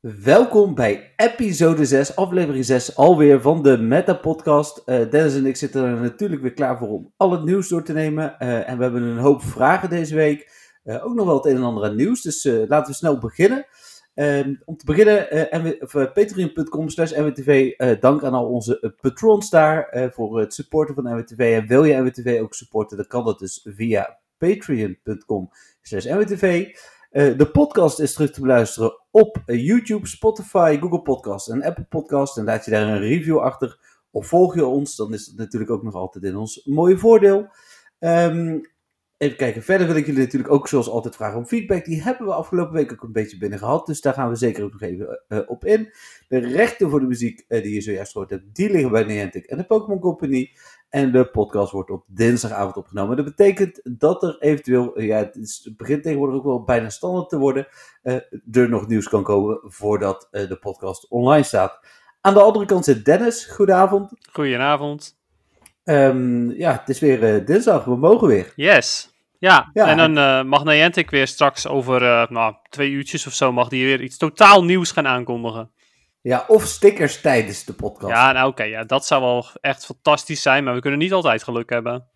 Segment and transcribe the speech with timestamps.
[0.00, 4.82] Welkom bij episode 6, aflevering 6 alweer van de Meta Podcast.
[4.84, 7.82] Eh, Dennis en ik zitten er natuurlijk weer klaar voor om al het nieuws door
[7.82, 8.38] te nemen.
[8.38, 10.50] Eh, en we hebben een hoop vragen deze week.
[10.84, 13.66] Eh, ook nog wel het een en ander aan nieuws, dus laten we snel beginnen.
[14.14, 15.28] Ehm, om te beginnen,
[16.14, 17.72] patreon.com slash nwtv.
[18.00, 21.60] dank aan al onze patrons daar voor het supporten van NWTV.
[21.60, 25.50] En wil je NWTV ook supporten, dan kan dat dus via patreon.com
[25.82, 26.66] slash nwtv.
[27.10, 32.36] Uh, de podcast is terug te beluisteren op YouTube, Spotify, Google Podcast en Apple Podcast.
[32.36, 33.78] En laat je daar een review achter
[34.10, 37.48] of volg je ons, dan is dat natuurlijk ook nog altijd in ons mooie voordeel.
[37.98, 38.60] Um,
[39.16, 41.84] even kijken, verder wil ik jullie natuurlijk ook zoals altijd vragen om feedback.
[41.84, 44.64] Die hebben we afgelopen week ook een beetje binnen gehad, dus daar gaan we zeker
[44.64, 45.92] ook nog even uh, op in.
[46.28, 49.56] De rechten voor de muziek die je zojuist gehoord hebt, die liggen bij Niantic en
[49.56, 50.50] de Pokémon Company.
[50.90, 53.16] En de podcast wordt op dinsdagavond opgenomen.
[53.16, 57.28] Dat betekent dat er eventueel, ja, het, is, het begint tegenwoordig ook wel bijna standaard
[57.28, 57.66] te worden,
[58.02, 58.14] uh,
[58.52, 61.78] er nog nieuws kan komen voordat uh, de podcast online staat.
[62.20, 63.46] Aan de andere kant zit Dennis.
[63.46, 64.12] Goedenavond.
[64.32, 65.18] Goedenavond.
[65.84, 67.84] Um, ja, het is weer uh, dinsdag.
[67.84, 68.52] We mogen weer.
[68.56, 69.14] Yes.
[69.38, 69.86] Ja, ja.
[69.86, 73.84] en dan uh, mag Niantic weer straks over nou, twee uurtjes of zo mag die
[73.84, 75.70] weer iets totaal nieuws gaan aankondigen.
[76.22, 78.14] Ja, of stickers tijdens de podcast.
[78.14, 81.42] Ja, nou oké, ja, dat zou wel echt fantastisch zijn, maar we kunnen niet altijd
[81.42, 82.08] geluk hebben.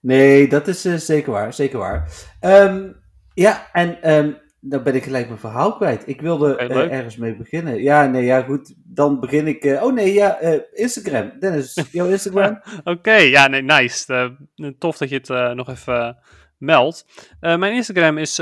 [0.00, 2.26] Nee, dat is uh, zeker waar, zeker waar.
[2.40, 2.96] Um,
[3.34, 6.08] ja, en um, dan ben ik gelijk mijn verhaal kwijt.
[6.08, 7.82] Ik wilde uh, ergens mee beginnen.
[7.82, 8.74] Ja, nee, ja, goed.
[8.84, 9.64] Dan begin ik.
[9.64, 10.38] Uh, oh nee, ja,
[10.72, 11.32] Instagram.
[11.40, 12.60] Dennis, jouw Instagram?
[12.78, 14.36] Oké, okay, ja, nee, nice.
[14.78, 16.18] tof dat je het nog even
[16.58, 17.04] meldt.
[17.40, 18.40] mijn Instagram is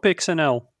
[0.00, 0.74] PixNL.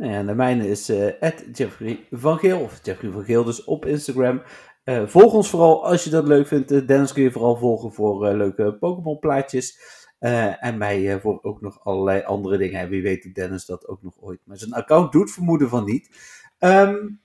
[0.00, 3.86] Nou ja, de mijne is uh, Jeffrey van Geel, of Jeffrey van Geel dus op
[3.86, 4.42] Instagram.
[4.84, 6.72] Uh, volg ons vooral als je dat leuk vindt.
[6.72, 9.78] Uh, Dennis kun je vooral volgen voor leuke Pokémon plaatjes.
[10.18, 12.80] en mij voor ook nog allerlei andere dingen.
[12.80, 14.40] En wie weet doet Dennis dat ook nog ooit.
[14.44, 16.10] Maar zijn account doet vermoeden van niet.
[16.58, 17.20] Um,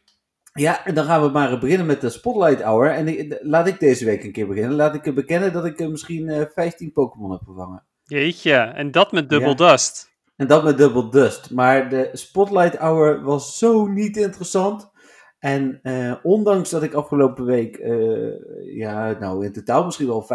[0.53, 2.91] ja, en dan gaan we maar beginnen met de Spotlight Hour.
[2.91, 4.75] En laat ik deze week een keer beginnen.
[4.75, 7.83] Laat ik bekennen dat ik misschien 15 Pokémon heb vervangen.
[8.03, 10.14] Jeetje, en dat met Double Dust.
[10.35, 11.51] En dat met Double Dust.
[11.51, 14.93] Maar de Spotlight Hour was zo niet interessant.
[15.39, 18.33] En uh, ondanks dat ik afgelopen week, uh,
[18.75, 20.27] ja, nou in totaal misschien wel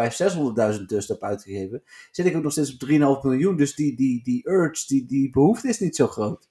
[0.73, 3.55] 500.000, 600.000 dust heb uitgegeven, zit ik ook nog steeds op 3,5 miljoen.
[3.55, 6.49] Dus die, die, die urge, die, die behoefte is niet zo groot.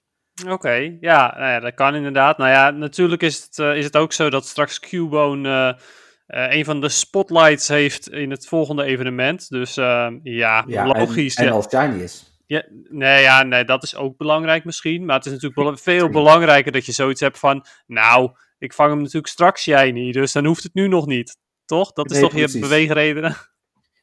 [0.49, 2.39] Oké, ja, nou ja, dat kan inderdaad.
[2.39, 5.79] Nou ja, natuurlijk is het, uh, is het ook zo dat straks Cubone
[6.27, 9.49] een van de spotlights heeft in het volgende evenement.
[9.49, 11.35] Dus ja, ja, logisch.
[11.35, 12.30] En, en als is.
[12.51, 15.05] Ja, nee, ja, nee, dat is ook belangrijk misschien.
[15.05, 17.65] Maar het is natuurlijk veel belangrijker dat je zoiets hebt van...
[17.87, 21.37] Nou, ik vang hem natuurlijk straks jij niet, dus dan hoeft het nu nog niet.
[21.65, 21.93] Toch?
[21.93, 22.53] Dat is toch precies.
[22.53, 23.37] je beweegredenen?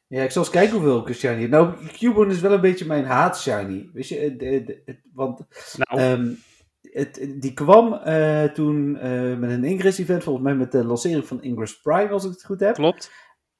[0.08, 3.06] Ja, ik zal eens kijken hoeveel ik shiny Nou, Cubone is wel een beetje mijn
[3.06, 3.90] haat shiny.
[3.94, 5.42] Weet je, de, de, de, want
[5.78, 6.02] nou.
[6.02, 6.40] um,
[6.82, 11.28] het, die kwam uh, toen uh, met een Ingress event, volgens mij met de lancering
[11.28, 12.74] van Ingress Prime, als ik het goed heb.
[12.74, 13.12] Klopt.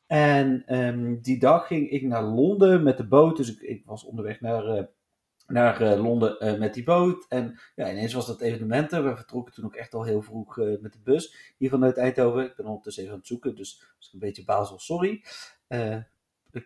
[0.08, 3.38] En um, die dag ging ik naar Londen met de boot.
[3.38, 4.84] Dus ik, ik was onderweg naar, uh,
[5.48, 7.26] naar uh, Londen uh, met die boot.
[7.30, 9.04] En ja, ineens was dat evenement er.
[9.04, 12.46] We vertrokken toen ook echt al heel vroeg met de bus hier vanuit Eindhoven.
[12.46, 15.24] Ik ben ondertussen even aan het zoeken, dus ik een beetje Basel, sorry.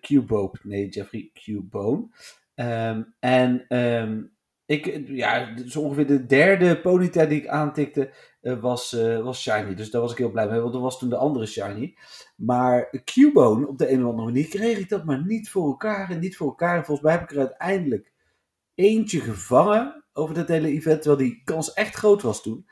[0.01, 2.07] Q-Bope, nee, Jeffrey Q-Bone.
[2.55, 4.31] Um, en um,
[4.65, 9.75] ik, ja, zo ongeveer de derde ponyta die ik aantikte uh, was, uh, was Shiny.
[9.75, 11.95] Dus daar was ik heel blij mee, want dat was toen de andere Shiny.
[12.35, 16.09] Maar Cubone, op de een of andere manier, kreeg ik dat maar niet voor elkaar
[16.09, 16.77] en niet voor elkaar.
[16.77, 18.11] En volgens mij heb ik er uiteindelijk
[18.75, 22.65] eentje gevangen over dat hele event, terwijl die kans echt groot was toen.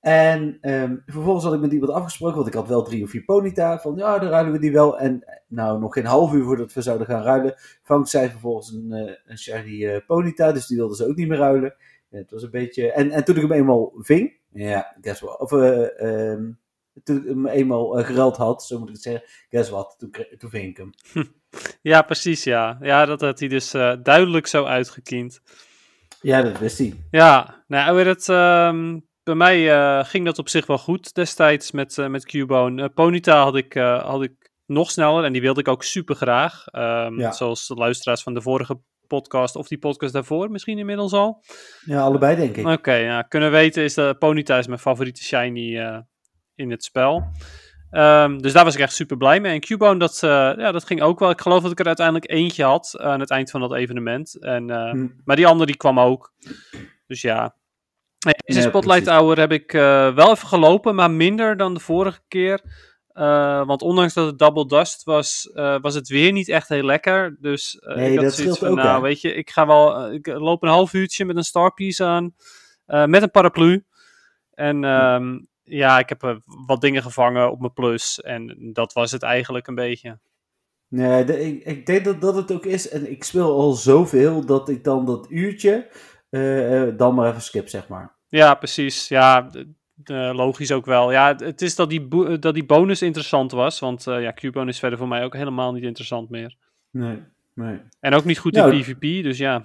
[0.00, 3.24] En um, vervolgens had ik met iemand afgesproken, want ik had wel drie of vier
[3.24, 3.78] Ponyta.
[3.78, 4.98] Van ja, dan ruilen we die wel.
[4.98, 8.88] En nou, nog geen half uur voordat we zouden gaan ruilen, vangt zij vervolgens een,
[8.90, 10.52] uh, een shiny uh, Ponyta.
[10.52, 11.74] Dus die wilde ze ook niet meer ruilen.
[12.10, 12.92] Het was een beetje...
[12.92, 15.40] En, en toen ik hem eenmaal ving, ja, guess what.
[15.40, 16.60] Of uh, um,
[17.02, 19.22] toen ik hem eenmaal geruild had, zo moet ik het zeggen.
[19.48, 20.90] Guess what, toen, toen ving ik hem.
[21.82, 22.78] Ja, precies, ja.
[22.80, 23.70] Ja, dat had hij dus
[24.02, 25.40] duidelijk zo uitgekiend.
[26.20, 26.94] Ja, dat wist hij.
[27.10, 28.28] Ja, nou, het...
[28.28, 32.82] Um bij mij uh, ging dat op zich wel goed destijds met, uh, met Cubone.
[32.82, 36.64] Uh, Ponyta had ik, had ik nog sneller en die wilde ik ook super graag.
[36.72, 37.32] Um, ja.
[37.32, 41.44] Zoals de luisteraars van de vorige podcast of die podcast daarvoor misschien inmiddels al.
[41.84, 42.64] Ja, allebei denk ik.
[42.64, 46.02] Oké, okay, ja, kunnen weten is de Ponyta is mijn favoriete shiny
[46.54, 47.24] in het spel.
[47.90, 49.52] Um, dus daar was ik echt super blij mee.
[49.52, 51.30] En Cubone, dat, ja, dat ging ook wel.
[51.30, 54.42] Ik geloof dat ik er uiteindelijk eentje had aan het eind van dat evenement.
[54.42, 55.08] En, hm.
[55.24, 56.32] Maar die andere die kwam ook.
[57.06, 57.56] Dus ja,
[58.44, 62.20] deze ja, Spotlight Hour heb ik uh, wel even gelopen, maar minder dan de vorige
[62.28, 62.60] keer.
[63.14, 66.82] Uh, want ondanks dat het double dust was, uh, was het weer niet echt heel
[66.84, 67.36] lekker.
[67.40, 70.26] Dus nee, ik had dat zoiets van, ook, nou, weet je, ik ga wel, ik
[70.26, 72.34] loop een half uurtje met een Starpiece aan,
[72.86, 73.84] met een paraplu.
[74.50, 78.20] En ehm, ja, ik heb eh, wat dingen gevangen op mijn plus.
[78.20, 80.18] En dat was het eigenlijk een beetje.
[80.88, 82.88] Nee, de- ik, ik denk dat dat het ook is.
[82.88, 85.88] En ik speel al zoveel dat ik dan dat uurtje
[86.30, 88.16] eh, eh, dan maar even skip, zeg maar.
[88.28, 89.08] Ja, precies.
[89.08, 89.50] Ja,
[90.04, 91.12] d- logisch ook wel.
[91.12, 93.78] Ja, het- is dat die, bo- dat die bonus interessant was.
[93.80, 96.56] Want eh ja, Cubone is verder voor mij ook helemaal niet interessant meer.
[96.90, 97.22] Nee,
[97.54, 97.80] nee.
[98.00, 99.64] En ook niet goed Nou, in PvP, dus ja.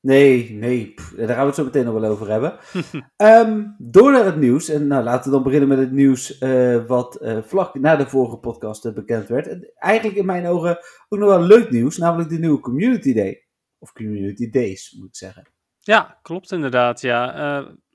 [0.00, 2.58] Nee, nee, pff, daar gaan we het zo meteen nog wel over hebben.
[3.16, 4.68] Ehm, door naar het nieuws.
[4.68, 8.06] En nou, laten we dan beginnen met het nieuws eh, wat eh, vlak na de
[8.06, 9.46] vorige podcast eh, bekend werd.
[9.46, 10.78] En eigenlijk in mijn ogen
[11.08, 13.46] ook nog wel leuk nieuws, namelijk de nieuwe Community Day.
[13.78, 15.50] Of Community Days, moet ik zeggen.
[15.78, 17.00] Ja, klopt inderdaad.
[17.00, 17.34] Ja.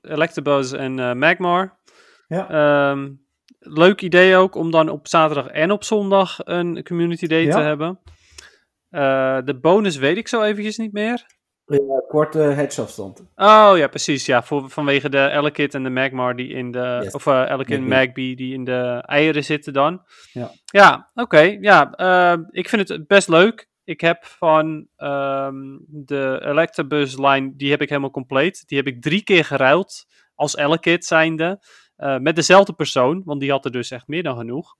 [0.02, 1.78] Electabuzz en eh, Magmar.
[2.26, 2.50] Ja.
[2.50, 3.10] Ehm,
[3.58, 8.00] leuk idee ook om dan op zaterdag en op zondag een community day te hebben.
[8.90, 11.40] Eh, de bonus weet ik zo eventjes niet meer.
[11.66, 13.20] Ja, korte hedgeafstand.
[13.34, 14.26] Oh ja, precies.
[14.26, 16.98] Ja, voor, vanwege de Elekid en de Magmar die in de.
[17.02, 17.14] Yes.
[17.14, 18.34] Of eh Elekid en Magby.
[18.34, 20.02] Die in de eieren zitten dan.
[20.32, 20.50] Ja.
[20.64, 21.56] Ja, oké.
[21.60, 21.90] ja,
[22.50, 23.70] ik vind het best leuk.
[23.84, 28.62] Ik heb van ehm, de Electabuzz line, die heb ik helemaal compleet.
[28.66, 31.64] Die heb ik drie keer geruild als Elekid zijnde.
[31.96, 34.74] eh, met dezelfde persoon, want die had er dus echt meer dan genoeg.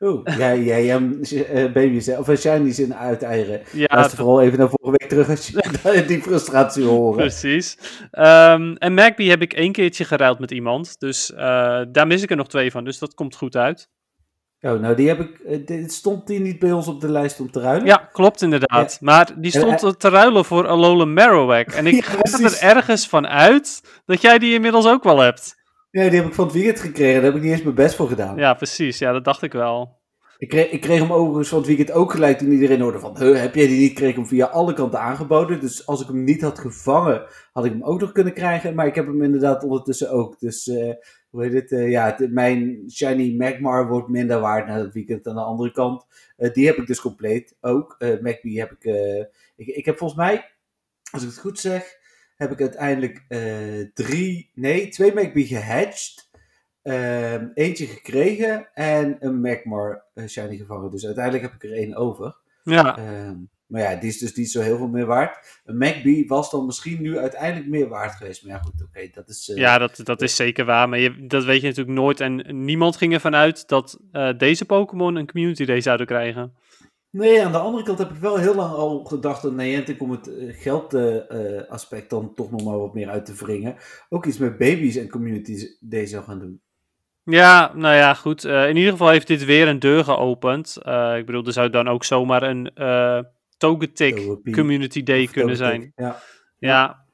[0.00, 3.60] Oeh, jij, jij, jij eh, baby's, of shinies in uiteieren.
[3.72, 7.16] Ja, Luister vooral even naar vorige week terug als je die frustratie horen.
[7.16, 7.78] Precies.
[8.10, 11.00] Ehm, en Magby heb ik één keertje geruild met iemand.
[11.00, 12.84] Dus eh, daar mis ik er nog twee van.
[12.84, 13.90] Dus dat komt goed uit.
[14.60, 15.38] Oh, nou, die heb ik.
[15.38, 17.86] eh, dit stond die niet bij ons op de lijst om te ruilen?
[17.86, 18.98] Ja, klopt inderdaad.
[19.00, 21.66] Maar die En, stond te ruilen voor Alola Marowak.
[21.68, 25.56] En ik Ja, ga er ergens van uit dat jij die inmiddels ook wel hebt.
[25.90, 27.14] Nee, die heb ik van het weekend gekregen.
[27.14, 28.36] Daar heb ik niet eens mijn best voor gedaan.
[28.36, 28.98] Ja, precies.
[28.98, 29.96] Ja, dat dacht ik wel.
[30.38, 33.16] Ik, kreeg, ik kreeg hem overigens van het weekend ook gelijk toen iedereen hoorde van...
[33.18, 33.92] "Huh, heb jij die niet?
[33.94, 35.60] Kreeg ik hem via alle kanten aangeboden.
[35.60, 37.22] Dus als ik hem niet had gevangen,
[37.52, 38.74] had ik hem ook nog kunnen krijgen.
[38.74, 40.38] Maar ik heb hem inderdaad ondertussen ook.
[40.38, 40.94] Dus, eh,
[41.30, 41.72] hoe heet het?
[41.72, 45.26] eh, ja, mijn Shiny Magmar wordt minder waard na het weekend.
[45.26, 47.94] Aan de andere kant, eh, die heb ik dus compleet ook.
[47.98, 48.84] Eh Magby heb ik,
[49.56, 49.66] ik...
[49.66, 50.50] Ik heb volgens mij,
[51.10, 51.96] als ik het goed zeg...
[52.36, 53.24] Heb ik uiteindelijk
[53.94, 54.50] drie...
[54.54, 56.30] Nee, twee Magby gehatcht.
[56.82, 60.90] Ehm, eentje gekregen en een Magmar shiny gevangen.
[60.90, 62.36] Dus uiteindelijk heb ik er één over.
[62.64, 63.36] Ja, Ehm,
[63.68, 65.60] maar ja, die is dus niet zo heel veel meer waard.
[65.64, 68.44] Een Magby was dan misschien nu uiteindelijk meer waard geweest.
[68.44, 69.48] Maar ja, goed, oké, dat is...
[69.48, 70.88] eh, ja dat, dat is zeker waar.
[70.88, 72.20] Maar je, dat weet je natuurlijk nooit.
[72.20, 76.54] En niemand ging ervan uit dat eh, deze Pokémon een community day zouden krijgen.
[77.10, 80.10] Nee, aan de andere kant heb ik wel heel lang al gedacht dat Niantic om
[80.10, 83.76] het geldaspect aspect dan toch nog maar wat meer uit te wringen.
[84.08, 86.60] Ook iets met baby's en communities deze zou gaan doen.
[87.30, 88.44] Ja, nou ja, goed.
[88.44, 90.76] Eh, in ieder geval heeft dit weer een deur geopend.
[90.82, 93.20] Eh, ik bedoel, er zou dan ook zomaar een eh
[93.58, 94.52] Togetic.
[94.52, 95.92] Community Day Of kunnen Togetic, zijn.
[95.96, 96.20] Ja.
[96.58, 97.04] Ja,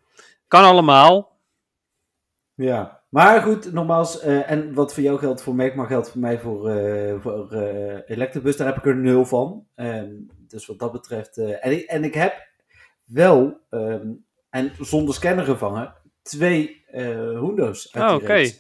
[0.49, 1.39] kan allemaal.
[2.55, 6.39] Ja, maar goed, nogmaals, eh, en wat voor jou geldt voor Magmar geldt voor mij
[6.39, 9.67] voor, eh voor eh, Electabuzz, daar heb ik er nul van.
[9.75, 10.13] Ehm,
[10.49, 12.49] dus wat dat betreft, en, ik, en ik heb
[13.05, 14.09] wel, ehm,
[14.51, 18.51] en zonder scanner gevangen, twee eh Hundo's uit Oh, oké.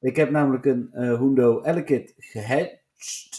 [0.00, 2.77] Ik heb namelijk een Hundo Elekid gehatcht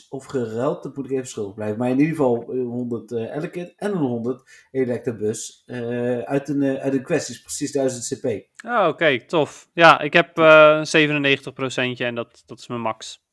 [0.09, 1.77] of geruild, dat moet ik even schuldig blijven.
[1.77, 6.61] Maar in ieder geval eh, 100 eh Elekid en een 100 Electabuzz eh, uit, een,
[6.61, 8.25] eh, uit een kwestie, precies 1000 CP.
[8.65, 9.69] Oh, oké, tof.
[9.73, 13.27] Ja, ik heb eh 97% en dat, dat is mijn max.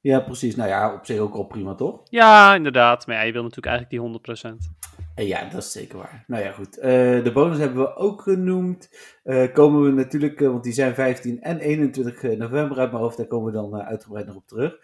[0.00, 0.56] Ja, precies.
[0.56, 2.00] Nou ja, op zich ook al prima, toch?
[2.04, 3.06] Ja, inderdaad.
[3.06, 4.56] Maar ja, je wil natuurlijk eigenlijk die 100%.
[5.14, 6.24] En ja, dat is zeker waar.
[6.26, 6.78] Nou ja, goed.
[6.78, 8.90] Eh, de bonus hebben we ook genoemd.
[9.22, 13.16] Eh, komen we natuurlijk, eh, want die zijn 15 en 21 november uit mijn hoofd.
[13.16, 14.76] Daar komen we dan eh, uitgebreid nog op terug.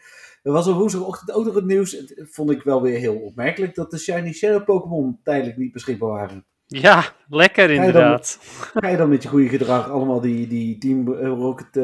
[0.45, 1.93] Er was op woensdagochtend ook nog het nieuws.
[1.93, 6.09] Het vond ik wel weer heel opmerkelijk dat de Shiny Shadow Pokémon tijdelijk niet beschikbaar
[6.11, 6.47] waren.
[6.67, 8.39] Ja, lekker je dan- inderdaad.
[8.75, 11.83] Ga je dan met je goede gedrag allemaal die, die Team Rocket eh,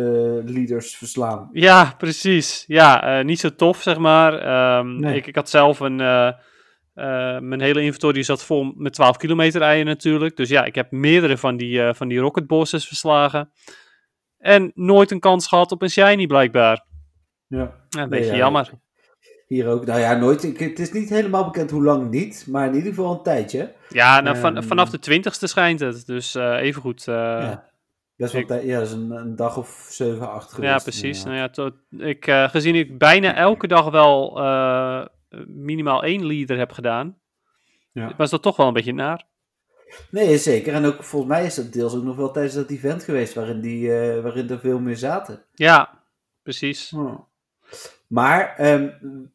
[0.55, 1.49] leaders verslaan?
[1.53, 2.65] Ja, precies.
[2.67, 4.39] Ja, eh, niet zo tof, zeg maar.
[4.39, 5.17] Ehm, Nee.
[5.17, 6.01] ik, ik had zelf een...
[6.01, 6.33] eh,
[7.41, 10.37] mijn hele inventory zat vol met 12 kilometer eieren natuurlijk.
[10.37, 13.53] Dus ja, ik heb meerdere van die, van die rocket bosses verslagen.
[14.39, 16.89] En nooit een kans gehad op een shiny blijkbaar.
[17.59, 17.75] Ja.
[17.89, 18.71] Ja, een beetje ja, jammer.
[19.47, 19.87] Hier ook.
[19.87, 20.43] Nou ja, nooit.
[20.45, 22.47] Ik, het is niet helemaal bekend hoe lang niet.
[22.49, 23.73] Maar in ieder geval een tijdje.
[23.89, 26.07] Ja, nou, van, Ehm, vanaf de twintigste schijnt het.
[26.07, 27.05] Dus eh even goed.
[27.05, 27.69] ja.
[28.17, 28.63] Best wel ik- tijd.
[28.65, 30.73] Ja, dat is een, een dag of 7, 8 geweest.
[30.73, 31.25] Ja, precies.
[31.25, 35.05] Nou ja, tot, ik, eh, gezien ik bijna elke dag wel eh,
[35.47, 37.17] minimaal één leader heb gedaan,
[37.93, 38.15] Ja.
[38.17, 39.25] was dat toch wel een beetje naar.
[40.11, 40.73] Nee, zeker.
[40.75, 43.61] En ook volgens mij is dat deels ook nog wel tijdens dat event geweest waarin,
[43.61, 45.45] die, eh, waarin er veel meer zaten.
[45.55, 46.03] Ja,
[46.43, 46.91] precies.
[46.91, 47.15] Hm.
[48.11, 48.89] Maar ehm,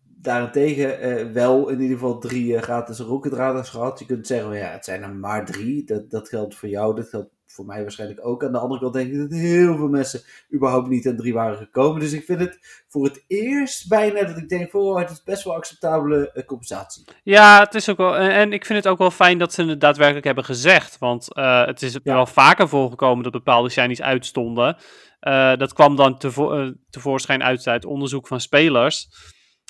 [0.06, 4.00] daarentegen eh, wel in ieder geval drie eh, gratis rocketradars gehad.
[4.00, 5.84] Je kunt zeggen, well, ja, het zijn er maar drie.
[5.84, 8.44] Dat, dat geldt voor jou, dat geldt voor mij waarschijnlijk ook.
[8.44, 10.22] Aan de andere kant denk ik dat heel veel mensen
[10.54, 12.00] überhaupt niet aan drie waren gekomen.
[12.00, 15.44] Dus ik vind het voor het eerst bijna dat ik denk, oh, het is best
[15.44, 17.06] wel acceptabele uh, compensatie.
[17.24, 18.16] Ja, het is ook wel.
[18.16, 20.98] En ik vind het ook wel fijn dat ze het daadwerkelijk hebben gezegd.
[20.98, 21.28] Want
[21.66, 22.00] het is ja.
[22.04, 24.78] wel vaker voorgekomen dat bepaalde shinies uitstonden.
[25.28, 29.08] Uh, dat kwam dan tevo tevoorschijn uit uit onderzoek van spelers.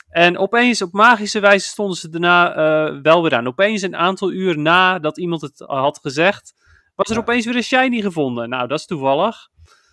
[0.09, 3.47] En opeens, op magische wijze, stonden ze daarna uh, wel weer aan.
[3.47, 6.53] Opeens, een aantal uur nadat iemand het had gezegd,
[6.95, 7.21] was er ja.
[7.21, 8.49] opeens weer een shiny gevonden.
[8.49, 9.35] Nou, dat is toevallig.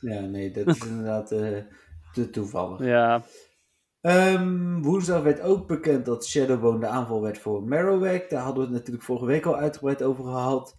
[0.00, 1.28] Ja, nee, dat is inderdaad
[2.12, 2.84] te toevallig.
[2.84, 3.22] Ja.
[4.00, 8.30] Um, woensdag werd ook bekend dat Shadowbone de aanval werd voor Marowak.
[8.30, 10.76] Daar hadden we het natuurlijk vorige week al uitgebreid over gehad.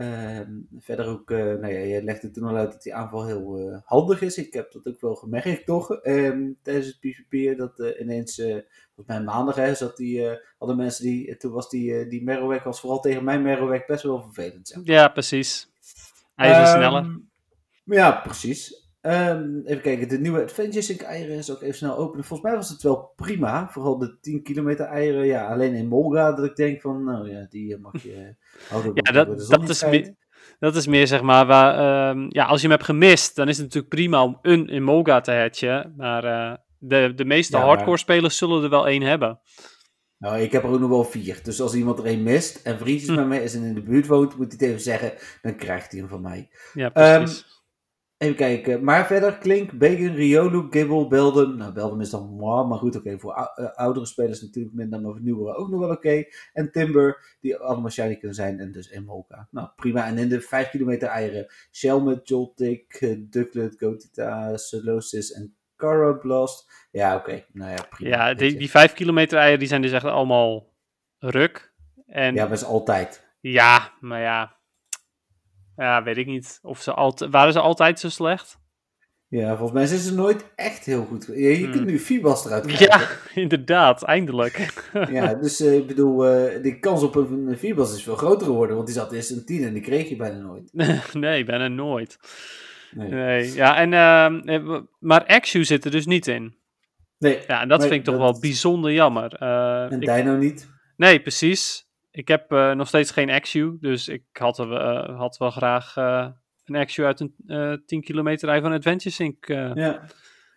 [0.00, 3.58] Um, verder ook, uh, nou ja, jij legde toen al uit dat die aanval heel
[3.58, 4.38] uh, handig is.
[4.38, 5.90] Ik heb dat ook wel gemerkt, toch?
[6.06, 11.04] Um, tijdens het PvP, dat uh, ineens, volgens mij maandag, hè, zat die, hadden mensen
[11.04, 12.24] die, toen was die, die
[12.64, 14.68] was vooral tegen mijn Marowak best wel vervelend.
[14.68, 14.80] Zeg.
[14.84, 15.72] Ja, precies.
[16.34, 17.20] Hij is um, sneller.
[17.84, 18.89] Ja, precies.
[19.02, 22.24] Um, even kijken, de nieuwe Adventure Sync eieren is ook even snel openen.
[22.24, 23.68] Volgens mij was het wel prima.
[23.68, 25.26] Vooral de 10 kilometer eieren.
[25.26, 28.34] Ja, alleen in Molga dat ik denk van, nou ja, die mag je
[28.70, 28.92] houden.
[28.94, 30.14] ja, dat, dat, dat is meer,
[30.58, 33.56] dat is meer zeg maar, waar, um, ja, als je hem hebt gemist, dan is
[33.56, 35.94] het natuurlijk prima om een in Molga te hatchen.
[35.96, 37.98] Maar uh, de, de meeste ja, hardcore maar...
[37.98, 39.40] spelers zullen er wel één hebben.
[40.18, 41.40] Nou, ik heb er ook nog wel vier.
[41.42, 43.14] Dus als iemand er één mist en vriendjes hm.
[43.14, 45.12] met mij is en in de buurt woont, moet hij het even zeggen.
[45.42, 46.48] Dan krijgt hij hem van mij.
[46.74, 47.38] Ja, precies.
[47.38, 47.59] Um,
[48.20, 48.84] Even kijken.
[48.84, 51.56] Maar verder, Klink, Bacon, Riolu, Gibble, Belden.
[51.56, 53.06] Nou, Belden is dan mooi, maar goed, oké.
[53.06, 53.18] Okay.
[53.18, 53.32] Voor
[53.74, 56.08] oudere spelers natuurlijk minder, maar voor nieuwere ook nog wel oké.
[56.08, 56.32] Okay.
[56.52, 58.58] En Timber, die allemaal shiny kunnen zijn.
[58.58, 59.48] En dus Emolka.
[59.50, 60.06] Nou, prima.
[60.06, 61.46] En in de 5 kilometer eieren.
[61.72, 66.88] Shelmet, Joltik, Ducklet, Gotita, Celosis en Carablast.
[66.90, 67.30] Ja, oké.
[67.30, 67.46] Okay.
[67.52, 68.16] Nou ja, prima.
[68.16, 70.72] Ja, die, die 5 kilometer eieren, die zijn dus echt allemaal
[71.18, 71.72] ruk.
[72.06, 72.34] En...
[72.34, 73.28] Ja, maar is altijd.
[73.40, 74.56] Ja, maar ja,
[75.80, 76.58] ja, weet ik niet.
[76.62, 78.58] Of ze altijd, waren ze altijd zo slecht?
[79.28, 81.26] Ja, volgens mij zijn ze nooit echt heel goed.
[81.26, 81.70] Je, je hmm.
[81.70, 82.86] kunt nu Fibas eruit krijgen.
[82.86, 83.08] Ja,
[83.42, 84.82] inderdaad, eindelijk.
[85.10, 88.76] ja, dus uh, ik bedoel, uh, de kans op een, Fibas is veel groter geworden.
[88.76, 90.70] Want die zat eerst een 10 en die kreeg je bijna nooit.
[91.12, 92.18] nee, bijna nooit.
[92.90, 93.08] Nee.
[93.08, 93.54] nee.
[93.54, 93.92] Ja, en,
[94.46, 96.54] uh, maar Axu zit er dus niet in.
[97.18, 97.38] Nee.
[97.46, 99.34] Ja, en dat vind ik toch wel bijzonder jammer.
[99.34, 100.68] en ik, Dino niet?
[100.96, 101.89] Nee, precies.
[102.12, 106.28] Ik heb uh, nog steeds geen Axu, dus ik had, uh, had wel graag uh,
[106.64, 110.06] een Axu uit een 10 kilometer rij van Adventure Sync ja.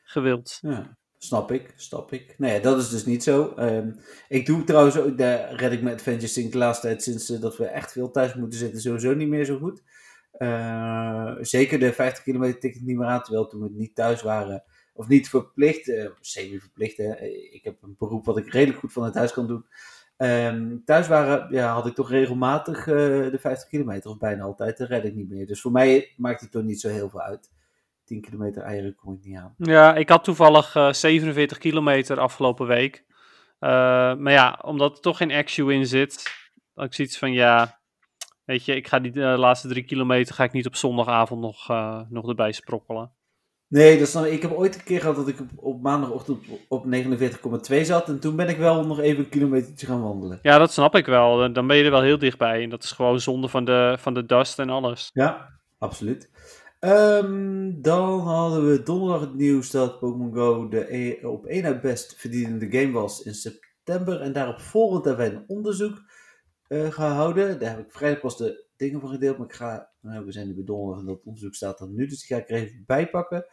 [0.04, 0.58] gewild.
[0.62, 2.36] Ja, snap ik, snap ik.
[2.38, 3.54] Nee, dat is dus niet zo.
[3.60, 7.28] Um, ik doe trouwens ook, daar red ik met Adventure Sync de laatste tijd, sinds
[7.28, 9.84] dat we echt veel thuis moeten zitten, sowieso niet meer zo goed.
[11.48, 15.08] zeker de 50 kilometer ticket niet meer aan, terwijl toen we niet thuis waren, of
[15.08, 17.00] niet verplicht, semi-verplicht,
[17.52, 19.66] ik heb een beroep wat ik redelijk goed vanuit huis kan doen.
[20.24, 22.96] Um, thuis waren, ja, had ik toch regelmatig uh,
[23.32, 25.48] de 50 kilometer, of bijna altijd, dat red ik niet meer.
[25.48, 27.52] Dus voor mij maakt het toch niet zo heel veel uit.
[28.04, 29.54] 10 kilometer eieren kom ik niet aan.
[29.58, 33.04] Ja, ik had toevallig uh, 47 kilometer afgelopen week.
[33.60, 33.70] Uh,
[34.16, 36.24] maar ja, omdat er toch geen Axu in zit,
[36.74, 37.80] had ik zoiets van ja,
[38.46, 41.68] weet je, ik ga die laatste drie kilometer ga ik niet op zondagavond nog,
[42.10, 43.12] nog erbij sprokkelen.
[43.74, 46.40] Nee, dat is dan, ik heb ooit een keer gehad dat ik op, op maandagochtend
[46.68, 46.86] op
[47.70, 48.08] 49,2 zat.
[48.08, 50.40] En toen ben ik wel nog even een kilometertje gaan wandelen.
[50.42, 51.54] Ja, dat snap ik wel.
[51.54, 52.64] Dan ben je er wel heel dichtbij.
[52.64, 55.10] En dat is gewoon zonde van de, van de dust en alles.
[55.14, 56.30] Ja, absoluut.
[56.80, 61.80] Um, dan hadden we donderdag het nieuws dat Pokémon Go de e op één na
[61.80, 64.22] best verdienende game was in september.
[64.22, 66.02] En daarop volgend hebben wij een onderzoek
[66.74, 67.60] uh, gehouden.
[67.60, 69.38] Daar heb ik vrijdag pas de dingen van gedeeld.
[69.38, 72.06] Maar ik ga, nou, we zijn nu bij donderdag en dat onderzoek staat er nu.
[72.06, 73.46] Dus die ga ik er even bij pakken.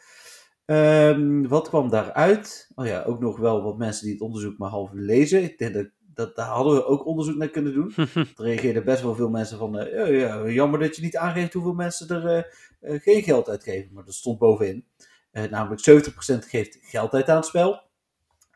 [0.67, 2.71] Um, wat kwam daaruit?
[2.75, 5.43] Oh ja, ook nog wel wat mensen die het onderzoek maar half lezen.
[5.43, 7.93] Ik denk dat, dat daar hadden we ook onderzoek naar kunnen doen.
[7.97, 11.53] er reageerden best wel veel mensen van, uh, ja, ja, jammer dat je niet aangeeft
[11.53, 12.47] hoeveel mensen er
[12.81, 13.93] uh, geen geld uitgeven.
[13.93, 14.87] Maar dat stond bovenin.
[15.33, 17.89] namelijk 70% geeft geld uit aan het spel.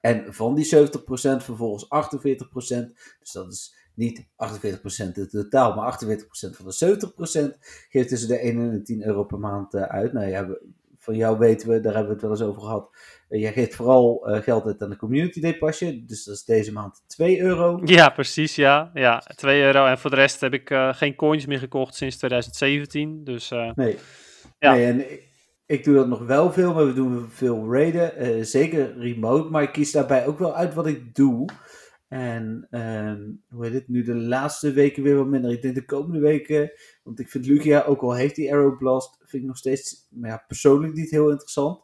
[0.00, 0.80] En van die 70%
[1.36, 1.88] vervolgens 48%.
[3.18, 4.26] Dus dat is niet 48%
[5.14, 7.58] in totaal, maar 48% van de 70%
[7.88, 10.12] geeft tussen de 1 en de 10 euro per maand uit.
[10.12, 10.56] Nou ja,
[11.04, 12.90] van jou weten we, daar hebben we het wel eens over gehad.
[13.28, 16.04] Uh, jij geeft vooral uh, geld uit aan de Community Day pasje.
[16.04, 17.80] Dus dat is deze maand 2 euro.
[17.84, 18.54] Ja, precies.
[18.54, 19.86] Ja, ja 2 euro.
[19.86, 23.24] En voor de rest heb ik uh, geen coins meer gekocht sinds 2017.
[23.24, 23.96] Dus, nee.
[24.58, 24.72] Ja.
[24.72, 25.28] nee, en ik,
[25.66, 28.46] ik, doe dat nog wel veel, maar we doen veel raiden.
[28.46, 31.48] zeker remote, maar ik kies daarbij ook wel uit wat ik doe.
[32.14, 35.50] En um, hoe heet het, nu de laatste weken weer wat minder.
[35.50, 39.42] Ik denk de komende weken, want ik vind Lugia, ook al heeft die Aeroblast, vind
[39.42, 41.82] ik nog steeds maar ja, persoonlijk niet heel interessant.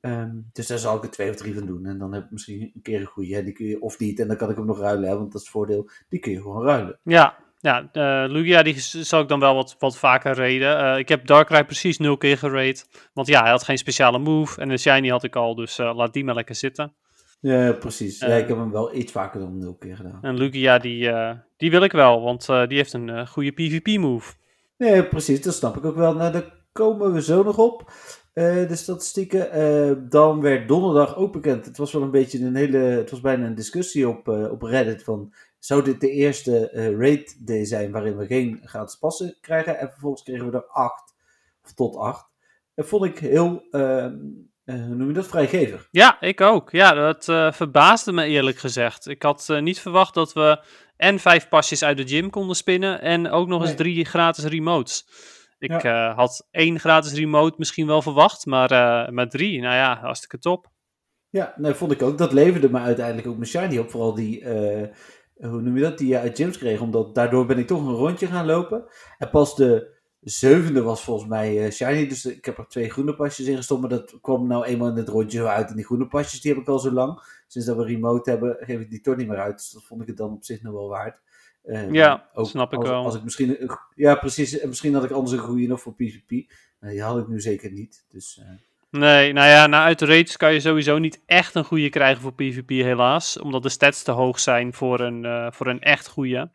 [0.00, 1.86] Um, dus daar zal ik er twee of drie van doen.
[1.86, 4.20] En dan heb ik misschien een keer een goede, hè, die kun je, of niet.
[4.20, 5.90] En dan kan ik hem nog ruilen, hè, want dat is het voordeel.
[6.08, 6.98] Die kun je gewoon ruilen.
[7.02, 10.98] Ja, ja, uh, Lugia die zal ik dan wel wat, wat vaker raiden.
[10.98, 12.84] ik heb Darkrai precies nul keer gerate.
[13.12, 14.60] Want ja, hij had geen speciale move.
[14.60, 16.94] En de Shiny had ik al, dus laat die maar lekker zitten.
[17.42, 18.18] Ja, precies.
[18.18, 20.18] ja, ik heb hem wel iets vaker dan nul keer gedaan.
[20.22, 21.12] En Lugia, die,
[21.56, 24.34] die wil ik wel, want die heeft een goede PvP-move.
[24.76, 25.42] Nee, precies.
[25.42, 26.14] Dat snap ik ook wel.
[26.14, 27.90] Nou, daar komen we zo nog op.
[28.34, 29.58] Uh, de statistieken.
[29.58, 31.66] Uh, dan werd donderdag ook bekend.
[31.66, 32.78] Het was wel een beetje een hele.
[32.78, 35.02] Het was bijna een discussie op, uh, op Reddit.
[35.02, 39.78] Van zou dit de eerste raid day zijn waarin we geen gratis passen krijgen?
[39.78, 41.14] En vervolgens kregen we er acht.
[41.64, 42.30] Of tot acht.
[42.74, 43.62] Dat vond ik heel.
[44.64, 45.26] Hoe noem je dat?
[45.26, 45.88] Vrijgevig.
[45.90, 46.70] Ja, ik ook.
[46.70, 49.08] Ja, dat verbaasde me eerlijk gezegd.
[49.08, 50.64] Ik had niet verwacht dat we
[50.96, 53.00] en vijf pasjes uit de gym konden spinnen.
[53.00, 55.06] En ook nog eens drie gratis remotes.
[55.58, 59.98] Ik eh, had één gratis remote misschien wel verwacht, maar uh, met drie, nou ja,
[60.00, 60.70] hartstikke top.
[61.28, 62.18] Ja, nee, vond ik ook.
[62.18, 63.90] Dat leverde me uiteindelijk ook mijn shiny op.
[63.90, 64.86] Vooral die, uh,
[65.34, 66.80] hoe noem je dat, die je uit gyms kreeg.
[66.80, 68.84] Omdat daardoor ben ik toch een rondje gaan lopen.
[69.18, 69.91] En pas de
[70.22, 72.08] zevende was volgens mij shiny.
[72.08, 73.80] Dus ik heb er twee groene pasjes in gestopt.
[73.80, 75.70] Maar dat kwam nou eenmaal in het rondje uit.
[75.70, 77.22] En die groene pasjes die heb ik al zo lang.
[77.46, 79.56] Sinds dat we remote hebben, geef ik die toch niet meer uit.
[79.56, 81.20] Dus dat vond ik het dan op zich nog wel waard.
[81.64, 83.04] Uh, ja, ook snap ik als, wel.
[83.04, 84.62] Als ik misschien, ja, precies.
[84.62, 86.28] Misschien had ik anders een goede nog voor PvP.
[86.80, 88.04] die had ik nu zeker niet.
[88.10, 88.48] Dus, uh...
[89.00, 92.22] Nee, nou ja, na uit de raids kan je sowieso niet echt een goede krijgen
[92.22, 93.38] voor PvP, helaas.
[93.38, 96.50] Omdat de stats te hoog zijn voor een, uh, voor een echt goede.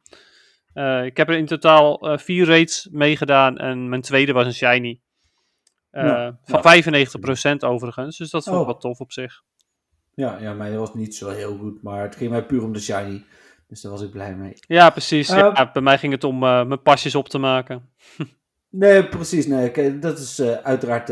[1.05, 5.01] Ik heb er in totaal vier raids meegedaan en mijn tweede was een shiny.
[5.91, 7.05] Ja, van ja.
[7.55, 8.67] 95% overigens, dus dat vond ik oh.
[8.67, 9.41] wel tof op zich.
[10.13, 12.73] Ja, ja, maar dat was niet zo heel goed, maar het ging mij puur om
[12.73, 13.23] de shiny.
[13.67, 14.53] Dus daar was ik blij mee.
[14.67, 15.27] Ja, precies.
[15.27, 17.89] ja, ehm, bij mij ging het om mijn pasjes op te maken.
[18.69, 19.47] nee, precies.
[19.47, 21.11] Nee, dat is uiteraard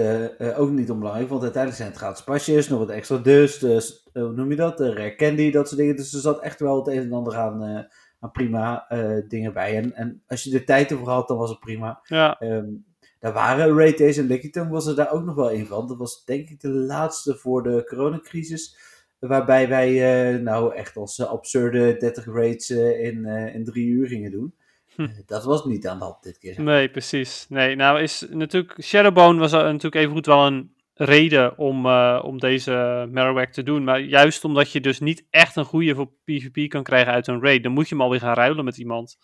[0.58, 1.30] ook niet onbelangrijk.
[1.30, 3.62] Want uiteindelijk zijn het gratis pasjes, nog wat extra dust.
[3.62, 4.80] Dus, hoe noem je dat?
[4.80, 5.96] rare candy, dat soort dingen.
[5.96, 7.88] Dus er zat echt wel het een en ander aan,
[8.32, 8.86] prima
[9.28, 9.78] dingen bij.
[9.78, 12.00] En, en als je de tijd ervoor had, dan was het prima.
[12.04, 12.42] Ja.
[12.42, 12.86] Um,
[13.20, 15.88] daar waren Ray Days en Lickitung was er daar ook nog wel een van.
[15.88, 18.78] Dat was denk ik de laatste voor de coronacrisis.
[19.20, 24.08] Waarbij wij uh, nou echt als uh, absurde 30 raids uh, in, in drie uur
[24.08, 24.54] gingen doen.
[24.96, 25.08] Hm.
[25.26, 26.62] dat was niet aan de hand dit keer.
[26.62, 27.46] Nee, precies.
[27.50, 28.84] Nee, nou is natuurlijk...
[28.84, 31.88] Shadowbone was natuurlijk even goed wel een reden om,
[32.20, 33.84] om deze Marowak te doen.
[33.84, 37.42] Maar juist omdat je dus niet echt een goede voor PvP kan krijgen uit een
[37.42, 39.18] raid, dan moet je hem alweer gaan ruilen met iemand.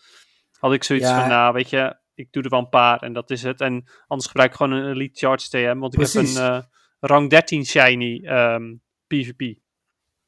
[0.59, 3.29] Had ik zoiets van, nou weet je, ik doe er wel een paar en dat
[3.29, 3.61] is het.
[3.61, 6.63] En anders gebruik ik gewoon een Elite Charge TM, want ik heb een
[6.99, 8.73] rang 13 shiny um, ehm,
[9.07, 9.59] PvP.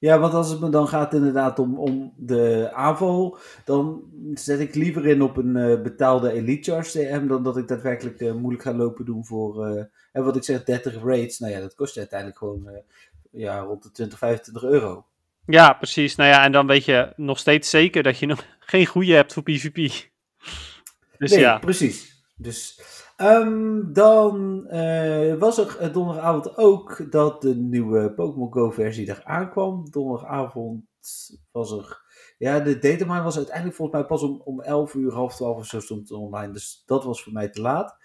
[0.03, 4.75] Ja, want als het me dan gaat inderdaad om, om de aanval, dan zet ik
[4.75, 8.63] liever in op een uh, betaalde Elite Charge TM dan dat ik daadwerkelijk uh, moeilijk
[8.63, 11.39] ga lopen doen voor, uh, en wat ik zeg, 30 raids.
[11.39, 12.81] Nou ja, dat kost je uiteindelijk gewoon
[13.31, 15.05] ja, rond de 20, 25 euro.
[15.45, 16.15] Ja, precies.
[16.15, 19.33] Nou ja, en dan weet je nog steeds zeker dat je nog geen goede hebt
[19.33, 19.75] voor PvP.
[21.17, 21.57] Dus nee, ja.
[21.57, 22.23] precies.
[22.35, 22.79] Dus
[23.17, 29.89] Um, dan uh, was er donderdagavond ook dat de nieuwe Pokémon Go versie er aankwam.
[29.91, 30.83] Donderdagavond
[31.51, 32.01] was er...
[32.37, 35.65] Ja, de datamine was uiteindelijk volgens mij pas om, om 11 uur, half 12 of
[35.65, 36.53] zo stond het online.
[36.53, 37.97] Dus dat was voor mij te laat.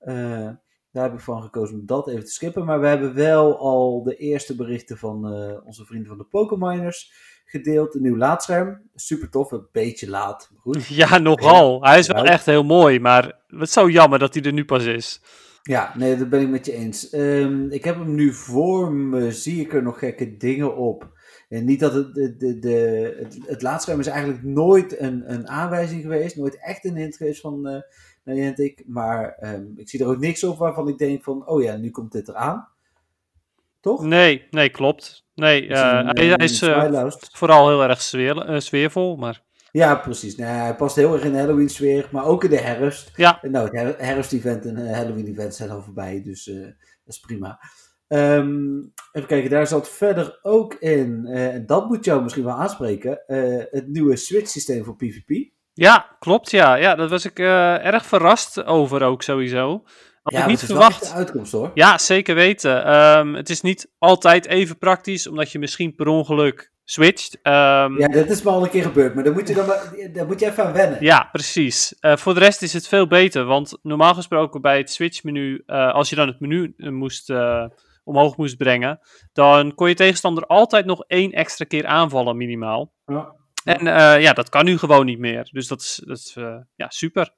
[0.00, 0.50] Uh,
[0.90, 2.64] daar heb ik van gekozen om dat even te skippen.
[2.64, 5.24] Maar we hebben wel al de eerste berichten van
[5.64, 7.12] onze vrienden van de Pokémoners
[7.54, 7.94] gedeeld.
[7.94, 8.80] Een nieuw laadscherm.
[8.94, 10.50] Super tof, een beetje laat.
[10.56, 10.86] Goed.
[11.00, 11.82] Ja, nogal.
[11.82, 14.64] Hij is wel echt heel mooi, maar het is zo jammer dat hij er nu
[14.64, 15.20] pas is.
[15.62, 17.12] Ja, nee, dat ben ik met je eens.
[17.12, 21.12] Um, ik heb hem nu voor me, zie ik er nog gekke dingen op.
[21.48, 25.48] En niet dat het, de, de, de, het, het laadscherm is eigenlijk nooit een, een
[25.48, 27.80] aanwijzing geweest, nooit echt een hint geweest van uh,
[28.24, 28.82] Niantic.
[28.86, 31.90] Maar um, ik zie er ook niks op waarvan ik denk van, oh ja, nu
[31.90, 32.68] komt dit eraan.
[33.80, 34.02] Toch?
[34.02, 35.23] Nee, nee, klopt.
[35.34, 39.42] Nee, hij, hij, is uh, vooral heel erg sfeer, sfeervol, maar...
[39.70, 40.36] Ja, precies.
[40.36, 43.10] Nee, hij past heel erg in de Halloween-sfeer, maar ook in de herfst.
[43.16, 43.38] Ja.
[43.42, 47.58] Nou, het herfst-event en Halloween-event zijn al voorbij, dus dat is prima.
[48.08, 53.22] Um, even kijken, daar zat verder ook in, en dat moet jou misschien wel aanspreken,
[53.70, 55.52] het nieuwe Switch-systeem voor PvP.
[55.72, 56.74] Ja, klopt, ja.
[56.74, 59.84] Ja, daar was ik erg verrast over ook sowieso.
[60.24, 61.12] Had ja, ik niet verwacht.
[61.12, 61.70] uitkomst hoor.
[61.74, 62.94] Ja, zeker weten.
[63.18, 67.34] Um, het is niet altijd even praktisch, omdat je misschien per ongeluk switcht.
[67.42, 69.66] Um, ja, dat is me al een keer gebeurd, maar daar moet je, dan,
[70.12, 70.98] daar moet je even aan wennen.
[71.00, 71.94] Ja, precies.
[72.00, 75.92] Uh, voor de rest is het veel beter, want normaal gesproken bij het switch-menu, uh,
[75.92, 77.32] als je dan het menu uh, moest,
[78.04, 79.00] omhoog moest brengen,
[79.32, 82.92] dan kon je tegenstander altijd nog één extra keer aanvallen, minimaal.
[83.06, 83.34] Ja.
[83.64, 83.84] En
[84.20, 85.48] ja, dat kan nu gewoon niet meer.
[85.52, 86.36] Dus dat is, dat is
[86.74, 87.34] ja, super.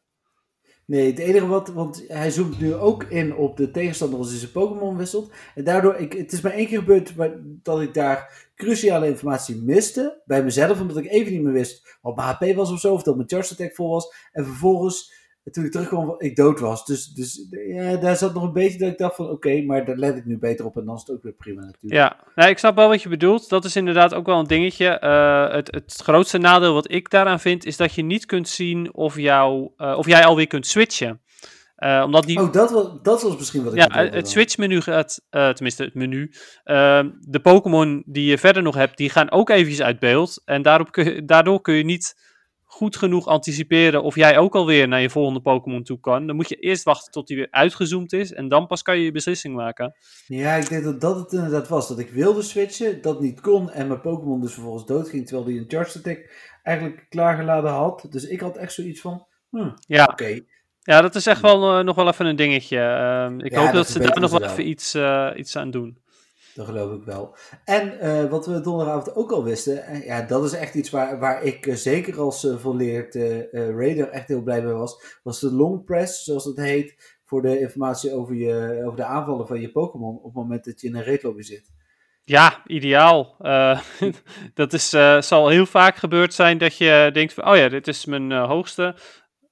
[0.87, 4.38] Nee, het enige wat, want hij zoomt nu ook in op de tegenstander als hij
[4.38, 5.33] zijn Pokémon wisselt.
[5.55, 7.14] En daardoor, ik, het is maar één keer gebeurd
[7.62, 10.22] dat ik daar cruciale informatie miste.
[10.25, 12.92] Bij mezelf, omdat ik even niet meer wist wat mijn HP was of zo.
[12.92, 14.14] Of dat mijn Charge Attack vol was.
[14.33, 15.15] En vervolgens,
[15.50, 16.85] toen ik terugkwam, ik dood was.
[16.85, 19.96] Dus, dus ja, daar zat nog een beetje dat ik dacht van, oké, maar daar
[19.96, 20.76] let ik nu beter op.
[20.76, 21.92] En dan is het ook weer prima natuurlijk.
[21.92, 23.48] Ja, nou, ik snap wel wat je bedoelt.
[23.48, 24.88] Dat is inderdaad ook wel een dingetje.
[24.88, 28.94] Eh, het, het grootste nadeel wat ik daaraan vind, is dat je niet kunt zien
[28.94, 31.20] of, jou, uh, of jij alweer kunt switchen.
[31.78, 32.40] Uh, omdat die...
[32.40, 35.94] Oh, dat was, dat was misschien wat ik Ja, het switch-menu gaat, uh, tenminste het
[35.94, 36.30] menu.
[36.64, 40.42] Uh, de Pokémon die je verder nog hebt, die gaan ook eventjes uit beeld.
[40.44, 42.14] En daarop kun je, daardoor kun je niet
[42.76, 46.26] goed genoeg anticiperen of jij ook alweer naar je volgende Pokémon toe kan.
[46.26, 49.04] Dan moet je eerst wachten tot die weer uitgezoomd is en dan pas kan je
[49.04, 49.94] je beslissing maken.
[50.26, 51.88] Ja, ik denk dat dat het inderdaad was.
[51.88, 55.58] Dat ik wilde switchen, dat niet kon en mijn Pokémon dus vervolgens doodging terwijl die
[55.58, 56.30] een Charge Attack
[56.62, 58.06] eigenlijk klaargeladen had.
[58.10, 60.04] Dus ik had echt zoiets van, hm, ja.
[60.04, 60.40] oké.
[60.82, 62.76] Ja, dat is echt wel uh, nog wel even een dingetje.
[62.76, 65.56] Uh, ik ja, hoop dat, dat ze daar nog wel, wel even iets, uh, iets
[65.56, 65.98] aan doen.
[66.57, 67.37] Dat geloof ik wel.
[67.64, 71.42] En uh, wat we donderdagavond ook al wisten, ja, dat is echt iets waar, waar
[71.42, 73.14] ik zeker als volleerd
[73.53, 77.61] Raider echt heel blij mee was, was de long press, zoals het heet, voor de
[77.61, 80.95] informatie over, je, over de aanvallen van je Pokémon op het moment dat je in
[80.95, 81.71] een raidlobby zit.
[82.25, 83.37] Ja, ideaal.
[83.40, 83.81] Uh,
[84.55, 87.88] dat is, uh, zal heel vaak gebeurd zijn dat je denkt van, oh ja, dit
[87.88, 88.95] is mijn uh, hoogste.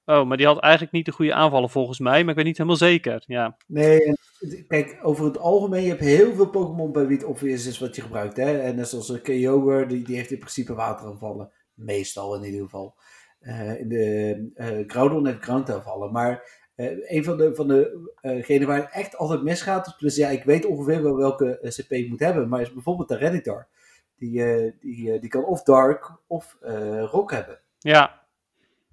[0.05, 2.57] Oh, maar die had eigenlijk niet de goede aanvallen volgens mij, maar ik weet niet
[2.57, 3.23] helemaal zeker.
[3.25, 3.57] Ja.
[3.67, 4.13] Nee,
[4.67, 7.95] kijk, over het algemeen, je hebt heel veel Pokémon bij wie het obvious is wat
[7.95, 8.37] je gebruikt.
[8.37, 8.59] Hè?
[8.59, 11.51] En net zoals een Kyogre, die, die heeft in principe wateraanvallen.
[11.73, 12.95] Meestal in ieder geval.
[13.41, 16.11] Uh, in de uh, Groudon heeft groundaanvallen.
[16.11, 17.67] Maar uh, een van de, van
[18.21, 22.09] degenen waar het echt altijd misgaat, dus ja, ik weet ongeveer wel welke CP ik
[22.09, 23.67] moet hebben, maar is bijvoorbeeld de Redditor.
[24.17, 24.43] Die,
[24.79, 26.57] die, die kan of Dark of
[27.11, 27.59] Rock hebben.
[27.79, 28.24] Ja,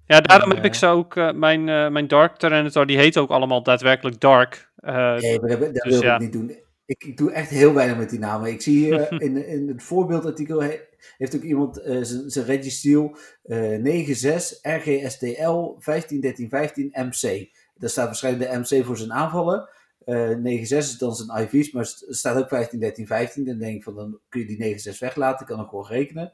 [0.05, 3.29] ja, daarom heb ik ze ook, uh, mijn, uh, mijn Dark Tyranitar, die heet ook
[3.29, 4.71] allemaal daadwerkelijk Dark.
[4.79, 6.15] Uh, nee, maar dat, dat dus, wil ja.
[6.15, 6.49] ik niet doen.
[6.85, 8.51] Ik, ik, doe echt heel weinig met die namen.
[8.51, 10.79] Ik zie hier in, in het voorbeeldartikel he,
[11.17, 11.81] heeft ook iemand
[12.27, 17.49] zijn Registeel 96 RGSTL 151315 MC.
[17.75, 19.69] Daar staat waarschijnlijk de MC voor zijn aanvallen.
[20.05, 23.45] 96 is dan zijn IV's, maar er staat ook 151315.
[23.45, 26.33] Dan denk ik van, dan kun je die 96 weglaten, kan ook gewoon rekenen.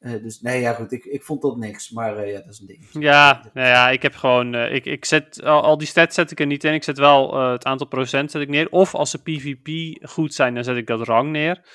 [0.00, 2.60] Uh, dus nee, ja goed, ik, ik vond dat niks, maar uh, ja, dat is
[2.60, 2.86] een ding.
[2.92, 6.30] Ja, nou ja, ik heb gewoon, uh, ik, ik zet, al, al, die stats zet
[6.30, 8.70] ik er niet in, ik zet wel het aantal procent zet ik neer.
[8.70, 9.68] Of als ze PvP
[10.08, 11.66] goed zijn, dan zet ik dat rang neer.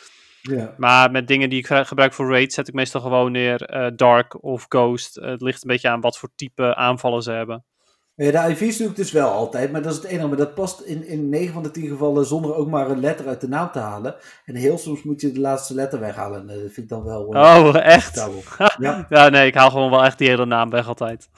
[0.41, 0.73] Ja.
[0.77, 4.65] Maar met dingen die ik gebruik voor raid, zet ik meestal gewoon neer Dark of
[4.69, 5.15] Ghost.
[5.15, 7.65] het ligt een beetje aan wat voor type aanvallen ze hebben.
[8.15, 10.27] Ja, de IV's doe ik dus wel altijd, maar dat is het enige.
[10.27, 13.27] Maar dat past in, in 9 van de 10 gevallen zonder ook maar een letter
[13.27, 14.15] uit de naam te halen.
[14.45, 16.47] En heel soms moet je de laatste letter weghalen.
[16.47, 17.35] Dat vind ik dan wel...
[17.35, 18.15] Uh, oh, echt?
[18.79, 19.05] ja.
[19.09, 21.29] ja, nee, ik haal gewoon wel echt die hele naam weg altijd.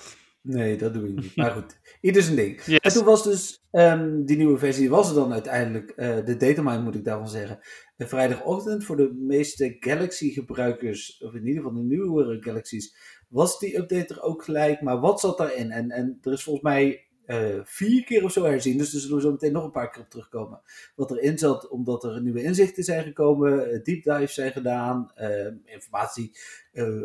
[0.42, 1.36] Nee, dat doe ik niet.
[1.36, 2.62] Maar goed, ieder zijn ding.
[2.66, 2.80] Yes.
[2.80, 6.82] En toen was dus um, die nieuwe versie, was er dan uiteindelijk, uh, de datamine
[6.82, 7.60] moet ik daarvan zeggen,
[7.96, 12.96] de vrijdagochtend voor de meeste Galaxy gebruikers, of in ieder geval de nieuwere Galaxies,
[13.36, 15.72] was die update er ook gelijk, maar wat zat daarin?
[15.72, 19.16] En, en er is volgens mij uh, vier keer of zo herzien, dus daar zullen
[19.16, 20.62] we zo meteen nog een paar keer op terugkomen.
[20.96, 25.48] Wat erin zat, omdat er nieuwe inzichten zijn gekomen, uh, deep dives zijn gedaan, uh,
[25.64, 26.38] informatie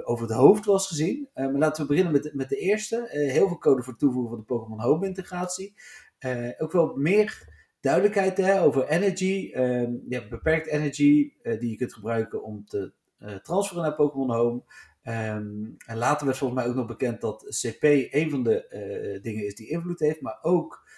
[0.04, 1.28] over het hoofd was gezien.
[1.34, 3.08] maar laten we beginnen met, met de eerste.
[3.10, 5.74] heel veel code voor toevoegen van de Pokémon Home integratie.
[6.58, 7.48] ook wel meer
[7.80, 9.50] duidelijkheid hè, over energy.
[10.08, 12.92] ja, beperkt energy die je kunt gebruiken om te
[13.42, 14.62] transferen naar Pokémon Home.
[15.04, 18.66] Um, en later werd volgens mij ook nog bekend dat CP een van de
[19.14, 20.88] uh, dingen is die invloed heeft, maar ook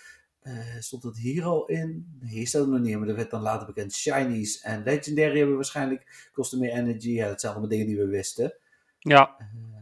[0.42, 2.18] uh, stond het hier al in?
[2.20, 3.92] Hier staat het nog niet, maar dat werd dan later bekend.
[3.92, 7.10] Shinies en Legendary hebben waarschijnlijk kosten meer energy.
[7.10, 8.54] Ja, dat zijn allemaal dingen die we wisten.
[8.98, 9.36] Ja.
[9.38, 9.80] Uh,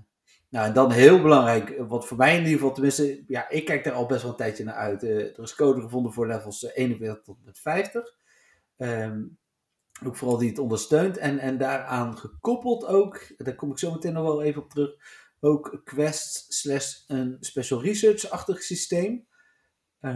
[0.49, 3.85] nou, en dan heel belangrijk, wat voor mij in ieder geval, tenminste, ja, ik kijk
[3.85, 5.03] daar al best wel een tijdje naar uit.
[5.03, 8.15] er is code gevonden voor levels 41 tot met 50.
[8.77, 9.39] Um,
[10.07, 11.19] ook vooral die het ondersteunt.
[11.19, 14.91] En, en daaraan gekoppeld ook, daar kom ik zo meteen nog wel even op terug,
[15.41, 19.29] ook Quest slash een special research-achtig systeem.
[20.01, 20.13] Uh,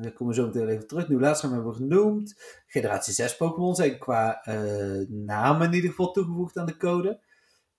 [0.00, 1.08] daar komen we zo meteen even terug.
[1.08, 2.42] Nu laatst hebben we genoemd.
[2.66, 7.20] Generatie 6 Pokémon zijn qua uh, namen in ieder geval toegevoegd aan de code.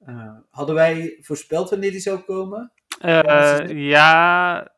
[0.08, 2.72] Uh, hadden wij voorspeld wanneer die zou komen?
[3.68, 4.72] ja.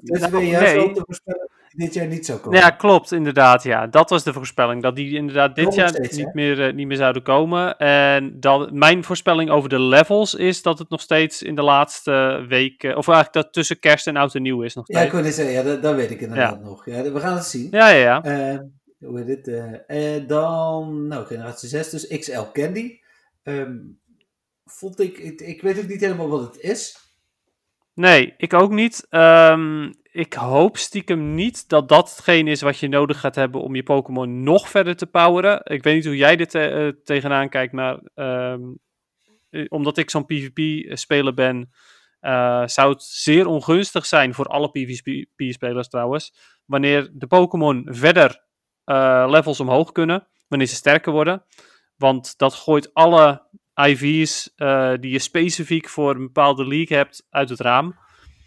[0.00, 0.92] Dus nou, juist nee.
[0.92, 2.58] te voorspellen dit jaar niet zou komen.
[2.58, 3.62] Ja, klopt, inderdaad.
[3.62, 3.86] Ja.
[3.86, 4.82] Dat was de voorspelling.
[4.82, 7.78] Dat die inderdaad dit jaar niet, meer, uh, niet meer zouden komen.
[7.78, 12.44] En dat, mijn voorspelling over de levels is dat het nog steeds in de laatste
[12.48, 15.12] week, uh, of eigenlijk dat tussen kerst en oud en nieuw is nog steeds.
[15.12, 16.68] Ja, ik zeggen, ja, dat, dat weet ik inderdaad ja.
[16.68, 16.86] nog.
[16.86, 17.68] Ja, we gaan het zien.
[17.70, 18.52] Ja, ja, ja.
[18.52, 18.60] Uh,
[18.98, 19.48] hoe heet dit?
[19.88, 22.98] Uh, dan, nou, generatie 6 dus, XL Candy.
[23.42, 24.00] Um,
[24.64, 27.07] vond ik, ik, ik weet ook niet helemaal wat het is.
[27.98, 29.06] Nee, ik ook niet.
[29.10, 33.74] Ehm, ik hoop stiekem niet dat dat hetgeen is wat je nodig gaat hebben om
[33.74, 35.60] je Pokémon nog verder te poweren.
[35.64, 38.60] Ik weet niet hoe jij dit uh, tegenaan kijkt, maar ehm,
[39.50, 41.70] eh, omdat ik zo'n PvP-speler ben,
[42.20, 46.34] uh, zou het zeer ongunstig zijn voor alle PvP-spelers trouwens,
[46.64, 48.46] wanneer de Pokémon verder
[49.30, 51.44] levels omhoog kunnen, wanneer ze sterker worden.
[51.96, 53.46] Want dat gooit alle
[53.86, 57.96] IV's uh, die je specifiek voor een bepaalde league hebt uit het raam.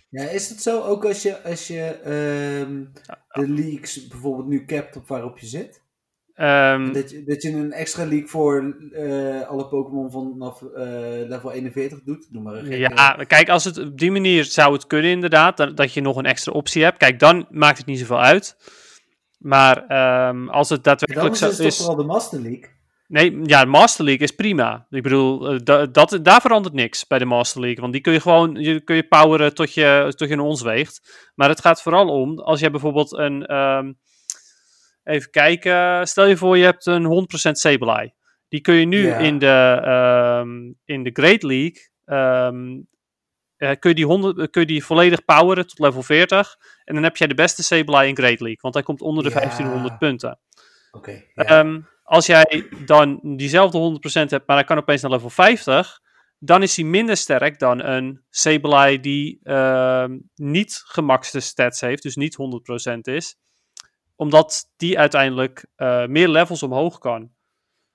[0.09, 4.95] Ja, is het zo ook als je, als je uh, de leagues bijvoorbeeld nu capt
[4.95, 5.81] op waarop je zit?
[6.35, 10.69] Um, dat, je, dat je een extra league voor uh, alle Pokémon vanaf uh,
[11.27, 12.27] level 41 doet?
[12.31, 15.77] Noem maar een ja, kijk, als het op die manier zou het kunnen inderdaad, dat,
[15.77, 16.97] dat je nog een extra optie hebt.
[16.97, 18.55] Kijk, dan maakt het niet zoveel uit.
[19.37, 19.77] Maar
[20.29, 21.57] um, als het daadwerkelijk zo is...
[21.57, 22.69] Dan is het toch vooral de Master League?
[23.11, 24.85] Nee, ja, de Master League is prima.
[24.89, 27.81] Ik bedoel, eh, dat, daar verandert niks bij de Master League.
[27.81, 30.61] Want die kun je gewoon je, kun je poweren tot je, tot je een ons
[30.61, 31.29] weegt.
[31.35, 33.55] Maar het gaat vooral om, als je bijvoorbeeld een...
[33.55, 33.99] Um,
[35.03, 36.07] even kijken.
[36.07, 38.13] Stel je voor, je hebt een 100% Sableye.
[38.47, 39.81] Die kun je nu in, de,
[40.43, 41.89] um, in de Great League...
[42.05, 42.87] Um,
[43.55, 46.57] kun, je die 100, kun je die volledig poweren tot level 40.
[46.83, 48.61] En dan heb jij de beste Sableye in Great League.
[48.61, 49.35] Want hij komt onder de ja.
[49.35, 50.39] 1500 punten.
[50.91, 51.23] Oké.
[51.35, 56.01] Okay, als jij dan diezelfde 100% hebt, maar hij kan opeens naar level 50,
[56.39, 62.15] dan is hij minder sterk dan een Sableye die uh, niet gemaxte stats heeft, dus
[62.15, 62.37] niet
[62.95, 63.37] 100% is.
[64.15, 67.31] Omdat die uiteindelijk uh, meer levels omhoog kan.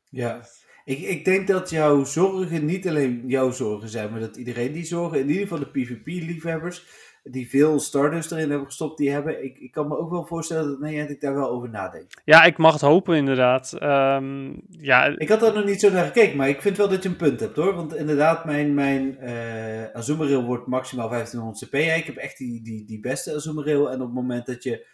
[0.05, 0.41] Ja,
[0.85, 4.85] ik, ik denk dat jouw zorgen niet alleen jouw zorgen zijn, maar dat iedereen die
[4.85, 6.85] zorgen, in ieder geval de PvP-liefhebbers,
[7.31, 9.45] die veel starters erin hebben gestopt, die hebben.
[9.45, 12.11] Ik, ik kan me ook wel voorstellen dat nee, ik daar wel over nadenk.
[12.25, 13.79] Ja, ik mag het hopen inderdaad.
[13.83, 15.19] Um, ja.
[15.19, 17.17] Ik had er nog niet zo naar gekeken, maar ik vind wel dat je een
[17.17, 17.75] punt hebt hoor.
[17.75, 21.75] Want inderdaad, mijn, mijn uh, Azumarill wordt maximaal 1500 CP.
[21.75, 23.87] ik heb echt die, die, die beste Azumarill.
[23.87, 24.87] En op het moment dat je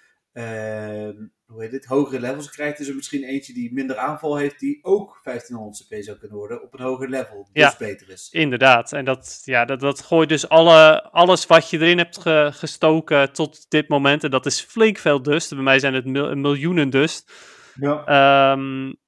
[1.46, 4.78] hoe heet het, hogere levels krijgt, is er misschien eentje die minder aanval heeft, die
[4.82, 7.48] ook 1500 CP zou kunnen worden op een hoger level.
[7.52, 8.28] Dus ja, beter is.
[8.30, 8.92] Inderdaad.
[8.92, 12.20] En dat, ja, dat, dat gooit dus alle, alles wat je erin hebt
[12.56, 14.24] gestoken tot dit moment.
[14.24, 15.54] En dat is flink veel dust.
[15.54, 17.32] Bij mij zijn het mil, miljoenen dust.
[17.74, 18.52] Ja.
[18.52, 19.00] Um,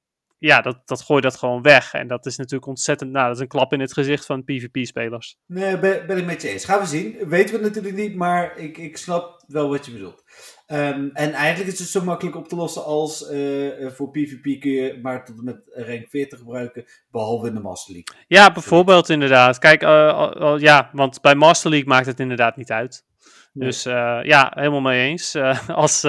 [0.45, 1.93] ja, dat, dat gooit dat gewoon weg.
[1.93, 5.39] En dat is natuurlijk ontzettend, nou, dat is een klap in het gezicht van PvP-spelers.
[5.47, 6.65] Nee, ben, ben, ik met je eens.
[6.65, 7.29] Gaan we zien.
[7.29, 10.23] Weten we natuurlijk niet, maar ik, ik snap wel wat je bedoelt.
[10.67, 14.71] Um, en eigenlijk is het zo makkelijk op te lossen als uh, voor PvP kun
[14.71, 18.25] je maar tot en met rank 40 gebruiken, behalve in de Master League.
[18.29, 19.59] Ja, bijvoorbeeld inderdaad.
[19.59, 23.05] Kijk, uh, uh, ja, want bij Master League maakt het inderdaad niet uit.
[23.53, 23.69] Nee.
[23.69, 23.83] Dus
[24.23, 25.37] ja, helemaal mee eens.
[25.69, 26.05] als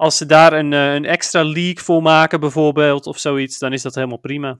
[0.00, 3.82] als ze daar een, eh, een extra league voor maken, bijvoorbeeld, of zoiets, dan is
[3.82, 4.58] dat helemaal prima.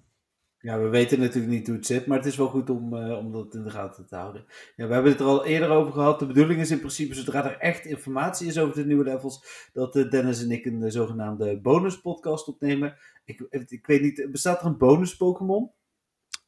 [0.63, 3.19] Ja, we weten natuurlijk niet hoe het zit, maar het is wel goed om, uh,
[3.19, 4.45] om dat in de gaten te houden.
[4.77, 6.19] Ja, we hebben het er al eerder over gehad.
[6.19, 9.97] De bedoeling is in principe, zodra er echt informatie is over de nieuwe levels, dat
[9.97, 12.97] uh, Dennis en ik een uh, zogenaamde bonus podcast opnemen.
[13.25, 15.71] Ik, ik weet niet, bestaat er een bonus Pokémon?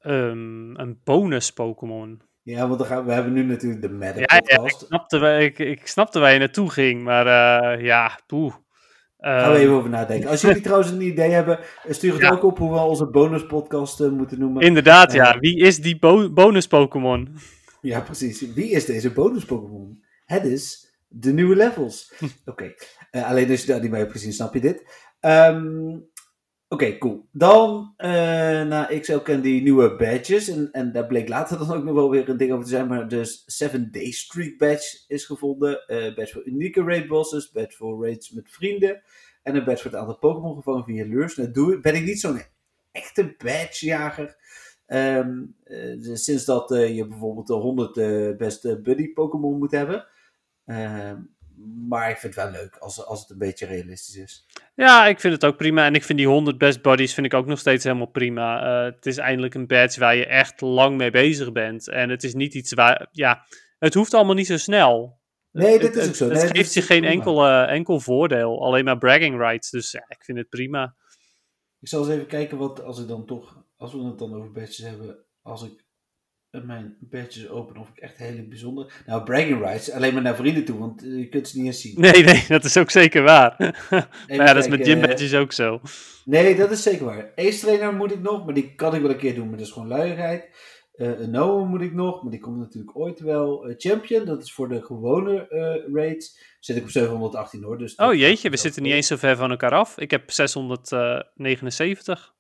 [0.03, 2.23] Um, een bonus Pokémon?
[2.43, 4.51] Ja, want dan gaan, we hebben nu natuurlijk de Madden ja, podcast.
[4.51, 7.27] Ja, ik, snapte, ik, ik snapte waar je naartoe ging, maar
[7.83, 8.55] ja, poeh.
[9.23, 10.31] Gaan we even over nadenken.
[10.31, 11.59] Als jullie trouwens een idee hebben,
[11.89, 14.63] stuur het ook op hoe we onze bonus podcast uh, moeten noemen.
[14.63, 15.39] Inderdaad, ja.
[15.39, 17.37] Wie is die bo bonus Pokémon?
[17.81, 18.53] Ja, precies.
[18.55, 20.03] Wie is deze bonus Pokémon?
[20.25, 22.13] Het is de nieuwe levels.
[22.21, 22.31] Oké.
[22.45, 22.77] Okay.
[23.11, 24.85] Uh, alleen als je daar niet mee hebt gezien, snap je dit.
[25.21, 26.11] Um,
[26.73, 27.29] Oké, cool.
[27.33, 28.09] Dan uh,
[28.63, 30.49] naar XL die nieuwe badges.
[30.49, 32.89] En, en daar bleek later dan ook nog wel weer een ding over te zijn.
[32.89, 35.85] Maar dus 7 Day Streak badge is gevonden.
[35.87, 37.51] Uh, badge voor unieke raid bosses.
[37.51, 39.03] Badge voor raids met vrienden.
[39.43, 41.37] En een badge voor het aantal Pokémon gevangen via lures.
[41.37, 42.43] Nou doe, ben ik niet zo'n
[42.93, 44.37] echte badgejager.
[44.87, 45.57] Um,
[46.13, 47.95] sinds dat je bijvoorbeeld de 100
[48.39, 50.07] beste buddy Pokémon moet hebben.
[50.67, 51.13] Uh,
[51.89, 54.47] maar ik vind het wel leuk als, als het een beetje realistisch is.
[54.75, 55.87] Ja, ik vind het ook prima.
[55.87, 58.67] En ik vind die 100 best buddies vind ik ook nog steeds helemaal prima.
[58.67, 61.89] Uh, het is eindelijk een badge waar je echt lang mee bezig bent.
[61.89, 63.47] En het is niet iets waar, ja,
[63.79, 65.21] het hoeft allemaal niet zo snel.
[65.51, 66.29] Nee, dat is ook zo.
[66.31, 68.65] Het, geeft je geen enkel, uh, enkel voordeel.
[68.65, 69.71] Alleen maar bragging rights.
[69.71, 70.97] Dus ja, ik vind het prima.
[71.81, 74.53] Ik zal eens even kijken wat, als ik dan toch, als we het dan over
[74.53, 75.82] badges hebben, als ik
[76.61, 79.03] mijn badges open of ik echt hele bijzonder.
[79.07, 82.01] Nou, bragging rights, alleen maar naar vrienden toe, want je kunt ze niet eens zien.
[82.01, 83.55] Nee, nee, dat is ook zeker waar.
[83.91, 85.81] maar ja, dat is met gym badges ook zo.
[86.25, 87.33] Nee, dat is zeker waar.
[87.37, 89.67] Ace trainer moet ik nog, maar die kan ik wel een keer doen, maar dat
[89.67, 90.49] is gewoon luiigheid.
[90.97, 93.69] Uh, een Noah moet ik nog, maar die komt natuurlijk ooit wel.
[93.69, 96.41] Uh, Champion, dat is voor de gewone uh, raids.
[96.61, 97.79] Zit ik op 718 hoor.
[97.79, 99.99] Dus oh jeetje, we zitten niet eens zo ver van elkaar af.
[99.99, 102.35] Ik heb 679.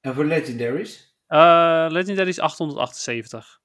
[0.00, 1.11] En voor legendaries?
[1.32, 3.60] Uh, Legendary is 878.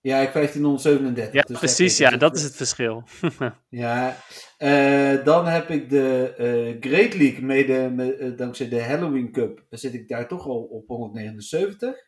[0.00, 1.34] Ja, ik 1537.
[1.34, 1.96] Ja, dus precies.
[1.98, 3.02] Ja, dat is het verschil.
[3.68, 4.16] Ja,
[4.58, 7.74] eh, dan heb ik de eh, Great League, mede
[8.18, 12.06] eh, dankzij de Halloween Cup, zit ik daar toch al op 179.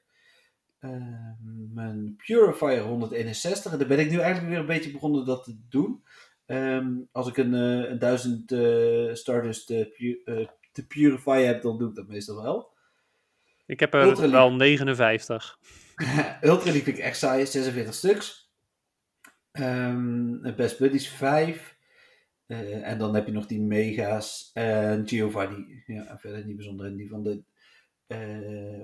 [0.79, 0.90] Eh,
[1.73, 5.57] mijn Purifier 161, en daar ben ik nu eigenlijk weer een beetje begonnen dat te
[5.68, 6.03] doen.
[6.46, 10.23] Ehm, als ik een, eh, een 1000 eh Stardust te, pu
[10.73, 12.79] te Purify heb, dan doe ik dat meestal wel.
[13.71, 15.59] Ik heb er wel 59.
[16.41, 18.51] Ultra League vind ik echt saai, 46 stuks.
[19.53, 21.77] Ehm, Best Buddies 5.
[22.47, 25.83] Eh, en dan heb je nog die Mega's en Giovanni.
[25.87, 26.87] Ja, verder niet bijzonder.
[26.87, 27.43] En die van de,
[28.07, 28.19] eh,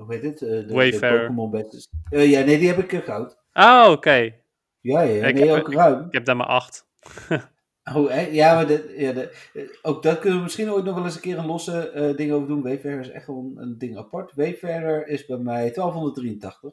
[0.00, 0.42] hoe heet het?
[0.42, 1.20] Eh, de, Wayfarer.
[1.20, 1.88] Pokémon Badges.
[2.10, 3.38] Ja, nee, die heb ik goud.
[3.52, 4.34] Ah, oké.
[4.80, 6.06] Ja, ja, Ik nee, heb- ook ruim.
[6.06, 6.86] Ik heb daar maar 8.
[7.94, 11.14] Oh, ja, maar de, ja, de, ook dat kunnen we misschien ooit nog wel eens
[11.14, 12.62] een keer een losse eh, ding over doen.
[12.62, 14.32] Wayfarer is echt wel een, een ding apart.
[14.34, 16.72] Wayfarer is bij mij 1283.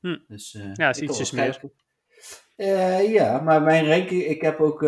[0.00, 0.16] Hm.
[0.28, 1.60] Dus, eh, Ja, is ietsjes meer.
[2.56, 4.82] Eh, ja, maar mijn ranking, ik heb ook,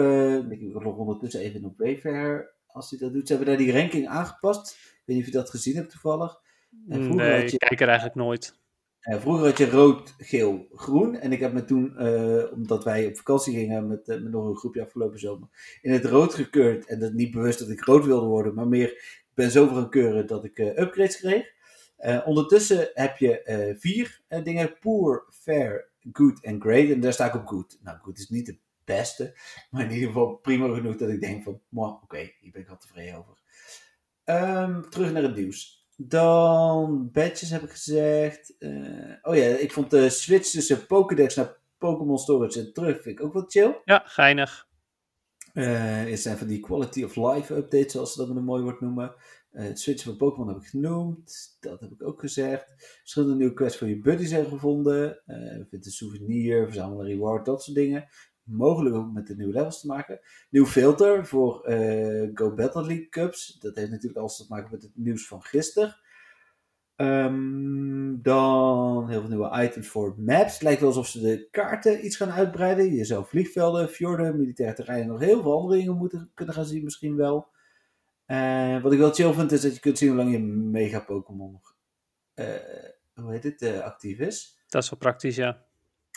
[0.50, 3.26] ik log ondertussen even op Wayfarer, als hij dat doet.
[3.28, 4.70] Ze hebben daar die ranking aangepast.
[4.70, 6.40] Ik weet niet of je dat gezien hebt toevallig.
[6.88, 8.57] En Nee, je- ik kijk er eigenlijk nooit.
[9.08, 11.16] Eh, vroeger had je rood, geel, groen.
[11.16, 14.48] En ik heb me toen, eh, omdat wij op vakantie gingen met, eh, met nog
[14.48, 15.48] een groepje afgelopen zomer,
[15.82, 16.86] in het rood gekeurd.
[16.86, 20.26] En dat niet bewust dat ik rood wilde worden, maar meer, ben zoveel gaan keuren
[20.26, 21.56] dat ik upgrades kreeg.
[22.24, 26.90] Ondertussen heb je vier dingen: poor, fair, good en great.
[26.90, 27.78] En daar sta ik op good.
[27.82, 29.38] Nou, good is niet de beste,
[29.70, 32.68] maar in ieder geval prima genoeg dat ik denk van, "Mwah, oké, hier ben ik
[32.68, 33.36] wel tevreden over.
[34.24, 35.77] Ehm, terug naar het nieuws.
[36.00, 38.54] Dan badges heb ik gezegd.
[38.58, 38.70] Eh,
[39.22, 43.24] oh ja, ik vond de switch tussen Pokédex naar Pokémon Storage en terug vind ik
[43.24, 43.80] ook wel chill.
[43.84, 44.68] Ja, geinig.
[45.52, 48.62] Eh het zijn van die quality of life updates, zoals ze dat met een mooi
[48.62, 49.14] woord noemen.
[49.50, 51.56] Eh, het switchen van Pokémon heb ik genoemd.
[51.60, 52.96] Dat heb ik ook gezegd.
[52.98, 55.22] Verschillende nieuwe quests voor je buddy zijn gevonden.
[55.70, 58.08] Vind een souvenir, verzamel een reward, dat soort dingen.
[58.48, 60.20] Mogelijk ook met de nieuwe levels te maken.
[60.50, 63.58] Nieuw filter voor eh, Go Battle League Cups.
[63.60, 65.96] Dat heeft natuurlijk alles te maken met het nieuws van gisteren.
[66.96, 70.60] Ehm, dan heel veel nieuwe items voor maps.
[70.60, 72.94] Lijkt wel alsof ze de kaarten iets gaan uitbreiden.
[72.94, 76.64] Je zou vliegvelden, fjorden, militair terrein en nog heel veel andere dingen moeten kunnen gaan
[76.64, 77.48] zien misschien wel.
[78.26, 81.00] En wat ik wel chill vind is dat je kunt zien hoe lang je mega
[81.00, 81.74] Pokémon nog,
[82.34, 82.46] eh,
[83.14, 84.58] hoe heet eh, actief is.
[84.68, 85.66] Dat is wel praktisch, ja.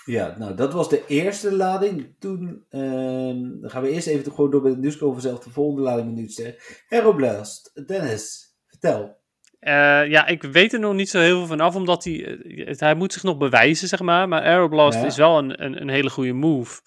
[0.05, 2.15] Ja, nou dat was de eerste lading.
[2.19, 5.49] Toen ehm, dan gaan we eerst even gewoon door met het nieuws komen zelf de
[5.49, 6.55] volgende lading minuut zeggen.
[6.89, 9.19] Aeroblast, Dennis, vertel.
[9.59, 9.73] Eh,
[10.09, 12.25] ja, ik weet er nog niet zo heel veel vanaf, omdat hij,
[12.65, 14.27] eh, hij moet zich nog bewijzen, zeg maar.
[14.27, 15.05] Maar Aeroblast Ja.
[15.05, 16.81] is wel een, een, een hele goede move.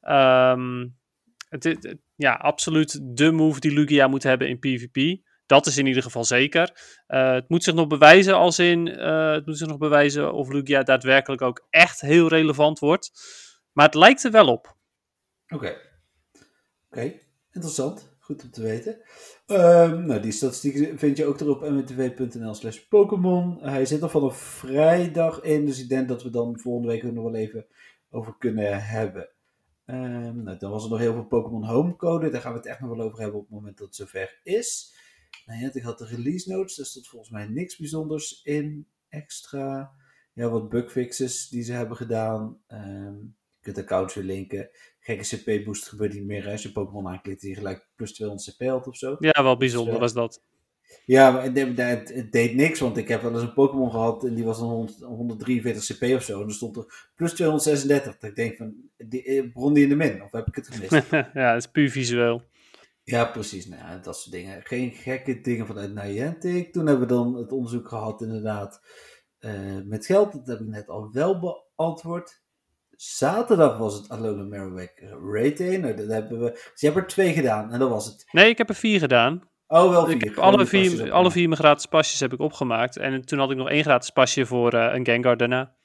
[0.00, 0.86] Ehm,
[1.48, 5.24] het- ja, absoluut de move die Lugia moet hebben in PvP.
[5.46, 6.98] Dat is in ieder geval zeker.
[7.06, 10.48] Eh, het moet zich nog bewijzen als in, eh, het moet zich nog bewijzen of
[10.48, 13.10] Lugia daadwerkelijk ook echt heel relevant wordt.
[13.72, 14.76] Maar het lijkt er wel op.
[15.48, 15.76] Oké.
[16.90, 17.12] Oké,
[17.50, 18.14] interessant.
[18.20, 18.98] Goed om te weten.
[19.46, 23.58] Ehm, nou, die statistieken vind je ook erop mwtv.nl slash Pokémon.
[23.60, 27.24] Hij zit er vanaf vrijdag in, dus ik denk dat we dan volgende week nog
[27.24, 27.66] wel even
[28.10, 29.28] over kunnen hebben.
[29.84, 32.30] Ehm, nou, dan was er nog heel veel Pokémon Homecode.
[32.30, 34.40] Daar gaan we het echt nog wel over hebben op het moment dat het zover
[34.42, 34.94] is.
[35.46, 36.76] Nou ja, ik had de release notes.
[36.76, 39.92] Daar stond volgens mij niks bijzonders in extra.
[40.32, 42.58] Ja, wat bugfixes die ze hebben gedaan.
[42.66, 44.68] Ehm, je kunt accounts weer linken.
[45.00, 46.48] Gekke CP boost gebeurt niet meer.
[46.48, 49.16] Als je Pokémon aanklikt die gelijk plus 200 CP had of zo.
[49.18, 50.42] Ja, wel bijzonder Dus, was dat.
[51.04, 54.34] Ja, maar het, het- deed niks, want ik heb wel eens een Pokémon gehad en
[54.34, 56.40] die was dan 100 143 CP of zo.
[56.40, 58.18] En er stond er plus 236.
[58.18, 60.22] Dat ik denk van, die, eh, bron die in de min?
[60.22, 61.10] Of heb ik het gemist?
[61.10, 62.42] ja, het is puur visueel.
[63.06, 63.66] Ja, precies.
[63.66, 64.62] Nou, dat soort dingen.
[64.62, 66.72] Geen gekke dingen vanuit Niantic.
[66.72, 68.80] Toen hebben we dan het onderzoek gehad inderdaad
[69.38, 70.32] eh, met geld.
[70.32, 72.42] Dat heb ik net al wel beantwoord.
[72.96, 75.82] Zaterdag was het Alona Marowak Rating.
[75.82, 76.50] Nou, dat hebben we...
[76.50, 78.26] Dus je hebt er twee gedaan en dat was het.
[78.32, 79.42] Nee, ik heb er vier gedaan.
[79.66, 80.14] Oh, wel vier.
[80.14, 82.96] Ik heb alle pasjes vier, alle vier mijn gratis pasjes heb ik opgemaakt.
[82.96, 85.76] En toen had ik nog één gratis pasje voor eh, een Gengar daarna.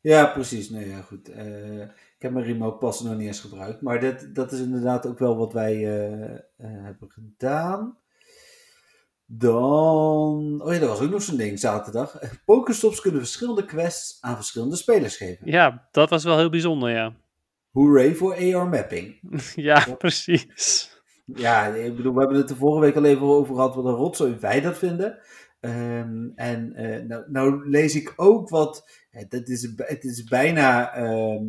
[0.00, 0.70] Ja, precies.
[0.70, 1.28] Nee, ja, goed.
[1.28, 1.88] Eh,
[2.18, 3.80] ik heb mijn remote pas nog niet eens gebruikt.
[3.80, 7.98] Maar dat, dat is inderdaad ook wel wat wij eh, eh, hebben gedaan.
[9.26, 10.60] Dan...
[10.62, 12.18] Oh ja, dat was ook nog zo'n ding, zaterdag.
[12.44, 15.50] Pokestops kunnen verschillende quests aan verschillende spelers geven.
[15.50, 17.14] Ja, dat was wel heel bijzonder, ja.
[17.72, 19.18] Hooray voor AR mapping.
[19.70, 20.90] ja, precies.
[21.24, 23.90] Ja, ik bedoel, we hebben het de vorige week al even over gehad wat een
[23.94, 25.18] rotzooi wij dat vinden.
[25.60, 28.90] Ehm, en eh, nou, nou lees ik ook wat,
[29.28, 31.44] dat is, het is bijna, ehm,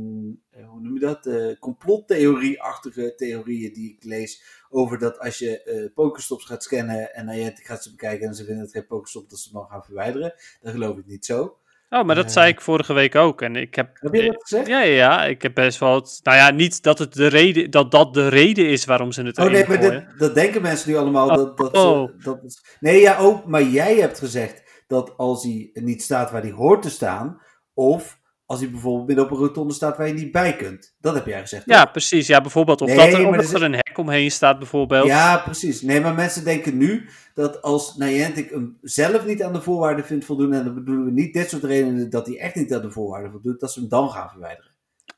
[0.49, 5.64] eh, hoe noem je dat, Eh complottheorie-achtige theorieën die ik lees over dat als je
[5.64, 9.30] eh Pokestops gaat scannen en Niantic gaat ze bekijken en ze vinden het geen Pokestop,
[9.30, 10.34] dat ze hem dan gaan verwijderen.
[10.62, 11.57] Dat geloof ik niet zo.
[11.89, 12.32] Oh, maar dat Eh.
[12.32, 13.41] zei ik vorige week ook.
[13.41, 13.89] En ik heb.
[13.99, 14.68] Heb je dat gezegd?
[14.68, 15.95] Ja, ja, ja, ik heb best wel.
[15.95, 19.22] Het, nou ja, niet dat het de reden, dat dat de reden is waarom ze
[19.24, 21.28] het Oh nee, maar dat, dat denken mensen nu allemaal.
[21.36, 22.24] Dat, dat ze- Oh.
[22.24, 23.45] dat is- nee, ja, ook.
[23.45, 27.41] Maar jij hebt gezegd dat als hij niet staat waar hij hoort te staan.
[27.74, 28.18] Of
[28.50, 30.95] als hij bijvoorbeeld midden op een rotonde staat waar je niet bij kunt.
[31.02, 31.64] Dat heb jij gezegd.
[31.66, 32.28] Ja, precies.
[32.28, 32.82] Ja, bijvoorbeeld.
[32.82, 35.08] Of Nee, dat er een hek omheen staat, bijvoorbeeld.
[35.08, 35.82] Ja, precies.
[35.82, 40.26] Nee, maar mensen denken nu dat als Niantic hem zelf niet aan de voorwaarden vindt
[40.26, 40.54] voldoen.
[40.54, 43.32] En dan bedoelen we niet dit soort redenen dat hij echt niet aan de voorwaarden
[43.32, 43.60] voldoet.
[43.60, 44.72] Dat ze hem dan gaan verwijderen.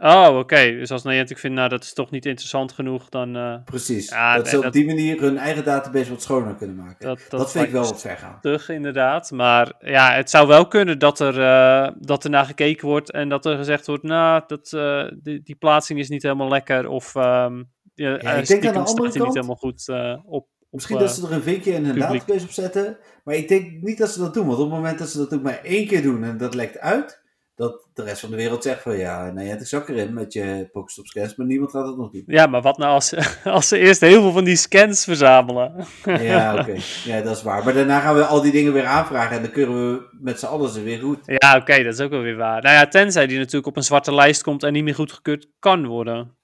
[0.03, 0.71] Oh, oké.
[0.71, 3.35] Dus als Niantic vindt, nou, dat is toch niet interessant genoeg, dan...
[3.35, 4.09] eh, Precies.
[4.09, 7.05] Ja, dat nee, ze op dat- die manier hun eigen database wat schoner kunnen maken.
[7.07, 8.39] dat, Dat, dat, vind ik wel wat ver gaan.
[8.67, 9.31] inderdaad.
[9.31, 13.29] Maar ja, het zou wel kunnen dat er, eh, dat er naar gekeken wordt en
[13.29, 16.87] dat er gezegd wordt, nou, dat, eh, die, die plaatsing is niet helemaal lekker.
[16.87, 19.85] Of ehm ja, denk eh, aan de andere hij niet helemaal goed
[20.25, 20.47] op.
[20.71, 22.19] Misschien op, dat ze er een vinkje in hun publiek.
[22.19, 22.97] database op zetten.
[23.23, 24.45] Maar ik denk niet dat ze dat doen.
[24.47, 26.79] Want op het moment dat ze dat ook maar één keer doen en dat lekt
[26.79, 27.20] uit.
[27.61, 30.33] Dat de rest van de wereld zegt van ja, nou ja, het zak erin met
[30.33, 31.35] je Pokestop scans.
[31.35, 32.23] Maar niemand gaat het nog doen.
[32.25, 35.85] Ja, maar wat nou als, als ze eerst heel veel van die scans verzamelen?
[36.31, 36.75] Ja, oké.
[37.03, 37.63] Ja, dat is waar.
[37.63, 39.35] Maar daarna gaan we al die dingen weer aanvragen.
[39.35, 41.19] En dan kunnen we met z'n allen ze weer goed.
[41.25, 42.61] Ja, oké, dat is ook wel weer waar.
[42.61, 45.85] Nou ja, tenzij die natuurlijk op een zwarte lijst komt en niet meer goedgekeurd kan
[45.85, 46.35] worden.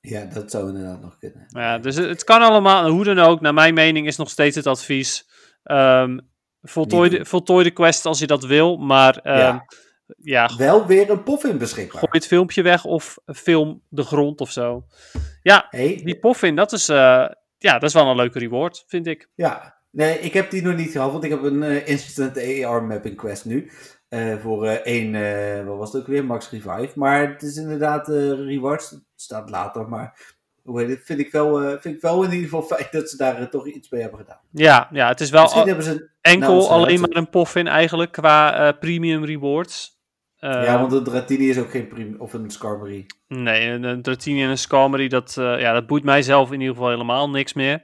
[0.00, 1.46] Ja, dat zou inderdaad nog kunnen.
[1.48, 3.40] Ja, dus het het kan allemaal, hoe dan ook.
[3.40, 5.28] Naar mijn mening is nog steeds het advies.
[5.62, 6.18] ehm,
[6.62, 9.64] voltooi, Niet de, voltooi de quest als je dat wil, maar ehm, ja.
[10.16, 10.50] Ja.
[10.56, 11.98] Wel weer een poffin beschikbaar.
[11.98, 14.86] gooi het filmpje weg of film de grond of zo.
[15.42, 17.26] Ja, Hey, die poffin, dat is, eh,
[17.58, 19.28] ja, dat is wel een leuke reward, vind ik.
[19.34, 22.82] Ja, nee, ik heb die nog niet gehad, want ik heb een eh, instant AR
[22.84, 23.70] mapping quest nu.
[24.08, 25.12] eh, voor één,
[25.66, 26.90] wat was het ook weer, Max Revive.
[26.94, 30.34] Maar het is inderdaad, rewards het staat later, maar
[30.64, 33.66] het, vind ik, wel, vind ik wel in ieder geval fijn dat ze daar toch
[33.66, 34.40] iets mee hebben gedaan.
[34.50, 38.72] Ja, ja het is wel al- ze, enkel nou, alleen maar een poffin eigenlijk qua
[38.72, 39.95] premium rewards.
[40.50, 43.06] Ja, want een Dratini is ook geen prim, of een Skarmory.
[43.28, 46.60] Nee, een, een Dratini en een Skarmory, dat, eh, ja, dat boeit mij zelf in
[46.60, 47.82] ieder geval helemaal niks meer.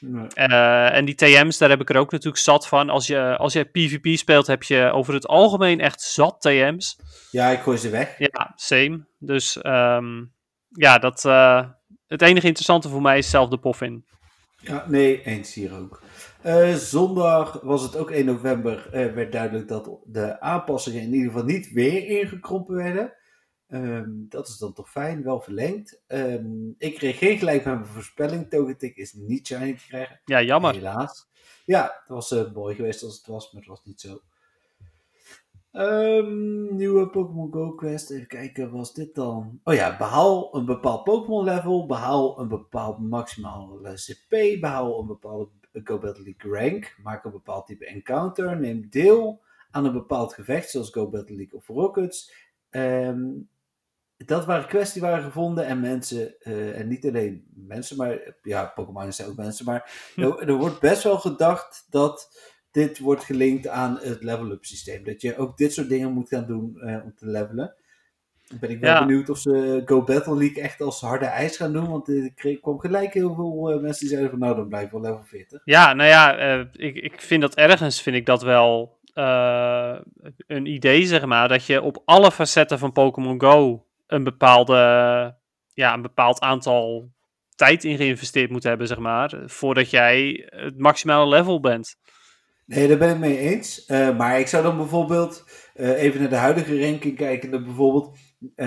[0.00, 0.26] Nee.
[0.28, 2.90] Eh, en die TM's, daar heb ik er ook natuurlijk zat van.
[2.90, 7.00] Als je, als je PvP speelt, heb je over het algemeen echt zat TM's.
[7.30, 8.18] Ja, ik gooi ze weg.
[8.18, 9.06] Ja, same.
[9.18, 10.24] Dus ehm,
[10.68, 11.64] ja, dat, eh,
[12.06, 14.04] het enige interessante voor mij is zelf de poffin.
[14.56, 16.02] Ja, nee, eens hier ook.
[16.46, 21.30] Eh, zondag was het ook 1 november, eh, werd duidelijk dat de aanpassingen in ieder
[21.30, 23.12] geval niet weer ingekrompen werden.
[23.68, 26.02] Ehm, dat is dan toch fijn, wel verlengd.
[26.06, 28.50] Ehm, ik kreeg geen gelijk met mijn voorspelling.
[28.50, 30.74] Togetic is niet shiny te krijgen, Ja, jammer.
[30.74, 31.28] helaas.
[31.64, 34.20] Ja, het was eh, mooi geweest als het was, maar het was niet zo.
[35.72, 38.10] Ehm, nieuwe Pokémon Go Quest.
[38.10, 39.60] Even kijken, was dit dan?
[39.64, 41.86] Oh ja, behaal een bepaald Pokémon level.
[41.86, 44.60] Behaal een bepaald maximaal CP.
[44.60, 45.48] Behaal een bepaalde
[45.84, 46.96] Go Battle League rank.
[47.02, 48.60] Maak een bepaald type encounter.
[48.60, 52.32] Neem deel aan een bepaald gevecht, zoals Go Battle League of Rockets.
[52.70, 53.24] Ehm,
[54.16, 58.64] dat waren quests die waren gevonden en mensen, eh, en niet alleen mensen, maar ja,
[58.64, 62.30] Pokémon zijn ook mensen, maar er, er wordt best wel gedacht dat
[62.70, 65.04] dit wordt gelinkt aan het level-up systeem.
[65.04, 67.74] Dat je ook dit soort dingen moet gaan doen eh, om te levelen.
[68.48, 69.06] Dan ben ik wel Ja.
[69.06, 72.60] benieuwd of ze Go Battle League echt als harde ijs gaan doen, want ik kreeg,
[72.60, 75.60] kwam gelijk heel veel eh, mensen die zeiden van nou dan blijf wel level 40.
[75.64, 79.94] Ja, nou ja, eh, ik, ik vind dat ergens vind ik dat wel eh,
[80.46, 84.74] een idee, zeg maar, dat je op alle facetten van Pokémon Go een bepaalde,
[85.74, 87.10] ja, een bepaald aantal
[87.54, 91.96] tijd in geïnvesteerd moet hebben, zeg maar, voordat jij het maximale level bent.
[92.66, 93.86] Nee, daar ben ik mee eens.
[93.86, 95.44] Eh, maar ik zou dan bijvoorbeeld
[95.74, 97.52] eh, even naar de huidige ranking kijken.
[97.52, 98.20] En bijvoorbeeld eh,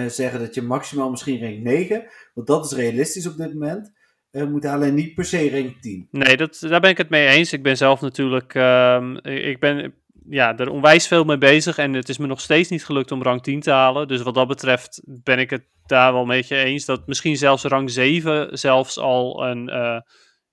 [0.08, 3.92] zeggen dat je maximaal misschien rank 9, want dat is realistisch op dit moment,
[4.32, 6.08] eh, moet halen en niet per se rank 10.
[6.12, 7.54] Nee, dat, daar ben ik het mee eens.
[7.54, 9.94] Ik ben zelf natuurlijk, ehm, ik ben
[10.30, 13.24] ja, er onwijs veel mee bezig en het is me nog steeds niet gelukt om
[13.24, 14.08] rang 10 te halen.
[14.08, 17.64] Dus wat dat betreft ben ik het daar wel met je eens dat misschien zelfs
[17.64, 20.00] rang 7 zelfs al een, eh,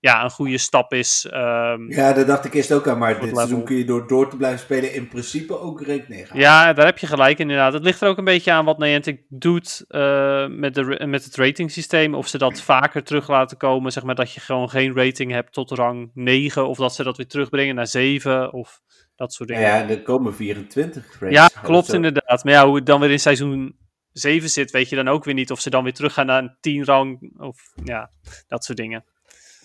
[0.06, 1.26] ja, een goede stap is.
[1.30, 3.36] ehm, Ja, daar dacht ik eerst ook aan, maar dit level.
[3.36, 6.26] seizoen kun je door door te blijven spelen in principe ook 9 halen.
[6.42, 7.72] Ja, daar heb je gelijk inderdaad.
[7.72, 11.36] Het ligt er ook een beetje aan wat Niantic doet eh, met, de, met het
[11.36, 12.14] rating systeem.
[12.14, 15.52] Of ze dat vaker terug laten komen, zeg maar dat je gewoon geen rating hebt
[15.52, 16.68] tot rang 9.
[16.68, 18.80] Of dat ze dat weer terugbrengen naar 7 of
[19.16, 19.70] dat soort Ja, dingen.
[19.70, 21.34] ja, er komen 24 ranks.
[21.36, 22.44] Ja, klopt inderdaad.
[22.44, 23.76] Maar ja, hoe het dan weer in seizoen
[24.12, 26.56] 7 zit, weet je dan ook weer niet of ze dan weer teruggaan naar een
[26.60, 28.10] 10 rang of ja,
[28.48, 29.04] dat soort dingen.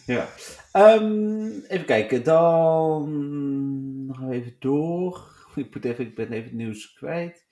[0.05, 0.27] Ja.
[0.71, 3.05] Ehm, even kijken, dan
[4.05, 5.29] nog even door.
[5.55, 7.45] Ik, moet even, ik ben even het nieuws kwijt.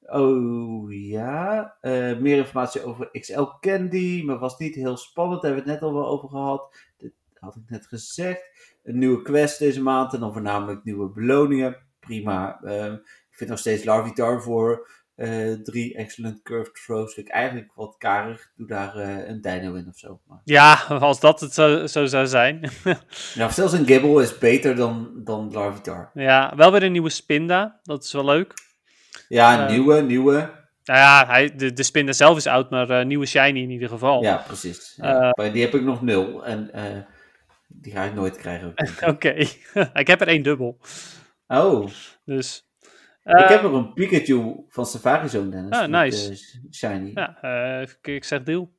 [0.00, 5.42] Oh ja, Eh, meer informatie over XL Candy, maar was niet heel spannend.
[5.42, 6.76] Daar hebben we het net al wel over gehad.
[6.96, 8.50] Dit had ik net gezegd.
[8.82, 11.76] Een nieuwe quest deze maand en dan voornamelijk nieuwe beloningen.
[12.00, 12.60] Prima.
[12.62, 12.92] Ehm,
[13.30, 17.14] Ik vind nog steeds Larvitar voor eh, drie excellent curved throws.
[17.14, 18.50] Vind ik eigenlijk wat karig.
[18.56, 20.20] Doe daar eh, een dino in of zo.
[20.26, 20.40] Maar...
[20.44, 22.70] Ja, als dat het zo, zo zou zijn.
[23.34, 26.10] Nou, zelfs een Gibble is beter dan, dan Larvitar.
[26.14, 27.80] ja, wel weer een nieuwe Spinda.
[27.82, 28.52] Dat is wel leuk.
[29.28, 30.50] Ja, een Eh, nieuwe, nieuwe.
[30.84, 34.22] Nou ja, hij, de, de Spinda zelf is oud, maar nieuwe Shiny in ieder geval.
[34.22, 34.94] Ja, precies.
[34.96, 35.32] Ja.
[35.36, 36.44] Maar die heb ik nog nul.
[36.44, 36.70] En
[37.68, 38.72] die ga ik nooit krijgen.
[39.12, 39.28] Oké,
[40.02, 40.78] ik heb er één dubbel.
[41.46, 41.88] Oh,
[42.24, 42.68] Dus,
[43.24, 45.72] ik eh, heb er een Pikachu van Safari Zone, Dennis.
[45.72, 46.30] Ah, met, nice.
[46.30, 46.36] eh,
[46.72, 47.10] shiny.
[47.14, 48.72] Ja, ja, eh, ik, zeg deal.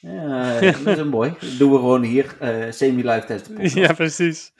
[0.00, 1.30] dat is een mooi.
[1.40, 2.36] Dat doen we gewoon hier.
[2.38, 3.74] eh Semi-live test.
[3.74, 4.52] ja, precies.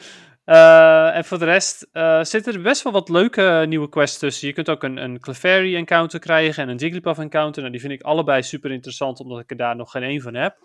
[0.44, 4.48] Eh, en voor de rest eh, zitten er best wel wat leuke nieuwe quests tussen.
[4.48, 7.60] Je kunt ook een, een Clefairy encounter krijgen en een Jigglypuff encounter.
[7.60, 10.34] Nou, die vind ik allebei super interessant, omdat ik er daar nog geen één van
[10.34, 10.56] heb.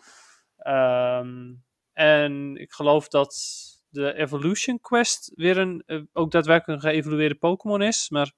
[0.57, 1.53] Ehm,
[1.93, 3.36] en ik geloof dat
[3.89, 8.09] de Evolution Quest weer een eh, ook daadwerkelijk een geëvolueerde Pokémon is.
[8.09, 8.32] Maar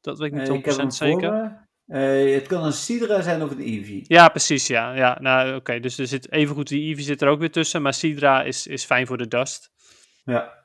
[0.00, 1.68] dat weet ik niet Eh, ik heb 100% hem zeker.
[1.86, 4.04] Eh, het kan een Sidra zijn of een Eevee.
[4.06, 4.94] Ja, precies, ja.
[4.94, 7.94] ja nou, oké, dus er zit evengoed die Eevee zit er ook weer tussen, maar
[7.94, 9.70] Sidra is, is fijn voor de dust.
[10.24, 10.58] Ja.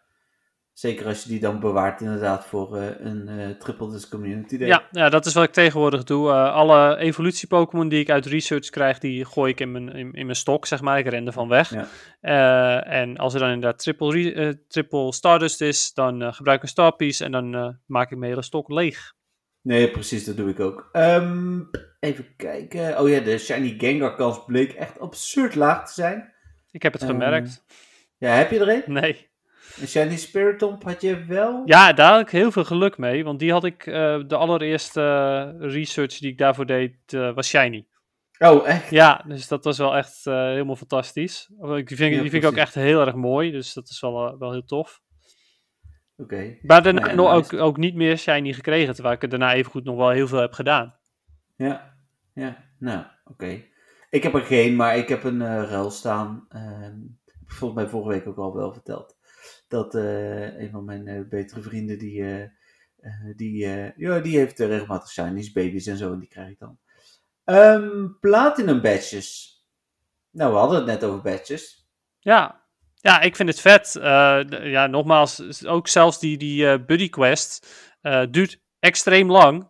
[0.75, 4.67] Zeker als je die dan bewaart inderdaad voor eh, een eh Triple Disc Community Day.
[4.67, 6.29] Ja, ja, dat is wat ik tegenwoordig doe.
[6.29, 10.25] Eh, alle evolutie-Pokémon die ik uit research krijg, die gooi ik in mijn, in, in
[10.25, 10.99] mijn stok, zeg maar.
[10.99, 11.69] Ik ren ervan weg.
[11.69, 11.87] Ja.
[12.21, 16.63] Eh, en als er dan inderdaad triple, eh, triple Stardust is, dan eh, gebruik ik
[16.63, 19.13] een Starpiece en dan eh, maak ik mijn hele stok leeg.
[19.65, 20.89] Nee, precies, dat doe ik ook.
[20.91, 21.59] Ehm,
[21.99, 22.99] even kijken.
[22.99, 26.33] Oh ja, de Shiny Gengar kans bleek echt absurd laag te zijn.
[26.71, 27.65] Ik heb het Ehm, gemerkt.
[28.17, 28.83] Ja, heb je er een?
[28.93, 29.27] Nee.
[29.81, 31.61] Een Shiny Spiritomb had je wel?
[31.65, 35.01] Ja, daar had ik heel veel geluk mee, want die had ik, eh, de allereerste
[35.59, 37.85] research die ik daarvoor deed, eh, was Shiny.
[38.39, 38.89] Oh, echt?
[38.89, 41.49] Ja, dus dat was wel echt eh, helemaal fantastisch.
[41.75, 44.37] Ik vind, Ja, die vind ik ook echt heel erg mooi, dus dat is wel,
[44.37, 45.01] wel heel tof.
[46.17, 46.57] Oké.
[46.61, 47.55] Maar daarna nog nice.
[47.55, 50.39] ook, ook niet meer shiny gekregen, terwijl ik er daarna evengoed nog wel heel veel
[50.39, 50.95] heb gedaan.
[51.55, 51.97] Ja,
[52.33, 53.63] ja, nou, oké.
[54.09, 56.45] Ik heb er geen, maar ik heb een eh ruil staan.
[56.49, 59.17] Ehm, heb volgens mij vorige week ook al wel verteld.
[59.67, 62.49] Dat eh, een van mijn eh, betere vrienden, die,
[63.35, 63.57] die,
[63.95, 66.77] ja, die heeft regelmatig shinies, baby's en zo, en die krijg ik dan.
[67.43, 69.59] Ehm, platinum badges.
[70.29, 71.89] Nou, we hadden het net over badges.
[72.19, 72.64] Ja,
[73.05, 73.95] ja ik vind het vet.
[73.95, 74.41] Eh,
[74.71, 77.67] ja, nogmaals, ook zelfs die, die eh, buddy quest
[78.01, 79.69] eh, duurt extreem lang.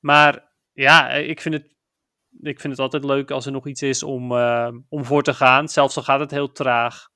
[0.00, 1.74] Maar ja, ik vind het,
[2.40, 4.32] ik vind het altijd leuk als er nog iets is om,
[4.88, 5.68] om voor te gaan.
[5.68, 7.08] Zelfs al gaat het heel traag.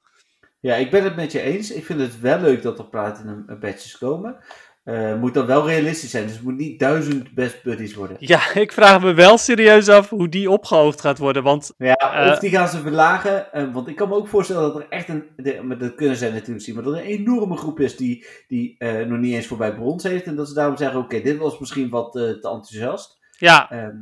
[0.61, 1.71] Ja, ik ben het met je eens.
[1.71, 4.39] Ik vind het wel leuk dat er platinum badges komen.
[4.85, 8.16] Eh moet dan wel realistisch zijn, dus het moet niet duizend best buddies worden.
[8.20, 11.43] Ja, ik vraag me wel serieus af hoe die opgehoogd gaat worden.
[11.43, 13.53] Want Ja, Eh, of die gaan ze verlagen.
[13.53, 15.24] eh, want ik kan me ook voorstellen dat er echt een.
[15.37, 16.74] De, maar dat kunnen zij natuurlijk zien.
[16.74, 20.24] Maar dat er een enorme groep is die, die nog niet eens voorbij brons heeft.
[20.24, 23.18] En dat ze daarom zeggen: Oké, dit was misschien wat te enthousiast.
[23.39, 23.97] ja, Ehm,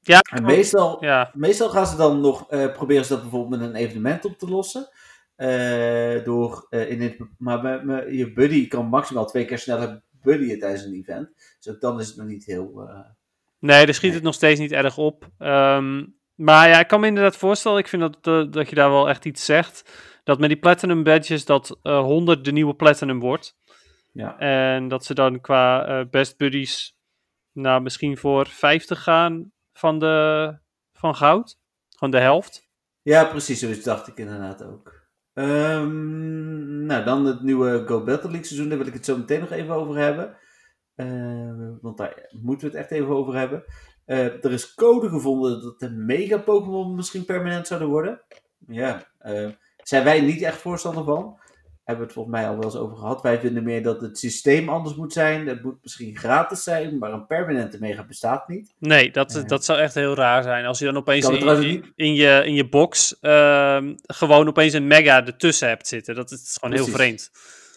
[0.00, 2.46] ja, en meestal, ja, meestal gaan ze dan nog.
[2.72, 4.88] proberen ze dat bijvoorbeeld met een evenement op te lossen.
[6.24, 10.94] Door in het, maar met- je buddy kan maximaal twee keer sneller buddyen tijdens een
[10.94, 11.28] event.
[11.60, 12.82] Dus ook dan is het nog niet heel.
[12.88, 12.98] eh,
[13.58, 14.14] Nee, daar schiet Nee.
[14.14, 15.28] het nog steeds niet erg op.
[15.38, 18.16] Ehm, maar ja, ik kan me inderdaad voorstellen, ik vind dat,
[18.46, 19.92] eh, dat je daar wel echt iets zegt.
[20.24, 23.56] Dat met die platinum badges, dat eh 100 de nieuwe platinum wordt.
[24.12, 24.38] ja.
[24.38, 26.96] En dat ze dan qua eh, best buddies,
[27.52, 30.58] nou misschien voor 50 gaan van, de,
[30.92, 31.58] van goud.
[31.90, 32.68] Gewoon de helft.
[33.02, 34.95] Ja, precies, zoiets dacht ik inderdaad ook.
[35.36, 39.40] Ehm, nou, dan het nieuwe Go Battle League seizoen, daar wil ik het zo meteen
[39.40, 40.36] nog even over hebben.
[40.94, 43.64] Eh, want daar moeten we het echt even over hebben.
[44.04, 48.20] Eh, er is code gevonden dat de Mega Pokémon misschien permanent zouden worden.
[48.66, 49.48] Ja, eh,
[49.82, 51.40] zijn wij niet echt voorstander van.
[51.86, 53.22] Hebben we het volgens mij al wel eens over gehad.
[53.22, 55.46] Wij vinden meer dat het systeem anders moet zijn.
[55.46, 58.74] Het moet misschien gratis zijn, maar een permanente Mega bestaat niet.
[58.78, 60.64] Nee, dat, dat zou echt heel raar zijn.
[60.64, 65.68] Als je dan opeens in, je, in je box ehm, gewoon opeens een mega ertussen
[65.68, 66.14] hebt zitten.
[66.14, 67.30] Dat is gewoon heel vreemd.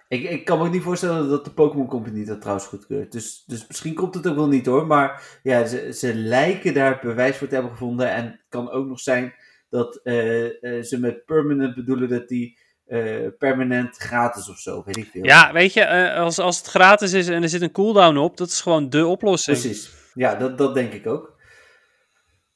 [0.08, 3.12] Ik, ik kan me ook niet voorstellen dat de Pokémon Company dat trouwens goedkeurt.
[3.12, 4.88] Dus, dus misschien komt het ook wel niet hoor.
[4.88, 8.12] Maar ja, ze, ze lijken daar bewijs voor te hebben gevonden.
[8.12, 9.34] En het kan ook nog zijn
[9.70, 12.58] dat eh, eh, ze met permanent bedoelen dat die
[12.90, 15.24] eh, permanent gratis of zo, weet ik veel.
[15.24, 18.38] Ja, weet je, eh, als, als het gratis is en er zit een cooldown op,
[18.38, 19.60] dat is gewoon de oplossing.
[19.60, 19.92] Precies.
[20.14, 21.38] Ja, dat, dat denk ik ook.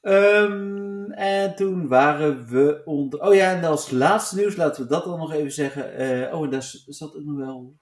[0.00, 3.20] Ehm, en toen waren we onder.
[3.20, 5.94] Oh ja, en als laatste nieuws, laten we dat dan nog even zeggen.
[5.94, 7.74] Eh, oh, en daar zat ook nog wel.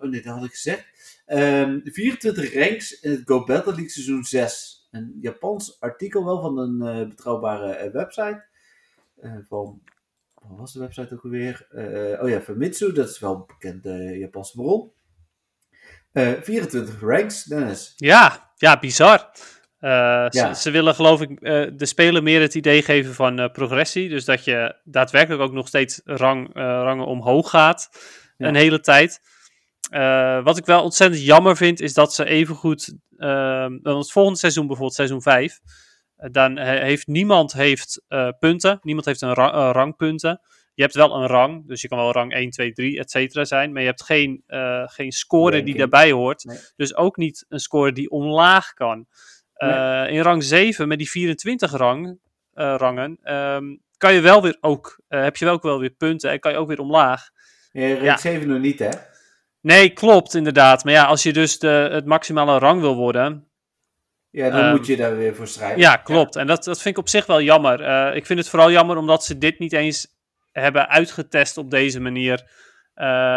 [0.00, 0.86] oh nee, dat had ik gezegd.
[1.26, 4.88] Ehm 24 ranks in het Go Battle League seizoen 6.
[4.90, 8.44] Een Japans artikel wel van een betrouwbare website.
[9.48, 9.82] Van.
[10.48, 11.66] Wat was de website ook alweer?
[11.70, 14.92] Eh, oh ja, Famitsu, dat is wel een bekende Japanse bron.
[16.12, 17.92] Uh, 24 ranks, Dennis.
[17.96, 19.30] Ja, ja bizar.
[19.80, 23.48] Uh, ze, ze, willen geloof ik uh, de speler meer het idee geven van uh,
[23.52, 24.08] progressie.
[24.08, 27.88] Dus dat je daadwerkelijk ook nog steeds rang, rangen omhoog gaat.
[28.36, 28.48] Ja.
[28.48, 29.20] Een hele tijd.
[30.44, 32.94] wat ik wel ontzettend jammer vind, is dat ze evengoed...
[33.16, 35.60] het volgende seizoen, bijvoorbeeld seizoen 5...
[36.30, 38.02] dan heeft niemand heeft,
[38.38, 38.78] punten.
[38.82, 40.40] Niemand heeft een ra rangpunten.
[40.74, 43.44] Je hebt wel een rang, dus je kan wel rang 1, 2, 3, et cetera
[43.44, 43.72] zijn.
[43.72, 44.42] Maar je hebt geen,
[44.86, 46.44] geen score die daarbij hoort.
[46.44, 46.58] Nee.
[46.76, 49.06] Dus ook niet een score die omlaag kan.
[50.08, 52.18] In rang 7 met die 24 rang,
[52.52, 56.40] rangen um, kan je wel weer ook, heb je wel ook wel weer punten en
[56.40, 57.28] kan je ook weer omlaag.
[57.72, 58.16] Ja, rang ja.
[58.16, 58.88] 7 nog niet hè?
[59.60, 60.84] Nee, klopt inderdaad.
[60.84, 63.48] Maar ja, als je dus de, het maximale rang wil worden.
[64.34, 65.78] Ja, dan um, moet je daar weer voor strijden.
[65.78, 66.34] Ja, klopt.
[66.34, 66.40] Ja.
[66.40, 68.14] En dat, dat vind ik op zich wel jammer.
[68.14, 70.06] ik vind het vooral jammer omdat ze dit niet eens
[70.52, 72.50] hebben uitgetest op deze manier.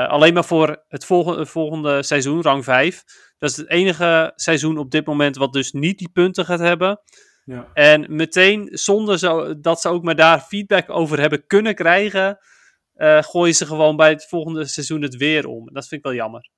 [0.08, 3.04] alleen maar voor het volgende, volgende seizoen, rang 5.
[3.38, 7.00] Dat is het enige seizoen op dit moment wat dus niet die punten gaat hebben.
[7.46, 7.68] Ja.
[7.74, 12.38] En meteen, zonder zo, dat ze ook maar daar feedback over hebben kunnen krijgen,
[12.96, 15.74] uh, gooien ze gewoon bij het volgende seizoen het weer om.
[15.74, 16.50] Dat vind ik wel jammer.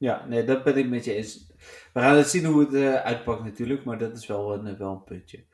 [0.00, 1.46] Ja, nee, dat ben ik met je eens.
[1.92, 4.92] We gaan het zien hoe het uh, uitpakt natuurlijk, maar dat is wel een, wel
[4.92, 5.44] een puntje.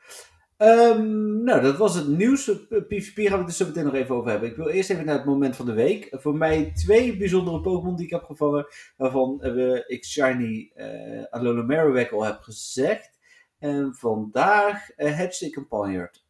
[0.58, 2.50] Um, nou, dat was het nieuws.
[2.88, 4.48] PvP gaan we het dus zo meteen nog even over hebben.
[4.48, 6.08] Ik wil eerst even naar het moment van de week.
[6.10, 8.66] Voor mij twee bijzondere Pokémon die ik heb gevangen.
[8.96, 13.18] Waarvan uh, ik Shiny uh, Alola Marowak al heb gezegd.
[13.58, 16.24] En vandaag uh, ik een Ponyard.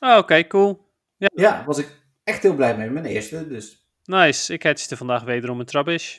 [0.00, 0.88] Oh, oké, okay, cool.
[1.16, 1.30] Ja.
[1.34, 1.88] ja, was ik
[2.24, 2.90] echt heel blij mee.
[2.90, 3.88] Mijn eerste, dus.
[4.04, 4.52] Nice.
[4.52, 6.18] Ik hatchte vandaag wederom een Trubbish.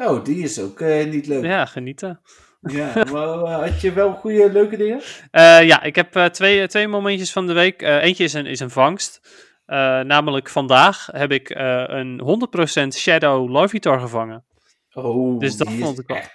[0.00, 1.44] Oh, die is ook uh, niet leuk.
[1.44, 2.20] Ja, genieten.
[2.60, 5.00] Ja, maar uh, had je wel goede, leuke dingen?
[5.32, 7.82] Uh, ja, ik heb uh, twee, twee momentjes van de week.
[7.82, 9.20] eentje is een, is een vangst.
[10.04, 11.50] namelijk vandaag heb ik
[11.86, 12.20] een
[12.84, 14.44] 100% Shadow Larvitar gevangen.
[14.92, 16.32] Oh, dus dat vond ik wel echt,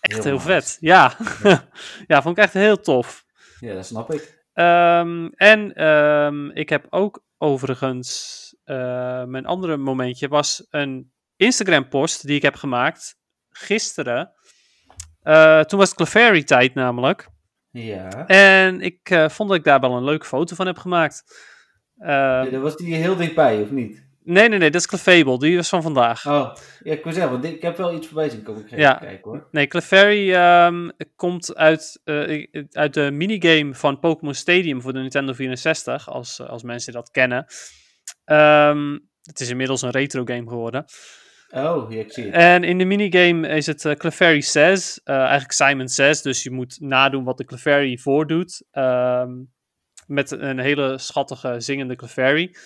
[0.00, 0.76] echt heel, heel vet.
[0.80, 1.16] Ja.
[2.06, 3.24] ja, vond ik echt heel tof.
[3.60, 4.46] Ja, dat snap ik.
[4.54, 8.56] Um, en um, ik heb ook overigens,
[9.24, 13.16] mijn andere momentje was een Instagram post die ik heb gemaakt
[13.50, 14.32] gisteren.
[15.24, 17.28] Uh, toen was het Clefairy tijd namelijk.
[17.70, 18.26] Ja.
[18.26, 21.46] En ik uh, vond dat ik daar wel een leuke foto van heb gemaakt.
[21.98, 22.06] Uh,
[22.50, 24.06] ja, was die heel dichtbij, of niet?
[24.22, 25.38] Nee, nee, nee, dat is Clefable.
[25.38, 26.26] Die was van vandaag.
[26.26, 28.64] Oh, ja, ik wil zeggen, want ik heb wel iets voorbij zien komen.
[28.76, 28.94] Ja.
[28.94, 29.48] kijken hoor.
[29.50, 32.00] Nee, Clefairy um, komt uit,
[32.70, 37.46] uit de minigame van Pokémon Stadium voor de Nintendo 64, als, als mensen dat kennen.
[38.24, 40.84] Um, het is inmiddels een retro game geworden.
[41.50, 42.34] Oh, ja, ik zie het.
[42.34, 45.00] En in de minigame is het uh, Clefairy Says.
[45.04, 48.62] Uh, eigenlijk Simon Says, dus je moet nadoen wat de Clefairy voordoet.
[48.72, 49.52] Um,
[50.06, 52.56] met een hele schattige zingende Clefairy.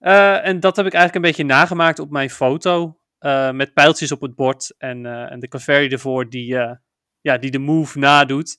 [0.00, 2.98] Uh, en dat heb ik eigenlijk een beetje nagemaakt op mijn foto.
[3.52, 6.56] met pijltjes op het bord en, en de Clefairy ervoor die,
[7.20, 8.58] ja, die de move nadoet.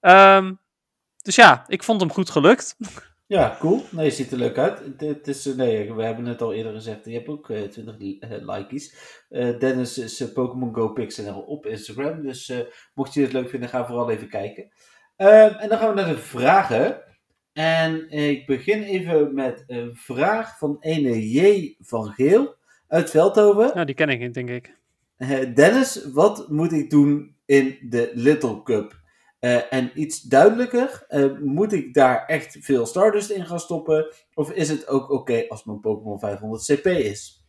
[0.00, 0.60] Um,
[1.22, 2.76] dus ja, ik vond hem goed gelukt.
[3.28, 3.82] Ja, cool.
[3.90, 4.80] Nee, ziet er leuk uit.
[4.96, 7.04] Het, is, nee, we hebben het al eerder gezegd.
[7.04, 8.94] Je hebt ook uh, 20 uh, like's.
[9.30, 12.22] Uh, Dennis is Pokémon Go Pixel op Instagram.
[12.22, 12.52] Dus
[12.94, 14.70] mocht je het leuk vinden, ga vooral even kijken.
[15.16, 17.02] Ehm, en dan gaan we naar de vragen.
[17.52, 22.56] En ik begin even met een vraag van ene J van Geel
[22.86, 23.70] uit Veldhoven.
[23.74, 24.76] Nou, die ken ik, denk ik.
[25.54, 29.00] Dennis, wat moet ik doen in de Little Cup?
[29.40, 34.14] Uh, en iets duidelijker, uh, moet ik daar echt veel Stardust in gaan stoppen?
[34.34, 37.44] Of is het ook oké als mijn Pokémon 500 CP is?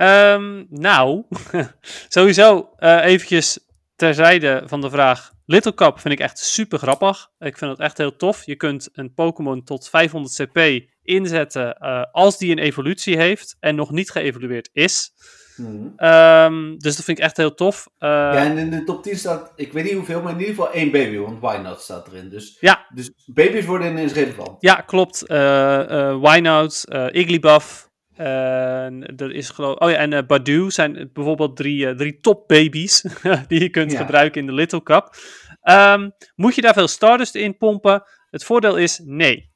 [0.00, 1.24] Um, nou,
[2.08, 3.58] sowieso uh, eventjes
[3.96, 5.32] terzijde van de vraag.
[5.46, 7.30] Little Cup vind ik echt super grappig.
[7.38, 8.46] Ik vind het echt heel tof.
[8.46, 11.78] Je kunt een Pokémon tot 500 CP inzetten
[12.12, 15.12] als die een evolutie heeft en nog niet geëvolueerd is.
[15.56, 15.92] Hmm.
[15.96, 17.86] Um, dus dat vind ik echt heel tof.
[17.98, 20.54] Uh, ja, en in de top 10 staat, ik weet niet hoeveel, maar in ieder
[20.54, 22.28] geval één baby, want Why Not staat erin.
[22.28, 22.86] Dus, ja.
[22.94, 24.56] dus baby's worden ineens relevant.
[24.58, 25.30] Ja, klopt.
[25.30, 31.94] Uh, uh, Why Not, Igglybuff, er is geloof oh ja, en Badu zijn bijvoorbeeld drie,
[31.94, 33.04] drie top baby's
[33.48, 33.98] die je kunt ja.
[33.98, 35.16] gebruiken in de Little Cup.
[35.62, 38.02] Um, moet je daar veel Stardust in pompen?
[38.30, 39.52] Het voordeel is nee.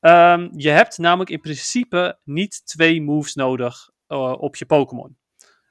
[0.00, 5.16] Um, je hebt namelijk in principe niet twee moves nodig uh, op je Pokémon.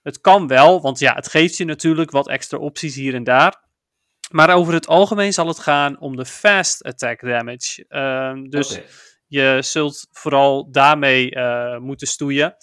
[0.02, 3.66] Het kan wel, want ja, het geeft je natuurlijk wat extra opties hier en daar.
[4.32, 7.86] Maar over het algemeen zal het gaan om de fast attack damage.
[7.90, 8.86] Uh, dus okay.
[9.28, 12.56] je zult vooral daarmee uh, moeten stoeien.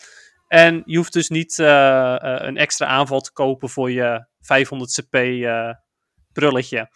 [0.48, 5.18] En je hoeft dus niet uh, een extra aanval te kopen voor je 500 CP
[6.32, 6.88] prulletje.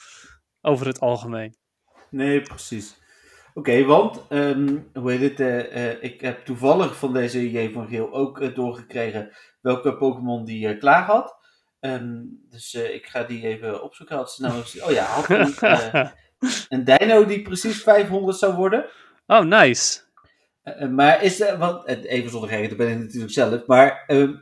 [0.60, 1.56] Over het algemeen.
[2.10, 2.98] Nee, precies.
[3.54, 7.72] Oké, okay, want, um, hoe heet het, uh, uh, ik heb toevallig van deze J
[7.72, 9.30] van Geel ook uh, doorgekregen
[9.60, 11.38] welke Pokémon die klaar had.
[11.80, 14.16] Ehm, dus eh, ik ga die even opzoeken.
[14.16, 16.10] Had ze nou oh ja, had een, eh,
[16.68, 18.86] een dino die precies 500 zou worden.
[19.26, 20.00] oh, nice.
[20.62, 23.66] Eh, eh, maar is er, want, eh, even zonder gekheid, dat ben ik natuurlijk zelf.
[23.66, 24.34] Maar ehm,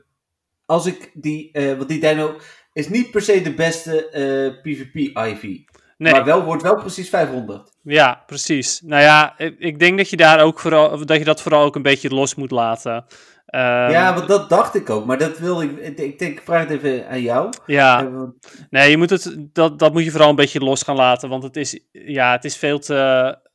[0.65, 2.37] als ik die, eh, want die dino
[2.73, 5.65] is niet per se de beste eh, PvP-IV.
[5.97, 7.71] Nee, Maar wel, wordt wel precies 500.
[7.83, 8.81] ja, precies.
[8.85, 11.77] Nou ja, ik, ik denk dat je daar ook vooral, dat je dat vooral ook
[11.77, 13.05] een beetje los moet laten.
[13.47, 15.07] Ehm, ja, want dat dacht ik ook.
[15.07, 17.53] Maar dat wilde ik, ik, denk, ik vraag het even aan jou.
[17.67, 18.05] ja.
[18.05, 18.23] Eh,
[18.71, 21.29] Nee, je moet het, dat, dat moet je vooral een beetje los gaan laten.
[21.29, 22.95] Want het is, ja, het is veel te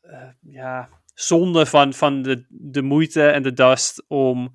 [0.01, 4.51] eh, ja, zonde van, van de, de moeite en de dust om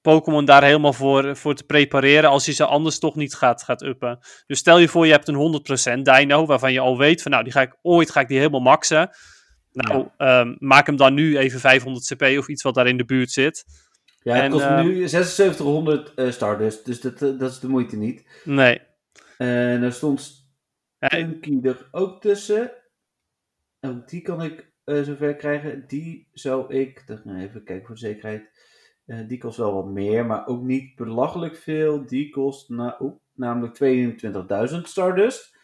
[0.00, 3.82] Pokémon daar helemaal voor, voor te prepareren als je ze anders toch niet gaat, gaat
[3.82, 4.18] uppen.
[4.46, 7.44] Dus stel je voor je hebt een 100% dino waarvan je al weet van nou,
[7.44, 9.10] die ga ik ooit ga ik die helemaal maxen.
[9.72, 13.04] Nou, ehm, maak hem dan nu even 500 CP of iets wat daar in de
[13.04, 13.64] buurt zit.
[14.22, 16.84] ja, het En, kost eh, nu 7600 eh Stardust.
[16.84, 18.42] Dus dat, eh, dat is de moeite niet.
[18.44, 18.80] Nee.
[19.36, 20.46] En er stond
[20.98, 22.72] Ja, Stunky er ook tussen.
[23.80, 25.84] Ook die kan ik eh, zover krijgen.
[25.86, 28.50] Die zou ik, dat, nou, even kijken voor de zekerheid.
[29.08, 32.06] Eh, die kost wel wat meer, maar ook niet belachelijk veel.
[32.06, 32.98] Die kost na,
[33.34, 35.56] namelijk 22.000 Stardust.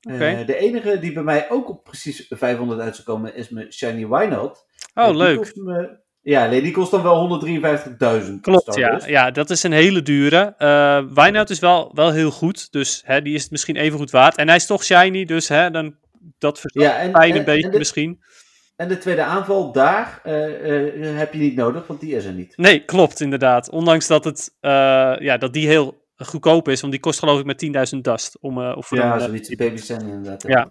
[0.00, 3.72] Eh, de enige die bij mij ook op precies 500 uit zou komen is mijn
[3.72, 4.66] Shiny Wynaut.
[4.94, 5.52] Oh, Die leuk.
[5.56, 7.16] me- ja, nee, die kost dan wel
[8.26, 9.00] 153.000 Klopt, ja.
[9.06, 9.30] Ja.
[9.30, 10.54] Dat is een hele dure.
[10.58, 14.10] Eh Wijnhout is wel, wel heel goed, dus hè, die is het misschien even goed
[14.10, 14.36] waard.
[14.36, 15.96] En hij is toch shiny, dus hè, dan,
[16.38, 18.22] dat verzacht Ja, en, pijn en- een beetje en misschien.
[18.82, 22.32] En de tweede aanval, daar eh, eh, heb je niet nodig, want die is er
[22.32, 22.56] niet.
[22.56, 23.70] Nee, klopt inderdaad.
[23.70, 24.70] Ondanks dat, het, eh,
[25.18, 27.58] ja, dat die heel goedkoop is, want die kost geloof ik met
[27.94, 28.38] 10.000 dust.
[28.40, 29.48] Om, of voor Ja, zoiets.
[29.48, 30.42] Die baby's zijn inderdaad.
[30.42, 30.68] Ja.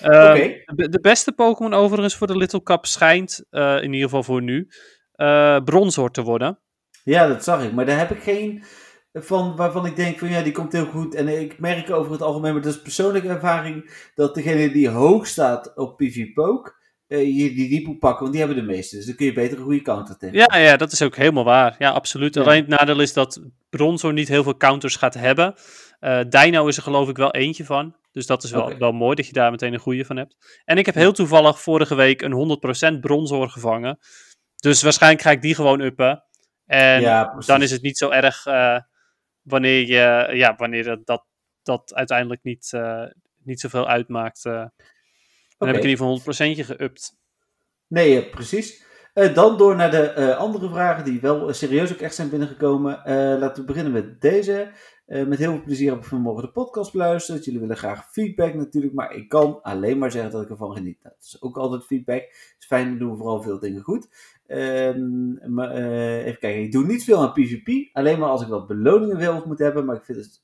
[0.00, 0.62] Oké.
[0.64, 4.68] de, de beste Pokémon overigens voor de Little Cup schijnt, in ieder geval voor nu,
[5.64, 6.60] Bronzor te worden.
[7.04, 7.72] Ja, dat zag ik.
[7.72, 8.64] Maar daar heb ik geen
[9.12, 11.14] van waarvan ik denk van ja, die komt heel goed.
[11.14, 15.26] En ik merk over het algemeen, maar dat is persoonlijke ervaring, dat degene die hoog
[15.26, 16.74] staat op PvPoke,
[17.06, 18.96] je die die moet pakken, want die hebben de meeste.
[18.96, 20.36] Dus dan kun je beter een goede counter tegen.
[20.36, 21.74] Ja, ja, dat is ook helemaal waar.
[21.78, 22.34] Ja, absoluut.
[22.34, 22.42] Ja.
[22.42, 23.40] Alleen het nadeel is dat
[23.70, 25.54] Bronzor niet heel veel counters gaat hebben.
[26.00, 27.96] Eh Dino is er geloof ik wel eentje van.
[28.12, 30.60] Dus dat is wel, wel mooi dat je daar meteen een goede van hebt.
[30.64, 32.58] En ik heb heel toevallig vorige week een
[32.96, 33.98] 100% Bronzor gevangen.
[34.56, 36.24] Dus waarschijnlijk ga ik die gewoon uppen.
[36.66, 38.78] En Ja, dan is het niet zo erg eh,
[39.42, 41.24] wanneer, je, ja, wanneer dat, dat,
[41.62, 43.04] dat uiteindelijk niet, eh,
[43.42, 44.44] niet zoveel uitmaakt.
[45.58, 47.24] Dan heb ik in ieder geval 100% geüpt.
[47.88, 48.84] Nee, eh, precies.
[49.12, 53.02] Eh, dan door naar de eh, andere vragen die wel serieus ook echt zijn binnengekomen.
[53.38, 54.70] Laten we beginnen met deze.
[55.06, 57.44] Met heel veel plezier heb ik vanmorgen de podcast beluisterd.
[57.44, 61.02] Jullie willen graag feedback natuurlijk, maar ik kan alleen maar zeggen dat ik ervan geniet.
[61.02, 62.22] Dat is ook altijd feedback.
[62.22, 64.08] Het is fijn, we doen vooral veel dingen goed.
[64.46, 65.70] Ehm, maar,
[66.24, 67.88] even kijken, ik doe niet veel aan PvP.
[67.92, 70.42] Alleen maar als ik wat beloningen wil of moet hebben, maar ik vind het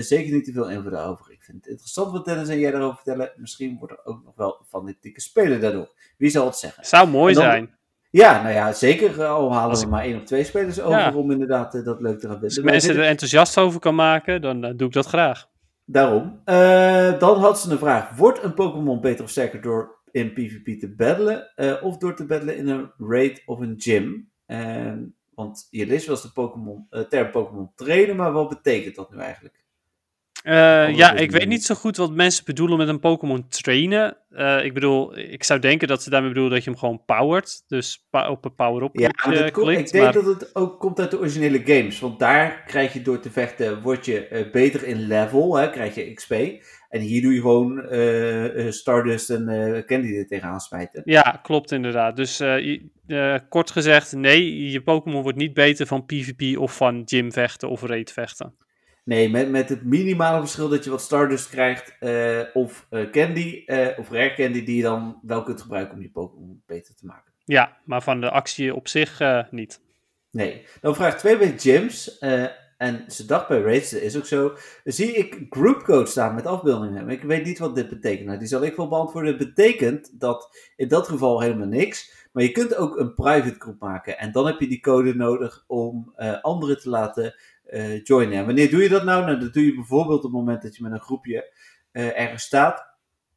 [0.00, 1.32] zeker niet te veel invloed daarover.
[1.32, 3.32] Ik vind het interessant wat Dennis en jij daarover vertellen.
[3.36, 5.90] Misschien wordt er ook nog wel fanatieke speler daardoor.
[6.18, 6.84] Wie zal het zeggen?
[6.84, 7.74] Zou mooi dan- zijn.
[8.10, 9.20] Ja, nou ja, zeker.
[9.20, 11.14] eh, Al halen we maar één of twee spelers over Ja.
[11.14, 14.40] om inderdaad eh, dat leuk te gaan Als ik mensen er enthousiast over kan maken,
[14.42, 15.48] dan eh, doe ik dat graag.
[15.84, 16.40] Daarom.
[16.44, 18.16] Eh, dan had ze een vraag.
[18.16, 21.52] Wordt een Pokémon beter of sterker door in PvP te battlen?
[21.54, 24.30] eh, of door te battlen in een raid of een gym?
[24.46, 24.92] Eh,
[25.34, 29.10] want je leest wel eens de Pokémon, eh, term Pokémon trainen, maar wat betekent dat
[29.12, 29.61] nu eigenlijk?
[30.42, 34.16] Eh, ja, ik weet niet zo goed wat mensen bedoelen met een Pokémon trainen.
[34.30, 37.62] Eh, ik bedoel, ik zou denken dat ze daarmee bedoelen dat je hem gewoon powert.
[37.68, 39.78] Dus op een power-up Ja, maar klikt.
[39.80, 42.00] ik denk maar- dat het ook komt uit de originele games.
[42.00, 45.94] Want daar krijg je door te vechten, word je eh, beter in level, hè, krijg
[45.94, 46.32] je XP.
[46.88, 51.02] En hier doe je gewoon eh, eh, Stardust en eh, Candy er tegenaan smijten.
[51.04, 52.16] Ja, klopt inderdaad.
[52.16, 57.02] Dus eh, eh, kort gezegd, nee, je Pokémon wordt niet beter van PvP of van
[57.04, 58.54] gym vechten of raid vechten.
[59.04, 63.62] Nee, met, met het minimale verschil dat je wat Stardust krijgt, eh, of eh, Candy,
[63.66, 67.06] eh, of Rare Candy, die je dan wel kunt gebruiken om je Pokémon beter te
[67.06, 67.32] maken.
[67.44, 69.80] Ja, maar van de actie op zich niet.
[70.32, 70.66] Nee.
[70.80, 71.56] Dan vraag 2 bij
[72.20, 72.44] eh,
[72.76, 74.52] en ze dacht bij Raids, dat is ook zo,
[74.84, 77.08] zie ik groupcode staan met afbeeldingen.
[77.08, 78.26] Ik weet niet wat dit betekent.
[78.26, 79.38] Nou, die zal ik wel beantwoorden.
[79.38, 82.20] Het betekent dat in dat geval helemaal niks.
[82.32, 84.18] Maar je kunt ook een private groep maken.
[84.18, 87.34] En dan heb je die code nodig om anderen te laten
[87.72, 88.38] eh, joinen.
[88.38, 89.24] En wanneer doe je dat nou?
[89.24, 91.52] Nou, dat doe je bijvoorbeeld op het moment dat je met een groepje
[91.92, 92.90] eh, ergens staat.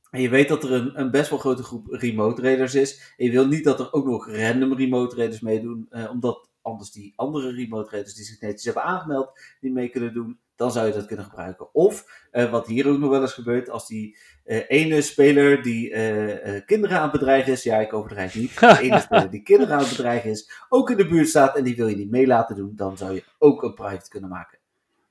[0.10, 3.14] En je weet dat er een, een best wel grote groep remote raiders is.
[3.18, 5.88] En je wil niet dat er ook nog random remote raiders meedoen.
[5.90, 10.14] eh, omdat anders die andere remote raiders die zich netjes hebben aangemeld, niet mee kunnen
[10.14, 10.40] doen.
[10.56, 11.74] Dan zou je dat kunnen gebruiken.
[11.74, 15.92] Of, eh, wat hier ook nog wel eens gebeurt, als die eh, ene speler die
[15.92, 17.64] eh, kinderen aan het bedreigen is.
[17.64, 18.60] Ja, ik overdrijf niet.
[18.60, 21.64] De ene speler die kinderen aan het bedreigen is, ook in de buurt staat en
[21.64, 22.72] die wil je niet mee laten doen.
[22.76, 24.58] Dan zou je ook een private kunnen maken.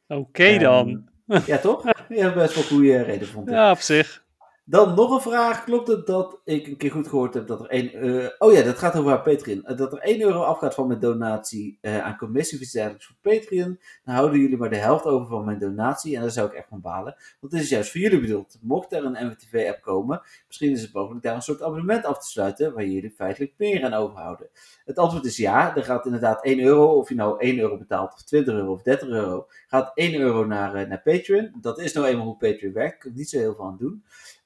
[0.09, 1.09] Oké Ehm, dan.
[1.47, 1.85] Ja, toch?
[2.09, 3.55] Ja, best wel goede reden vond ik.
[3.55, 4.24] Ja, op zich.
[4.67, 5.65] Dan nog een vraag.
[5.65, 8.29] Klopt het dat ik een keer goed gehoord heb dat er 1 euro...
[8.39, 9.65] Oh ja, dat gaat over Patreon.
[9.65, 13.79] Eh, Dat er 1 euro afgaat van mijn donatie eh, aan commissieversterkers voor Patreon.
[14.05, 16.15] Dan houden jullie maar de helft over van mijn donatie.
[16.15, 17.17] En daar zou ik echt van balen.
[17.41, 18.59] Want het is juist voor jullie bedoeld.
[18.61, 22.31] Mocht er een MWTV-app komen, misschien is het mogelijk daar een soort abonnement af te
[22.31, 22.75] sluiten.
[22.75, 24.49] Waar jullie feitelijk meer aan overhouden.
[24.85, 25.77] Het antwoord is ja.
[25.77, 28.83] Er gaat inderdaad 1 euro, of je nou 1 euro betaalt, of 20 euro of
[28.83, 31.53] 30 euro, gaat 1 euro naar, eh, naar Patreon.
[31.61, 32.95] Dat is nou eenmaal hoe Patreon werkt.
[32.95, 34.05] Ik kan er niet zo heel veel aan doen.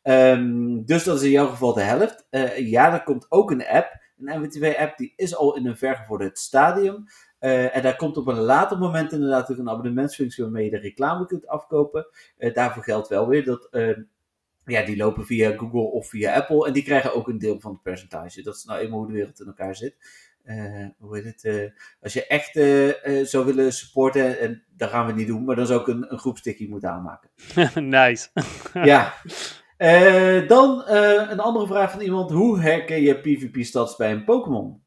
[0.09, 2.26] Ehm, dus dat is in jouw geval de helft.
[2.30, 4.00] Eh, ja, er komt ook een app.
[4.18, 7.04] Een MWTV-app die is al in een vergevorderd stadium.
[7.38, 10.78] Eh, en daar komt op een later moment inderdaad ook een abonnementsfunctie waarmee je de
[10.78, 12.06] reclame kunt afkopen.
[12.36, 14.02] Eh, daarvoor geldt wel weer dat ehm,
[14.64, 16.66] ja, die lopen via Google of via Apple.
[16.66, 18.42] En die krijgen ook een deel van het percentage.
[18.42, 19.96] Dat is nou eenmaal hoe de wereld in elkaar zit.
[20.98, 21.72] Hoe heet het?
[22.00, 22.52] als je echt
[23.30, 26.18] zou willen supporten, en dat gaan we niet doen, maar dan zou ik een, een
[26.18, 27.30] groepstikkie moeten aanmaken.
[27.90, 28.28] nice.
[28.72, 29.14] ja.
[29.78, 32.30] Eh, dan eh, een andere vraag van iemand.
[32.30, 34.82] Hoe herken je PvP-stads bij een Pokémon?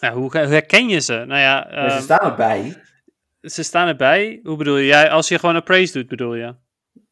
[0.00, 1.12] Ja, hoe, herken je ze?
[1.12, 2.82] Nou ja, Ja, ze ehm, staan erbij.
[3.40, 4.40] ze staan erbij.
[4.42, 4.86] Hoe bedoel je?
[4.86, 6.54] Jij, als je gewoon een praise doet, bedoel je?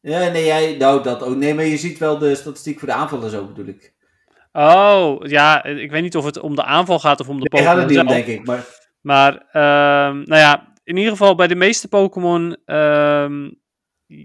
[0.01, 1.35] Ja, nee, jij, nou dat ook.
[1.35, 3.93] Nee, maar je ziet wel de statistiek voor de aanvallen zo bedoel ik.
[4.51, 7.51] Oh, ja, ik weet niet of het om de aanval gaat of om de Ik
[7.51, 8.45] ga Pokémon het niet denk ik.
[8.45, 8.65] Maar
[9.01, 13.49] Maar, ehm, nou ja, in ieder geval bij de meeste Pokémon ehm,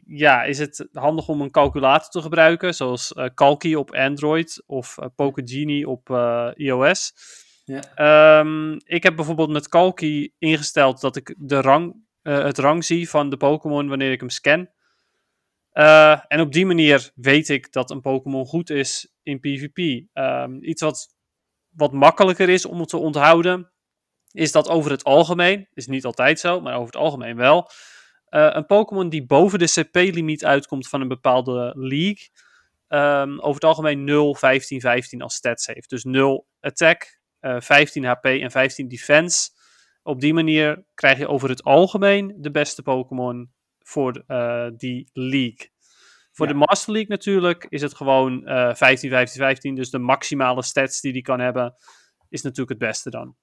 [0.07, 5.89] ja, is het handig om een calculator te gebruiken, zoals Calki op Android of Pokegenie
[5.89, 7.13] op eh, iOS.
[7.65, 7.83] Ja.
[7.95, 13.31] Ehm, ik heb bijvoorbeeld met Calki ingesteld dat ik de rang, het rang zie van
[13.31, 14.69] de Pokémon wanneer ik hem scan.
[16.29, 20.07] En op die manier weet ik dat een Pokémon goed is in PvP.
[20.13, 21.17] Ehm, iets wat,
[21.69, 23.73] wat makkelijker is om het te onthouden,
[24.33, 27.71] is dat over het algemeen, is niet altijd zo, maar over het algemeen wel,
[28.33, 32.29] eh, een Pokémon die boven de CP-limiet uitkomt van een bepaalde league,
[32.89, 35.91] ehm, over het algemeen 0, 15, 15 als stats heeft.
[35.91, 39.51] Dus 0 attack, eh, 15 HP en 15 defense.
[40.03, 45.71] Op die manier krijg je over het algemeen de beste Pokémon voor eh, die league.
[46.33, 46.53] Voor Ja.
[46.53, 49.75] de Master League natuurlijk is het gewoon eh 15, 15, 15.
[49.75, 51.75] Dus de maximale stats die die kan hebben,
[52.29, 53.37] is natuurlijk het beste dan.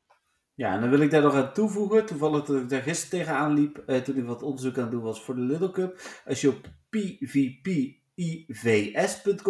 [0.60, 2.06] Ja, en dan wil ik daar nog aan toevoegen.
[2.06, 5.02] Toevallig dat ik daar gisteren tegenaan liep eh, toen ik wat onderzoek aan het doen
[5.02, 6.00] was voor de Little Cup.
[6.26, 8.00] Als je op pvpivs.com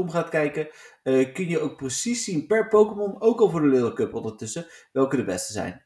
[0.10, 0.68] gaat kijken,
[1.04, 4.68] eh, kun je ook precies zien per Pokémon, ook al voor de Little Cup ondertussen,
[4.92, 5.86] welke de beste zijn.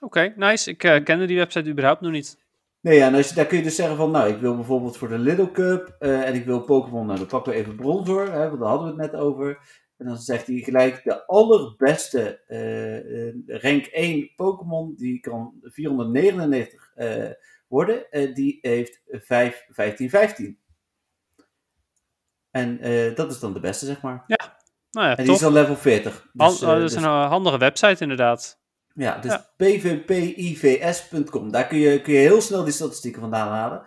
[0.00, 0.70] Oké, nice.
[0.70, 2.40] Ik eh, kende die website überhaupt nog niet.
[2.80, 4.96] Nee, ja, en als je, daar kun je dus zeggen van, nou, ik wil bijvoorbeeld
[4.96, 8.32] voor de Little Cup eh, en ik wil Pokémon, nou, dan pakken we even Bronzor,
[8.32, 9.58] hè, want daar hadden we het net over.
[10.02, 17.30] En dan zegt hij gelijk, de allerbeste eh, rank 1 Pokémon, die kan 499 eh,
[17.68, 20.58] worden, eh, die heeft 5, 15, 15.
[22.50, 22.80] En
[23.14, 24.24] dat is dan de beste, zeg maar.
[24.26, 25.34] Nou ja, En die top.
[25.34, 26.28] is al level 40.
[26.36, 28.60] Han- Dus, oh, dat is dus- een handige website inderdaad.
[28.94, 29.50] Ja, dus Ja.
[29.56, 31.50] pvpivs.com.
[31.50, 33.82] Daar kun je, kun je heel snel die statistieken vandaan halen.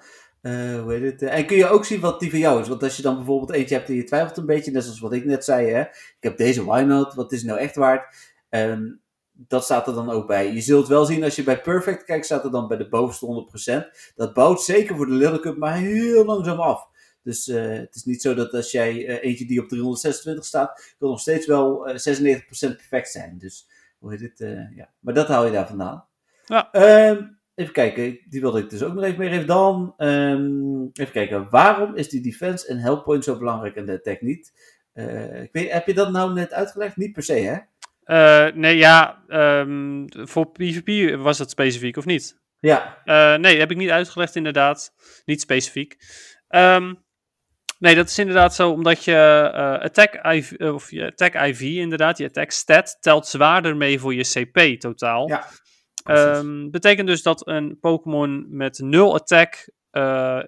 [0.45, 1.21] Eh, hoe heet het?
[1.21, 2.67] eh, En kun je ook zien wat die van jou is.
[2.67, 5.13] Want als je dan bijvoorbeeld eentje hebt en je twijfelt een beetje, net zoals wat
[5.13, 5.81] ik net zei, hè.
[5.81, 8.15] Ik heb deze why not, wat is nou echt waard?
[8.49, 8.91] Ehm,
[9.31, 10.53] dat staat er dan ook bij.
[10.53, 13.25] Je zult wel zien, als je bij Perfect kijkt, staat er dan bij de bovenste
[13.25, 14.11] 100%.
[14.15, 16.87] Dat bouwt zeker voor de Little Cup, maar heel langzaam af.
[17.23, 21.09] Dus eh, het is niet zo dat als jij eentje die op 326 staat, kan
[21.09, 23.37] nog steeds wel eh 96% perfect zijn.
[23.37, 23.67] Dus
[23.99, 24.39] hoe heet het?
[24.75, 24.89] ja.
[24.99, 26.05] Maar dat haal je daar vandaan.
[26.45, 26.71] Ja.
[26.71, 27.23] Ehm,
[27.55, 29.47] even kijken, die wilde ik dus ook nog even meegeven.
[29.47, 33.91] Dan, ehm, even kijken, waarom is die defense en help point zo belangrijk en de
[33.93, 34.73] attack niet?
[34.93, 36.97] Eh, ik weet, heb je dat nou net uitgelegd?
[36.97, 37.57] Niet per se, hè?
[38.03, 42.39] Eh, nee, ja, ehm, voor PvP was dat specifiek of niet?
[42.59, 44.93] Ja, Eh, nee, heb ik niet uitgelegd inderdaad.
[45.25, 45.97] Niet specifiek.
[46.47, 46.93] Ehm,
[47.79, 49.51] nee, dat is inderdaad zo omdat je
[49.81, 54.23] attack, IV, of je attack IV inderdaad, je attack stat, telt zwaarder mee voor je
[54.23, 55.27] CP totaal.
[55.27, 55.47] Ja,
[56.05, 60.39] Ehm, betekent dus dat een Pokémon met 0 attack eh,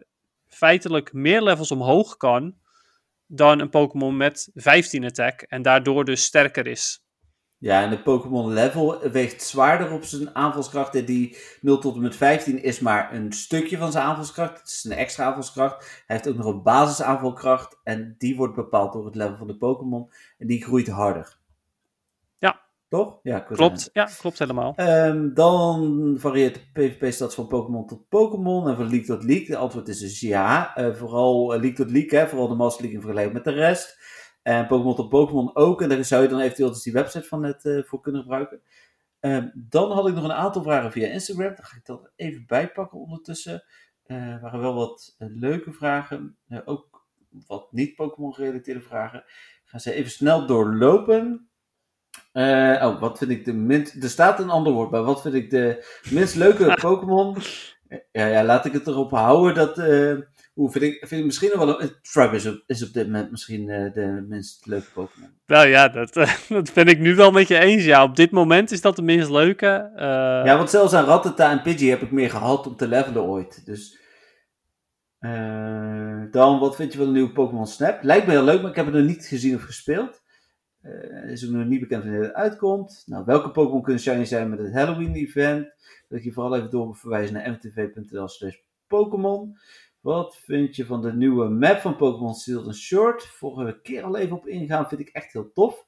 [0.48, 2.56] feitelijk meer levels omhoog kan
[3.28, 7.06] dan een Pokémon met 15 attack en daardoor dus sterker is.
[7.60, 10.96] Ja, en de Pokémon level weegt zwaarder op zijn aanvalskracht.
[10.96, 14.60] En die 0 tot en met 15 is maar een stukje van zijn aanvalskracht.
[14.60, 16.04] Het is een extra aanvalskracht.
[16.06, 17.80] Hij heeft ook nog een basisaanvalkracht.
[17.84, 20.12] En die wordt bepaald door het level van de Pokémon.
[20.38, 21.37] En die groeit harder.
[22.90, 23.20] Toch?
[23.24, 24.74] Ja, Klopt, ja, klopt helemaal.
[24.76, 29.46] Ehm, dan varieert de PvP-stats van Pokémon tot Pokémon en van League tot League.
[29.46, 30.76] De antwoord is dus ja.
[30.76, 33.60] Eh, vooral eh, League tot League, hè, vooral de Master League in vergelijking met de
[33.62, 33.98] rest.
[34.42, 35.82] En Pokémon tot Pokémon ook.
[35.82, 38.62] En daar zou je dan eventueel dus die website van net eh, voor kunnen gebruiken.
[39.20, 41.56] Ehm, dan had ik nog een aantal vragen via Instagram.
[41.56, 43.64] Dan ga ik dat even bijpakken ondertussen.
[44.06, 46.38] Er waren wel wat leuke vragen.
[46.66, 47.06] ook
[47.48, 49.20] wat niet Pokémon gerelateerde vragen.
[49.20, 51.47] Ik ga ze even snel doorlopen.
[52.82, 54.04] Oh, wat vind ik de minst...
[54.04, 55.02] Er staat een ander woord bij.
[55.02, 57.38] Wat vind ik de minst leuke Pokémon?
[58.12, 59.78] Ja, ja, laat ik het erop houden dat...
[60.58, 62.34] Hoe vind ik, vind ik misschien nog wel een.
[62.34, 65.30] Is op, is op dit moment misschien uh, de minst leuke Pokémon.
[65.46, 67.86] Nou ja, dat, uh, dat ben ik nu wel met je eens.
[67.86, 69.92] Ja, op dit moment is dat de minst leuke.
[69.96, 70.02] Uh...
[70.46, 73.66] Ja, want zelfs aan Rattata en Pidgey heb ik meer gehad om te levelen ooit.
[73.66, 74.00] Dus.
[76.32, 78.04] dan, wat vind je van de nieuwe Pokémon Snap?
[78.04, 80.22] Lijkt me heel leuk, maar ik heb het nog niet gezien of gespeeld.
[81.28, 83.04] Is ook nog niet bekend wanneer het uitkomt.
[83.06, 85.74] Nou, welke Pokémon kunnen shiny zijn met het Halloween-event?
[86.08, 88.56] Wil ik je vooral even doorverwijzen naar mtv.nl/slash
[88.88, 89.58] Pokémon.
[90.00, 93.24] Wat vind je van de nieuwe map van Pokémon Shield Short?
[93.26, 95.86] Vorige keer al even op ingaan, vind ik echt heel tof.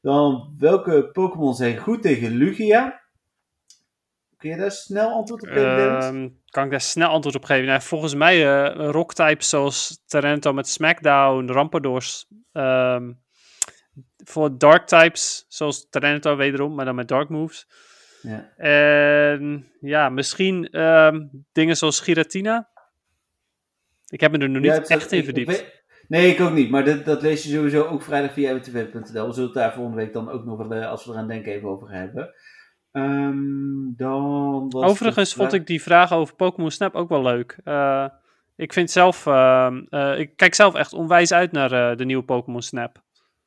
[0.00, 3.02] Dan, welke Pokémon zijn goed tegen Lugia?
[4.36, 7.66] Kun je daar snel antwoord op geven, uh, Kan ik daar snel antwoord op geven?
[7.66, 12.26] Nou, volgens mij uh, rock-types zoals Tarento met Smackdown, Rampardos.
[12.52, 13.23] Um,
[14.24, 17.66] voor dark-types zoals Tarento wederom, maar dan met dark moves.
[18.22, 18.52] Ja.
[18.56, 22.68] En ja, misschien um, dingen zoals Giratina.
[24.08, 25.82] Ik heb me er nog niet echt in verdiept.
[26.08, 26.70] nee, ik ook niet.
[26.70, 29.26] Maar dat, dat lees je sowieso ook vrijdag via mtv.nl.
[29.26, 31.52] We zullen het daar volgende week dan ook nog wel, eh, als we eraan denken,
[31.52, 32.34] even over hebben.
[32.92, 37.58] Um, dan Overigens vond ik die vraag over Pokémon Snap ook wel leuk.
[37.64, 38.06] Uh,
[38.56, 42.62] ik vind zelf, uh, uh, ik kijk zelf echt onwijs uit naar de nieuwe Pokémon
[42.62, 43.03] Snap.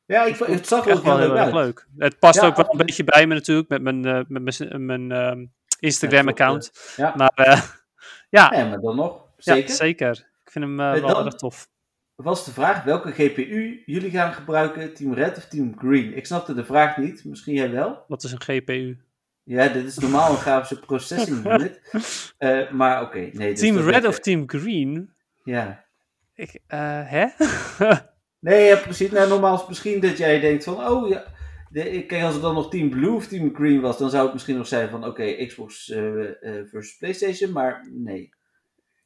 [0.08, 1.86] Ja, ik, het zag er wel heel, erg leuk.
[1.98, 5.46] Het past ook wel een beetje bij me natuurlijk, met mijn, met mijn, mijn ehm,
[5.78, 6.94] Instagram-account.
[6.96, 7.14] Ja.
[7.16, 7.32] Maar
[8.30, 8.52] ja.
[8.54, 9.24] ja, maar dan nog.
[9.36, 9.74] Zeker.
[9.74, 10.10] Zeker.
[10.44, 11.68] Ik vind hem uh, wel erg tof.
[12.14, 16.16] Was de vraag welke GPU jullie gaan gebruiken, Team Red of Team Green?
[16.16, 18.04] Ik snapte de vraag niet, misschien jij wel.
[18.06, 18.98] Wat is een GPU?
[19.42, 21.80] Ja, dit is normaal een grafische processing unit.
[22.38, 23.50] Uh, maar oké, okay, nee.
[23.50, 25.12] Dus team Red of Team Green?
[25.44, 25.84] Ja.
[26.34, 27.26] Ik, uh, hè?
[28.40, 29.10] nee, ja, precies.
[29.10, 31.24] Nou, normaal is misschien dat jij denkt van, oh ja.
[31.70, 34.32] De, kijk, als het dan nog Team Blue of Team Green was, dan zou het
[34.32, 38.36] misschien nog zijn van, oké, Xbox uh, versus PlayStation, maar nee.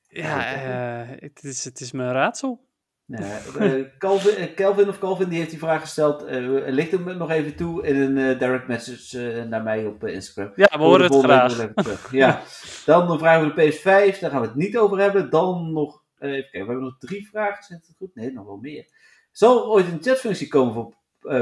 [0.09, 2.70] Ja, uh, het, is, het is mijn raadsel.
[3.07, 6.24] Ja, uh, Calvin, Calvin, of Calvin die heeft die vraag gesteld.
[6.66, 10.53] Ligt hem nog even toe in een direct message naar mij op Instagram.
[10.57, 11.72] Ja, we horen het graag.
[12.11, 12.43] ja.
[12.85, 15.30] Dan de vraag over de PS5, daar gaan we het niet over hebben.
[15.30, 17.64] Dan nog, even kijken, we hebben nog drie vragen.
[17.64, 18.14] Zit het goed?
[18.14, 18.87] Nee, nog wel meer.
[19.33, 20.95] Zal er ooit een chatfunctie komen voor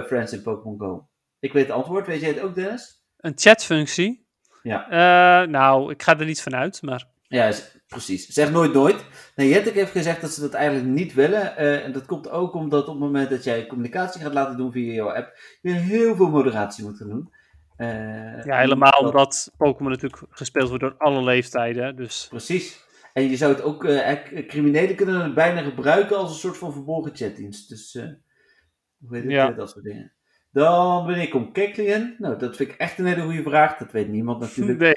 [0.06, 1.08] Friends in Pokémon Go?
[1.38, 3.02] Ik weet het antwoord, weet jij het ook Dennis?
[3.16, 4.26] Een chatfunctie?
[4.62, 5.44] Ja.
[5.44, 7.08] nou, ik ga er niet vanuit, maar...
[7.28, 7.52] Ja,
[7.88, 8.26] precies.
[8.26, 9.04] Zeg nooit nooit.
[9.36, 11.54] Nee, Jettek heeft gezegd dat ze dat eigenlijk niet willen.
[11.58, 14.72] Uh, en dat komt ook omdat op het moment dat jij communicatie gaat laten doen
[14.72, 17.32] via jouw app, je heel veel moderatie moet gaan doen.
[17.76, 21.96] Uh, ja, helemaal omdat Pokémon natuurlijk gespeeld wordt door alle leeftijden.
[21.96, 22.26] Dus.
[22.28, 22.84] Precies.
[23.12, 24.12] En je zou het ook, uh,
[24.46, 27.68] criminelen kunnen het bijna gebruiken als een soort van verborgen chatdienst.
[27.68, 29.50] Dus, hoe heet het, ja.
[29.50, 30.12] dat soort dingen.
[30.52, 32.14] Dan wanneer komt Keklingen?
[32.18, 33.76] Nou, dat vind ik echt een hele goede vraag.
[33.76, 34.78] Dat weet niemand natuurlijk.
[34.78, 34.94] Nee,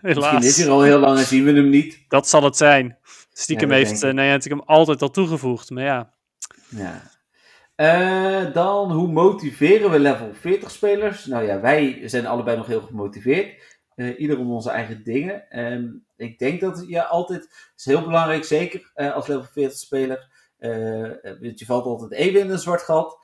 [0.00, 0.32] helaas.
[0.32, 2.04] Misschien is hij al heel lang en zien we hem niet.
[2.08, 2.98] Dat zal het zijn.
[3.32, 6.12] Stiekem ja, heeft uh, Niantic hem altijd al toegevoegd, maar ja.
[6.68, 7.14] Ja.
[7.76, 11.24] Uh, dan, hoe motiveren we level 40 spelers?
[11.26, 13.75] Nou ja, wij zijn allebei nog heel gemotiveerd.
[13.96, 15.60] Uh, ieder om onze eigen dingen.
[15.72, 20.28] Um, ik denk dat je altijd, is heel belangrijk, zeker uh, als level 40 speler,
[20.58, 23.18] je valt altijd even in een zwart gat.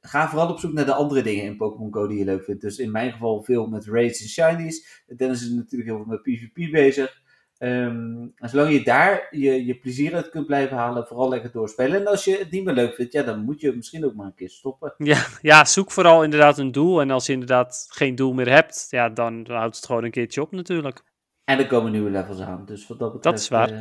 [0.00, 2.60] Ga vooral op zoek naar de andere dingen in Pokémon Go die je leuk vindt.
[2.60, 5.02] Dus in mijn geval veel met raids en shinies.
[5.16, 7.22] Dennis is natuurlijk heel veel met PvP bezig.
[7.58, 12.00] Um, en zolang je daar je, je plezier uit kunt blijven halen, vooral lekker doorspelen.
[12.00, 14.26] En als je het niet meer leuk vindt, ja, dan moet je misschien ook maar
[14.26, 14.94] een keer stoppen.
[14.98, 17.00] Ja, ja zoek vooral inderdaad een doel.
[17.00, 20.10] En als je inderdaad geen doel meer hebt, ja, dan, dan houdt het gewoon een
[20.10, 21.02] keertje op natuurlijk.
[21.44, 22.64] En er komen nieuwe levels aan.
[22.64, 23.36] Dus wat dat betreft...
[23.36, 23.72] Dat is waar.
[23.72, 23.80] Uh,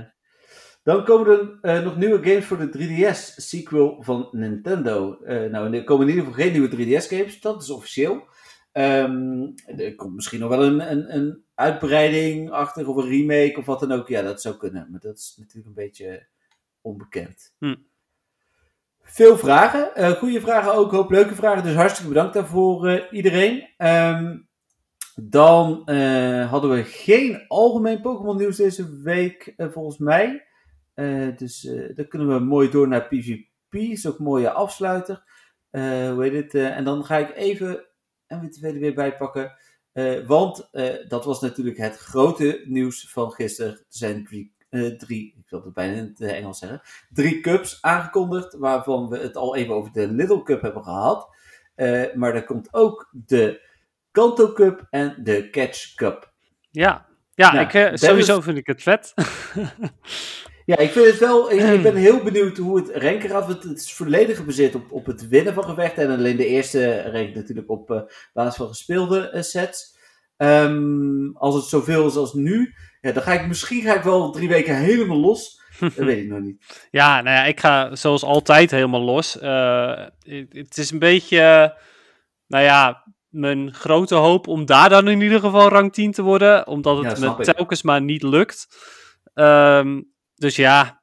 [0.84, 1.28] dan komen
[1.62, 5.18] er uh, nog nieuwe games voor de 3DS sequel van Nintendo.
[5.24, 8.28] Uh, nou, er komen in ieder geval geen nieuwe 3DS games, dat is officieel.
[8.74, 13.66] Um, er komt misschien nog wel een, een, een uitbreiding achter of een remake of
[13.66, 14.08] wat dan ook.
[14.08, 16.28] Ja, dat zou kunnen, maar dat is natuurlijk een beetje
[16.82, 17.54] onbekend.
[17.60, 17.76] Hm.
[19.02, 21.64] Veel vragen, uh, goede vragen ook, hoop leuke vragen.
[21.64, 23.68] Dus hartstikke bedankt daarvoor iedereen.
[23.78, 24.48] Um,
[25.16, 25.90] dan
[26.50, 30.46] hadden we geen algemeen Pokémon nieuws deze week, volgens mij.
[31.36, 31.62] Dus
[31.96, 33.44] dan kunnen we mooi door naar PvP.
[33.70, 35.24] Is ook een mooie afsluiter.
[35.72, 36.54] Hoe heet het?
[36.54, 37.86] en dan ga ik even
[38.42, 39.56] MWTV er weer bij pakken.
[40.28, 40.70] want
[41.08, 43.72] dat was natuurlijk het grote nieuws van gisteren.
[43.72, 44.54] Er zijn drie,
[44.98, 48.54] drie ik wil het bijna in het Engels zeggen, drie cups aangekondigd.
[48.54, 51.30] Waarvan we het al even over de Little Cup hebben gehad.
[52.14, 53.62] maar er komt ook de
[54.12, 56.32] Kanto Cup en de Catch Cup.
[56.72, 57.06] Ja,
[57.36, 59.14] Ja, Nou, ik, eh, sowieso vind ik het vet.
[60.66, 61.52] Ja, ik vind het wel.
[61.52, 62.92] Ik, ik ben heel benieuwd hoe het
[63.26, 63.48] gaat.
[63.48, 66.04] Want het is volledig gebaseerd op, op het winnen van gevechten.
[66.04, 68.02] En alleen de eerste rankt natuurlijk op eh,
[68.34, 69.96] basis van gespeelde eh, sets.
[70.38, 74.32] Ehm, als het zoveel is als nu, ja, dan ga ik misschien ga ik wel
[74.32, 75.62] drie weken helemaal los.
[75.80, 76.64] Dat weet ik nog niet.
[76.92, 79.40] Ja, nou ja, ik ga zoals altijd helemaal los.
[79.40, 81.74] Eh, het, het is een beetje,
[82.48, 86.68] nou ja, mijn grote hoop om daar dan in ieder geval rang 10 te worden.
[86.68, 88.68] Omdat Ja, het snap me telkens maar niet lukt.
[89.34, 90.02] Ehm,
[90.36, 91.02] dus ja,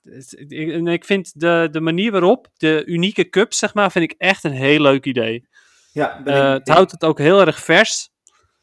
[0.85, 4.53] ik, vind de, de manier waarop, de unieke cup, zeg maar, vind ik echt een
[4.53, 5.49] heel leuk idee.
[5.93, 8.11] Ja, ben Eh, het houdt het ook heel erg vers.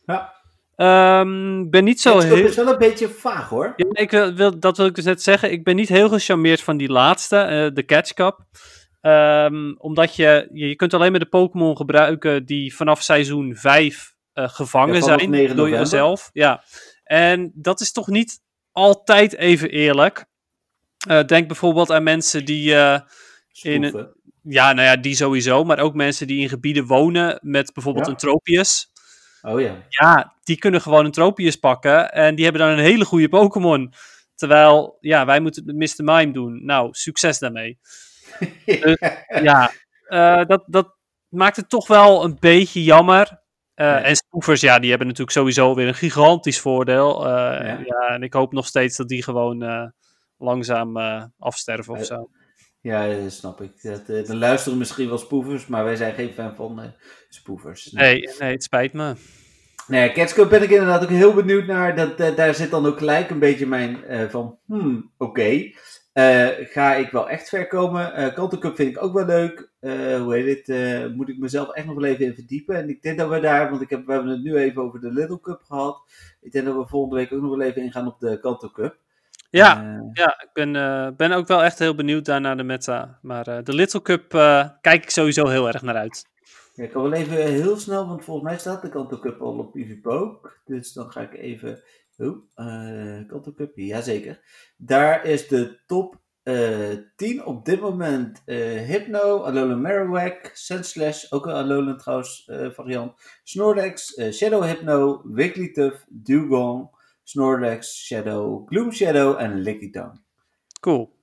[0.05, 0.36] Ja.
[0.76, 2.45] Ehm, ben niet zo Het heel...
[2.45, 3.74] is wel een beetje vaag hoor.
[3.76, 5.51] Ja, ik wil, wil- dat wil ik dus net zeggen.
[5.51, 8.45] Ik ben niet heel gecharmeerd van die laatste, eh, de Catch Cup.
[9.01, 14.49] Ehm, omdat je, je, kunt alleen maar de Pokémon gebruiken die vanaf seizoen 5 eh,
[14.49, 16.30] gevangen Ja, zijn 9 door jezelf.
[16.34, 16.63] Ja.
[17.03, 18.39] En dat is toch niet
[18.72, 20.26] altijd even eerlijk.
[21.08, 22.99] Eh, denk bijvoorbeeld aan mensen die, eh,
[23.62, 24.08] In een-
[24.41, 28.12] ja, nou ja, die sowieso, maar ook mensen die in gebieden wonen met bijvoorbeeld Ja.
[28.12, 28.91] een Tropius.
[29.41, 29.76] Oh ja.
[29.89, 33.93] Ja, die kunnen gewoon een Tropius pakken en die hebben dan een hele goede Pokémon.
[34.36, 36.03] Terwijl, ja, wij moeten het met Mr.
[36.03, 36.66] Mime doen.
[36.66, 37.80] Nou, succes daarmee.
[39.43, 39.72] Ja,
[40.08, 40.95] eh, dat, dat
[41.30, 43.41] maakt het toch wel een beetje jammer.
[43.76, 44.01] Ja.
[44.01, 47.28] En spoofers, ja, die hebben natuurlijk sowieso weer een gigantisch voordeel.
[47.28, 47.62] Ja.
[47.64, 48.08] ja.
[48.10, 49.62] en ik hoop nog steeds dat die gewoon
[50.38, 52.29] langzaam eh, afsterven of Eh, zo.
[52.81, 53.81] Ja, dat snap ik.
[53.81, 56.88] Dat, eh, dan luisteren misschien wel spoefers, maar wij zijn geen fan van eh
[57.29, 57.91] spoefers.
[57.91, 59.15] Nee, nee, het spijt me.
[59.88, 61.95] Nee, Cats Cup ben ik inderdaad ook heel benieuwd naar.
[61.95, 63.97] Dat, daar zit dan ook gelijk een beetje mijn
[64.29, 65.71] van, hmm, oké.
[66.63, 68.33] Ga ik wel echt ver komen?
[68.33, 69.71] Kanto Cup vind ik ook wel leuk.
[69.79, 72.75] Hoe heet eh, moet ik mezelf echt nog wel even in verdiepen.
[72.75, 74.99] En ik denk dat we daar, want ik heb, we hebben het nu even over
[74.99, 76.01] de Little Cup gehad.
[76.41, 78.97] Ik denk dat we volgende week ook nog wel even ingaan op de Kanto Cup.
[79.50, 82.64] Ja, Eh, ja ik ben, eh, ben ook wel echt heel benieuwd daar naar de
[82.64, 83.20] meta.
[83.22, 84.30] Maar eh, de Little Cup
[84.82, 86.26] kijk ik sowieso heel erg naar uit.
[86.74, 89.58] Ja, ik kan wel even heel snel, want volgens mij staat de Kanto Cup al
[89.58, 90.50] op PvPoke.
[90.66, 91.84] Dus dan ga ik even.
[92.18, 92.38] Oh,
[93.28, 94.39] Kanto Cup, jazeker.
[94.78, 101.54] Daar is de top eh 10 op dit moment Hypno, Alolan Marowak, Sandslash, ook een
[101.54, 106.89] Alolan trouwens variant, Snorlax, Shadow Hypno, Wigglytuff, Dugong,
[107.30, 110.21] Snorlax, Shadow, Gloom Shadow en Lickitung.
[110.80, 111.15] Cool.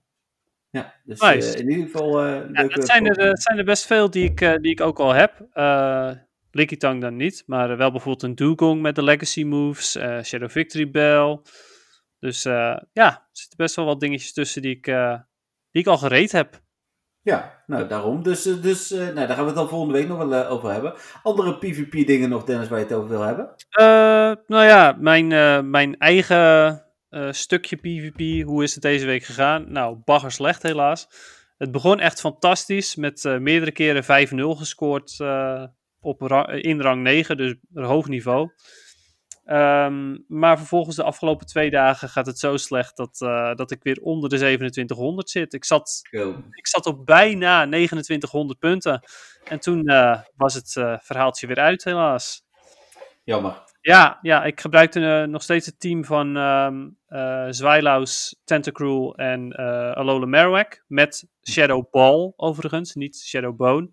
[0.71, 1.55] Ja, dus Nice.
[1.55, 4.25] eh, in ieder geval eh Ja, dat zijn er, eh, zijn er best veel die
[4.25, 5.47] ik, die ik ook al heb.
[5.53, 6.11] Eh
[6.51, 9.91] Lickitung dan niet, maar wel bijvoorbeeld een Dugong met de legacy moves,
[10.23, 11.41] Shadow Victory Bell.
[12.19, 14.85] Dus ja, er zitten best wel wat dingetjes tussen die ik,
[15.71, 16.63] die ik al gereed heb.
[17.25, 18.23] Ja, nou daarom.
[18.23, 20.51] Dus, eh, dus eh, nou, daar gaan we het dan volgende week nog wel eh,
[20.51, 20.95] over hebben.
[21.23, 23.55] Andere PvP-dingen nog, Dennis, waar je het over wil hebben?
[24.47, 25.27] Nou ja, mijn,
[25.71, 26.83] mijn eigen
[27.31, 29.73] stukje PvP, hoe is het deze week gegaan?
[29.73, 31.09] Nou, bagger slecht helaas.
[31.57, 35.21] Het begon echt fantastisch, met meerdere keren 5-0 gescoord
[36.01, 38.51] op in rang 9, dus hoog niveau.
[39.45, 43.83] Ehm, maar vervolgens de afgelopen twee dagen gaat het zo slecht dat, eh, dat ik
[43.83, 45.53] weer onder de 2700 zit.
[45.53, 46.03] Ik zat
[46.51, 49.01] ik zat op bijna 2900 punten.
[49.45, 52.43] En toen eh, was het eh, verhaaltje weer uit, helaas.
[53.25, 53.63] Jammer.
[53.81, 56.37] Ja, ja ik gebruikte nog steeds het team van
[57.07, 59.53] eh Zwylaus, Tentacruel en
[59.95, 60.85] Alola Marowak.
[60.87, 63.91] Met Shadow Ball, overigens, niet Shadow Bone.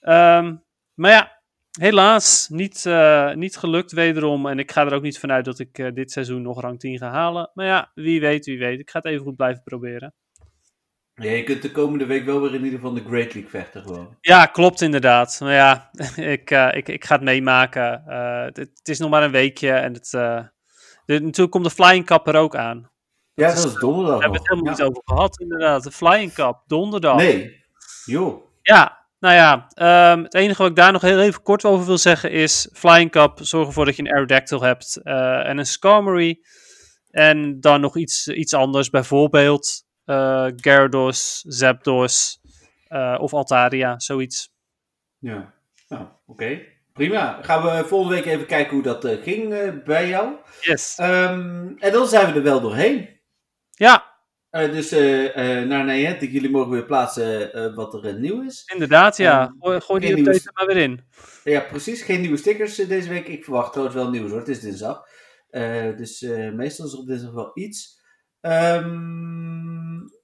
[0.00, 0.56] Ehm,
[0.94, 1.33] maar ja,
[1.80, 4.46] helaas niet, eh, niet gelukt wederom.
[4.46, 6.98] En ik ga er ook niet vanuit dat ik eh, dit seizoen nog rang 10
[6.98, 7.50] ga halen.
[7.54, 8.80] Maar ja, wie weet, wie weet.
[8.80, 10.14] Ik ga het even goed blijven proberen.
[11.14, 13.82] Ja, je kunt de komende week wel weer in ieder geval de Great League vechten
[13.82, 14.16] gewoon.
[14.20, 15.38] Ja, klopt inderdaad.
[15.40, 18.02] Maar ja, ik, eh, ik, ik ga het meemaken.
[18.44, 22.26] Het, het is nog maar een weekje en het, de, natuurlijk komt de Flying Cup
[22.26, 22.90] er ook aan.
[23.34, 24.58] Ja, dat is donderdag We hebben het nog.
[24.58, 24.78] helemaal Ja.
[24.84, 25.82] niet over gehad, inderdaad.
[25.82, 27.16] De Flying Cup, donderdag.
[27.16, 27.64] Nee.
[28.04, 28.44] Joh.
[28.62, 31.98] Ja, nou ja, ehm, het enige wat ik daar nog heel even kort over wil
[31.98, 32.68] zeggen is...
[32.72, 36.40] Flying Cup, zorg ervoor dat je een Aerodactyl hebt eh, en een Skarmory.
[37.10, 42.40] En dan nog iets, iets anders, bijvoorbeeld eh Gyarados, Zapdos
[42.88, 44.52] eh, of Altaria, zoiets.
[45.18, 45.54] Ja.
[45.88, 46.60] Nou, oké.
[46.92, 47.38] Prima.
[47.42, 49.48] Gaan we volgende week even kijken hoe dat ging
[49.84, 50.34] bij jou.
[50.60, 50.94] Yes.
[50.96, 53.20] Ehm, en dan zijn we er wel doorheen.
[53.70, 54.13] Ja,
[54.54, 58.62] Eh, dus eh eh naar Niantic, jullie mogen weer plaatsen wat er nieuw is.
[58.72, 59.54] Inderdaad, ja.
[59.60, 61.00] Gooi, gooi die update er maar weer in.
[61.44, 62.02] Ja, precies.
[62.02, 63.28] Geen nieuwe stickers deze week.
[63.28, 64.38] Ik verwacht trouwens wel nieuws hoor.
[64.38, 65.02] Het is dinsdag.
[65.96, 66.20] Dus
[66.52, 68.00] meestal is er op dinsdag wel iets.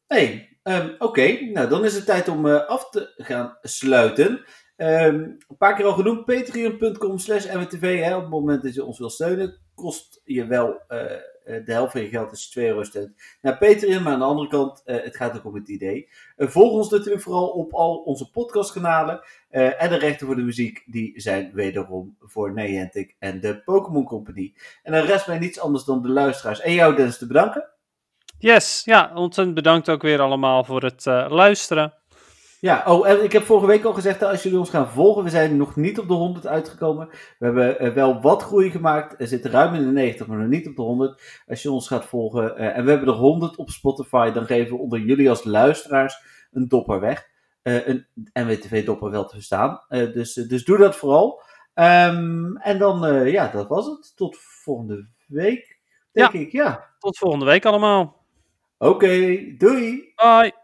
[0.09, 1.39] Nee, ehm, oké.
[1.53, 4.45] Nou, dan is het tijd om af te gaan sluiten.
[4.77, 8.13] Ehm, een paar keer al genoemd, patreon.com slash mwtv.
[8.15, 11.03] Op het moment dat je ons wil steunen, kost je wel uh,
[11.45, 13.13] de helft van je geld, is 2 euro steunt,
[13.43, 14.03] naar Patreon.
[14.03, 16.09] Maar aan de andere kant, uh, het gaat ook om het idee.
[16.37, 19.21] Uh, volg ons natuurlijk vooral op al onze podcastkanalen.
[19.51, 24.55] en de rechten voor de muziek, die zijn wederom voor Niantic en de Pokémon Company.
[24.83, 27.69] En dan rest mij niets anders dan de luisteraars en jou Dennis te bedanken.
[28.39, 32.00] Yes, ja, ontzettend bedankt ook weer allemaal voor het luisteren.
[32.61, 35.31] Ja, oh, en ik heb vorige week al gezegd als jullie ons gaan volgen, we
[35.31, 37.09] zijn nog niet op de 100 uitgekomen.
[37.39, 39.21] We hebben uh, wel wat groei gemaakt.
[39.21, 41.43] Er zitten ruim in de 90, maar nog niet op de 100.
[41.47, 44.77] Als je ons gaat volgen, uh, en we hebben er 100 op Spotify, dan geven
[44.77, 46.23] we onder jullie als luisteraars
[46.53, 47.29] een dopper weg.
[47.63, 49.81] Uh, een NWTV-dopper wel te verstaan.
[49.89, 51.43] dus, dus doe dat vooral.
[51.75, 54.17] Um, en dan, ja, dat was het.
[54.17, 55.79] Tot volgende week,
[56.13, 56.39] denk ja.
[56.39, 56.53] ik.
[56.53, 56.91] Ja.
[56.99, 58.25] Tot volgende week allemaal.
[58.79, 60.13] Oké, okay, doei.
[60.17, 60.60] Bye.